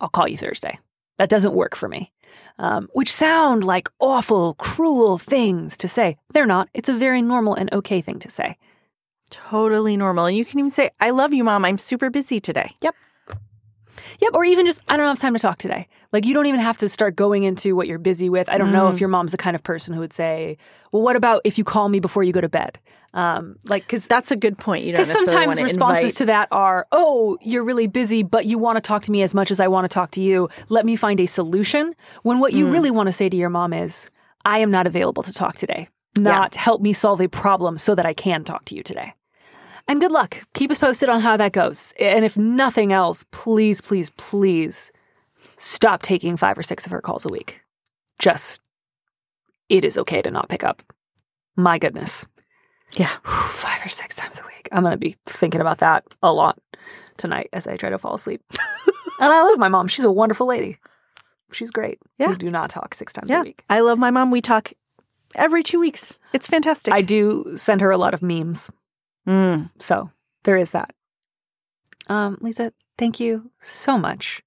I'll 0.00 0.08
call 0.10 0.28
you 0.28 0.36
Thursday. 0.36 0.78
That 1.18 1.30
doesn't 1.30 1.54
work 1.54 1.74
for 1.76 1.88
me. 1.88 2.12
Um, 2.58 2.88
which 2.92 3.12
sound 3.12 3.64
like 3.64 3.88
awful, 3.98 4.54
cruel 4.54 5.16
things 5.18 5.76
to 5.78 5.88
say. 5.88 6.16
They're 6.34 6.46
not. 6.46 6.68
It's 6.74 6.88
a 6.88 6.94
very 6.94 7.22
normal 7.22 7.54
and 7.54 7.72
okay 7.72 8.00
thing 8.02 8.18
to 8.20 8.30
say. 8.30 8.56
totally 9.30 9.96
normal. 9.96 10.26
And 10.26 10.36
you 10.36 10.44
can 10.44 10.58
even 10.58 10.70
say, 10.70 10.90
I 11.00 11.10
love 11.10 11.32
you, 11.32 11.44
mom. 11.44 11.64
I'm 11.64 11.78
super 11.78 12.10
busy 12.10 12.38
today. 12.38 12.72
Yep. 12.82 12.94
Yep. 14.20 14.32
Or 14.34 14.44
even 14.44 14.66
just, 14.66 14.80
I 14.88 14.96
don't 14.96 15.06
have 15.06 15.18
time 15.20 15.32
to 15.34 15.38
talk 15.38 15.58
today. 15.58 15.88
Like, 16.12 16.24
you 16.26 16.34
don't 16.34 16.46
even 16.46 16.60
have 16.60 16.78
to 16.78 16.88
start 16.88 17.16
going 17.16 17.44
into 17.44 17.74
what 17.74 17.86
you're 17.86 17.98
busy 17.98 18.28
with. 18.28 18.48
I 18.48 18.58
don't 18.58 18.70
know 18.70 18.88
if 18.88 18.96
Mm. 18.96 19.00
your 19.00 19.08
mom's 19.08 19.32
the 19.32 19.38
kind 19.38 19.54
of 19.56 19.62
person 19.62 19.94
who 19.94 20.00
would 20.00 20.12
say, 20.12 20.58
well, 20.92 21.02
what 21.02 21.16
about 21.16 21.40
if 21.44 21.56
you 21.58 21.64
call 21.64 21.88
me 21.88 22.00
before 22.00 22.22
you 22.22 22.32
go 22.32 22.40
to 22.40 22.48
bed? 22.48 22.78
Um, 23.14 23.56
like, 23.68 23.82
because 23.84 24.06
That's 24.06 24.30
a 24.30 24.36
good 24.36 24.56
point. 24.58 24.86
Because 24.86 25.10
sometimes 25.10 25.60
responses 25.60 26.04
invite- 26.04 26.16
to 26.16 26.24
that 26.26 26.48
are, 26.50 26.86
oh, 26.92 27.36
you're 27.42 27.64
really 27.64 27.86
busy, 27.86 28.22
but 28.22 28.46
you 28.46 28.58
want 28.58 28.76
to 28.76 28.80
talk 28.80 29.02
to 29.02 29.12
me 29.12 29.22
as 29.22 29.34
much 29.34 29.50
as 29.50 29.60
I 29.60 29.68
want 29.68 29.84
to 29.84 29.88
talk 29.92 30.10
to 30.12 30.20
you. 30.22 30.48
Let 30.68 30.86
me 30.86 30.96
find 30.96 31.20
a 31.20 31.26
solution. 31.26 31.94
When 32.22 32.38
what 32.40 32.52
you 32.52 32.66
Mm. 32.66 32.72
really 32.72 32.90
want 32.90 33.08
to 33.08 33.12
say 33.12 33.28
to 33.28 33.36
your 33.36 33.50
mom 33.50 33.72
is, 33.72 34.08
I 34.44 34.58
am 34.60 34.70
not 34.70 34.86
available 34.86 35.22
to 35.24 35.32
talk 35.32 35.56
today, 35.56 35.88
not 36.18 36.54
help 36.54 36.80
me 36.82 36.92
solve 36.92 37.20
a 37.20 37.28
problem 37.28 37.76
so 37.78 37.94
that 37.94 38.06
I 38.06 38.14
can 38.14 38.44
talk 38.44 38.64
to 38.66 38.74
you 38.74 38.82
today. 38.82 39.14
And 39.88 40.00
good 40.00 40.12
luck. 40.12 40.36
Keep 40.54 40.70
us 40.70 40.78
posted 40.78 41.08
on 41.08 41.20
how 41.20 41.36
that 41.36 41.52
goes. 41.52 41.92
And 42.00 42.24
if 42.24 42.36
nothing 42.36 42.92
else, 42.92 43.24
please, 43.30 43.80
please, 43.80 44.10
please 44.10 44.92
stop 45.56 46.02
taking 46.02 46.36
five 46.36 46.56
or 46.58 46.62
six 46.62 46.86
of 46.86 46.92
her 46.92 47.00
calls 47.00 47.24
a 47.24 47.28
week. 47.28 47.60
Just, 48.18 48.60
it 49.68 49.84
is 49.84 49.98
okay 49.98 50.22
to 50.22 50.30
not 50.30 50.48
pick 50.48 50.62
up. 50.64 50.82
My 51.56 51.78
goodness. 51.78 52.26
Yeah. 52.96 53.10
Five 53.24 53.84
or 53.84 53.88
six 53.88 54.16
times 54.16 54.38
a 54.40 54.46
week. 54.46 54.68
I'm 54.70 54.82
going 54.82 54.92
to 54.92 54.96
be 54.98 55.16
thinking 55.26 55.60
about 55.60 55.78
that 55.78 56.04
a 56.22 56.32
lot 56.32 56.58
tonight 57.16 57.48
as 57.52 57.66
I 57.66 57.76
try 57.76 57.90
to 57.90 57.98
fall 57.98 58.14
asleep. 58.14 58.40
and 59.20 59.32
I 59.32 59.42
love 59.42 59.58
my 59.58 59.68
mom. 59.68 59.88
She's 59.88 60.04
a 60.04 60.12
wonderful 60.12 60.46
lady. 60.46 60.78
She's 61.52 61.70
great. 61.70 61.98
Yeah. 62.18 62.30
We 62.30 62.36
do 62.36 62.50
not 62.50 62.70
talk 62.70 62.94
six 62.94 63.12
times 63.12 63.28
Yeah. 63.28 63.40
a 63.40 63.44
week. 63.44 63.64
I 63.68 63.80
love 63.80 63.98
my 63.98 64.10
mom. 64.10 64.30
We 64.30 64.40
talk 64.40 64.72
every 65.34 65.62
two 65.62 65.80
weeks. 65.80 66.18
It's 66.32 66.46
fantastic. 66.46 66.94
I 66.94 67.02
do 67.02 67.52
send 67.56 67.80
her 67.80 67.90
a 67.90 67.98
lot 67.98 68.14
of 68.14 68.22
memes. 68.22 68.70
Mm. 69.26 69.70
So 69.78 70.10
there 70.44 70.56
is 70.56 70.72
that. 70.72 70.94
Um, 72.08 72.38
Lisa, 72.40 72.72
thank 72.98 73.20
you 73.20 73.50
so 73.60 73.96
much. 73.96 74.42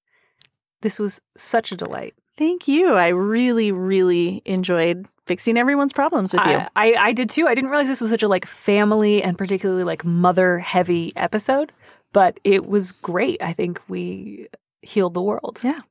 This 0.81 0.99
was 0.99 1.21
such 1.37 1.71
a 1.71 1.77
delight. 1.77 2.13
Thank 2.37 2.67
you. 2.67 2.93
I 2.93 3.07
really, 3.07 3.71
really 3.71 4.41
enjoyed 4.45 5.07
fixing 5.25 5.57
everyone's 5.57 5.93
problems 5.93 6.33
with 6.33 6.45
you. 6.45 6.51
I, 6.51 6.69
I, 6.75 6.93
I 6.95 7.13
did 7.13 7.29
too. 7.29 7.47
I 7.47 7.55
didn't 7.55 7.69
realize 7.69 7.87
this 7.87 8.01
was 8.01 8.11
such 8.11 8.23
a 8.23 8.27
like 8.27 8.45
family 8.45 9.23
and 9.23 9.37
particularly 9.37 9.83
like 9.83 10.03
mother 10.03 10.59
heavy 10.59 11.11
episode, 11.15 11.71
but 12.11 12.39
it 12.43 12.67
was 12.67 12.91
great. 12.91 13.41
I 13.41 13.53
think 13.53 13.81
we 13.87 14.49
healed 14.81 15.13
the 15.13 15.21
world. 15.21 15.59
Yeah. 15.63 15.81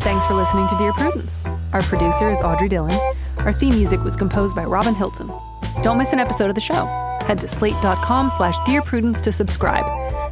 Thanks 0.00 0.26
for 0.26 0.34
listening 0.34 0.66
to 0.68 0.76
Dear 0.78 0.92
Prudence. 0.94 1.44
Our 1.72 1.82
producer 1.82 2.30
is 2.30 2.40
Audrey 2.40 2.68
Dillon. 2.68 2.98
Our 3.48 3.54
theme 3.54 3.76
music 3.76 4.04
was 4.04 4.14
composed 4.14 4.54
by 4.54 4.64
Robin 4.66 4.94
Hilton. 4.94 5.32
Don't 5.80 5.96
miss 5.96 6.12
an 6.12 6.18
episode 6.18 6.50
of 6.50 6.54
the 6.54 6.60
show. 6.60 6.84
Head 7.24 7.38
to 7.38 7.48
slate.com 7.48 8.28
slash 8.28 8.54
Dear 8.66 8.82
Prudence 8.82 9.22
to 9.22 9.32
subscribe. 9.32 9.86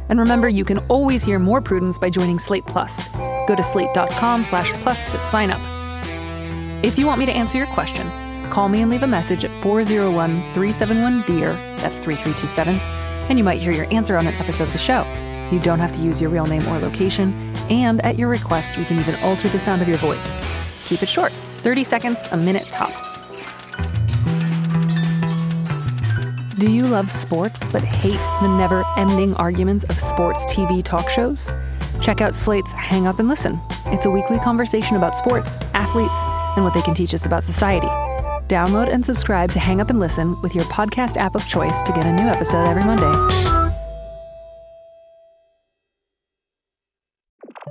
And 0.09 0.19
remember, 0.19 0.47
you 0.47 0.63
can 0.63 0.77
always 0.87 1.23
hear 1.23 1.39
more 1.39 1.59
Prudence 1.59 1.97
by 1.97 2.11
joining 2.11 2.37
Slate 2.37 2.67
Plus. 2.67 3.07
Go 3.47 3.55
to 3.55 3.63
slate.com 3.63 4.43
slash 4.43 4.71
plus 4.73 5.09
to 5.09 5.19
sign 5.19 5.49
up. 5.49 5.59
If 6.85 6.99
you 6.99 7.07
want 7.07 7.17
me 7.17 7.25
to 7.25 7.31
answer 7.31 7.57
your 7.57 7.65
question, 7.73 8.07
call 8.51 8.69
me 8.69 8.83
and 8.83 8.91
leave 8.91 9.01
a 9.01 9.07
message 9.07 9.43
at 9.43 9.63
401 9.63 10.53
371 10.53 11.23
DEAR, 11.23 11.53
that's 11.77 11.97
3327, 11.97 12.75
and 12.75 13.39
you 13.39 13.43
might 13.43 13.59
hear 13.59 13.71
your 13.71 13.91
answer 13.91 14.15
on 14.15 14.27
an 14.27 14.35
episode 14.35 14.65
of 14.65 14.73
the 14.73 14.77
show. 14.77 15.01
You 15.51 15.59
don't 15.59 15.79
have 15.79 15.93
to 15.93 16.03
use 16.03 16.21
your 16.21 16.29
real 16.29 16.45
name 16.45 16.67
or 16.67 16.77
location, 16.77 17.33
and 17.71 17.99
at 18.05 18.19
your 18.19 18.29
request, 18.29 18.77
we 18.77 18.85
can 18.85 18.99
even 18.99 19.15
alter 19.23 19.49
the 19.49 19.57
sound 19.57 19.81
of 19.81 19.87
your 19.87 19.97
voice. 19.97 20.37
Keep 20.87 21.01
it 21.01 21.09
short 21.09 21.33
30 21.57 21.83
seconds, 21.83 22.27
a 22.31 22.37
minute 22.37 22.69
tops. 22.71 23.17
Do 26.57 26.71
you 26.71 26.87
love 26.87 27.11
sports 27.11 27.67
but 27.69 27.83
hate 27.83 28.19
the 28.41 28.57
never 28.57 28.83
ending 28.97 29.35
arguments 29.35 29.83
of 29.85 29.99
sports 29.99 30.45
TV 30.47 30.83
talk 30.83 31.07
shows? 31.09 31.51
Check 32.01 32.21
out 32.21 32.33
Slate's 32.33 32.71
Hang 32.71 33.05
Up 33.05 33.19
and 33.19 33.27
Listen. 33.27 33.59
It's 33.87 34.05
a 34.05 34.09
weekly 34.09 34.39
conversation 34.39 34.97
about 34.97 35.15
sports, 35.15 35.59
athletes, 35.73 36.19
and 36.55 36.65
what 36.65 36.73
they 36.73 36.81
can 36.81 36.95
teach 36.95 37.13
us 37.13 37.25
about 37.25 37.43
society. 37.43 37.87
Download 38.47 38.91
and 38.91 39.05
subscribe 39.05 39.51
to 39.51 39.59
Hang 39.59 39.81
Up 39.81 39.89
and 39.89 39.99
Listen 39.99 40.39
with 40.41 40.55
your 40.55 40.63
podcast 40.65 41.17
app 41.17 41.35
of 41.35 41.45
choice 41.47 41.81
to 41.83 41.91
get 41.91 42.05
a 42.05 42.11
new 42.11 42.27
episode 42.27 42.67
every 42.67 42.83
Monday. 42.83 43.13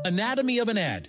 Anatomy 0.05 0.59
of 0.61 0.69
an 0.69 0.79
ad. 0.79 1.09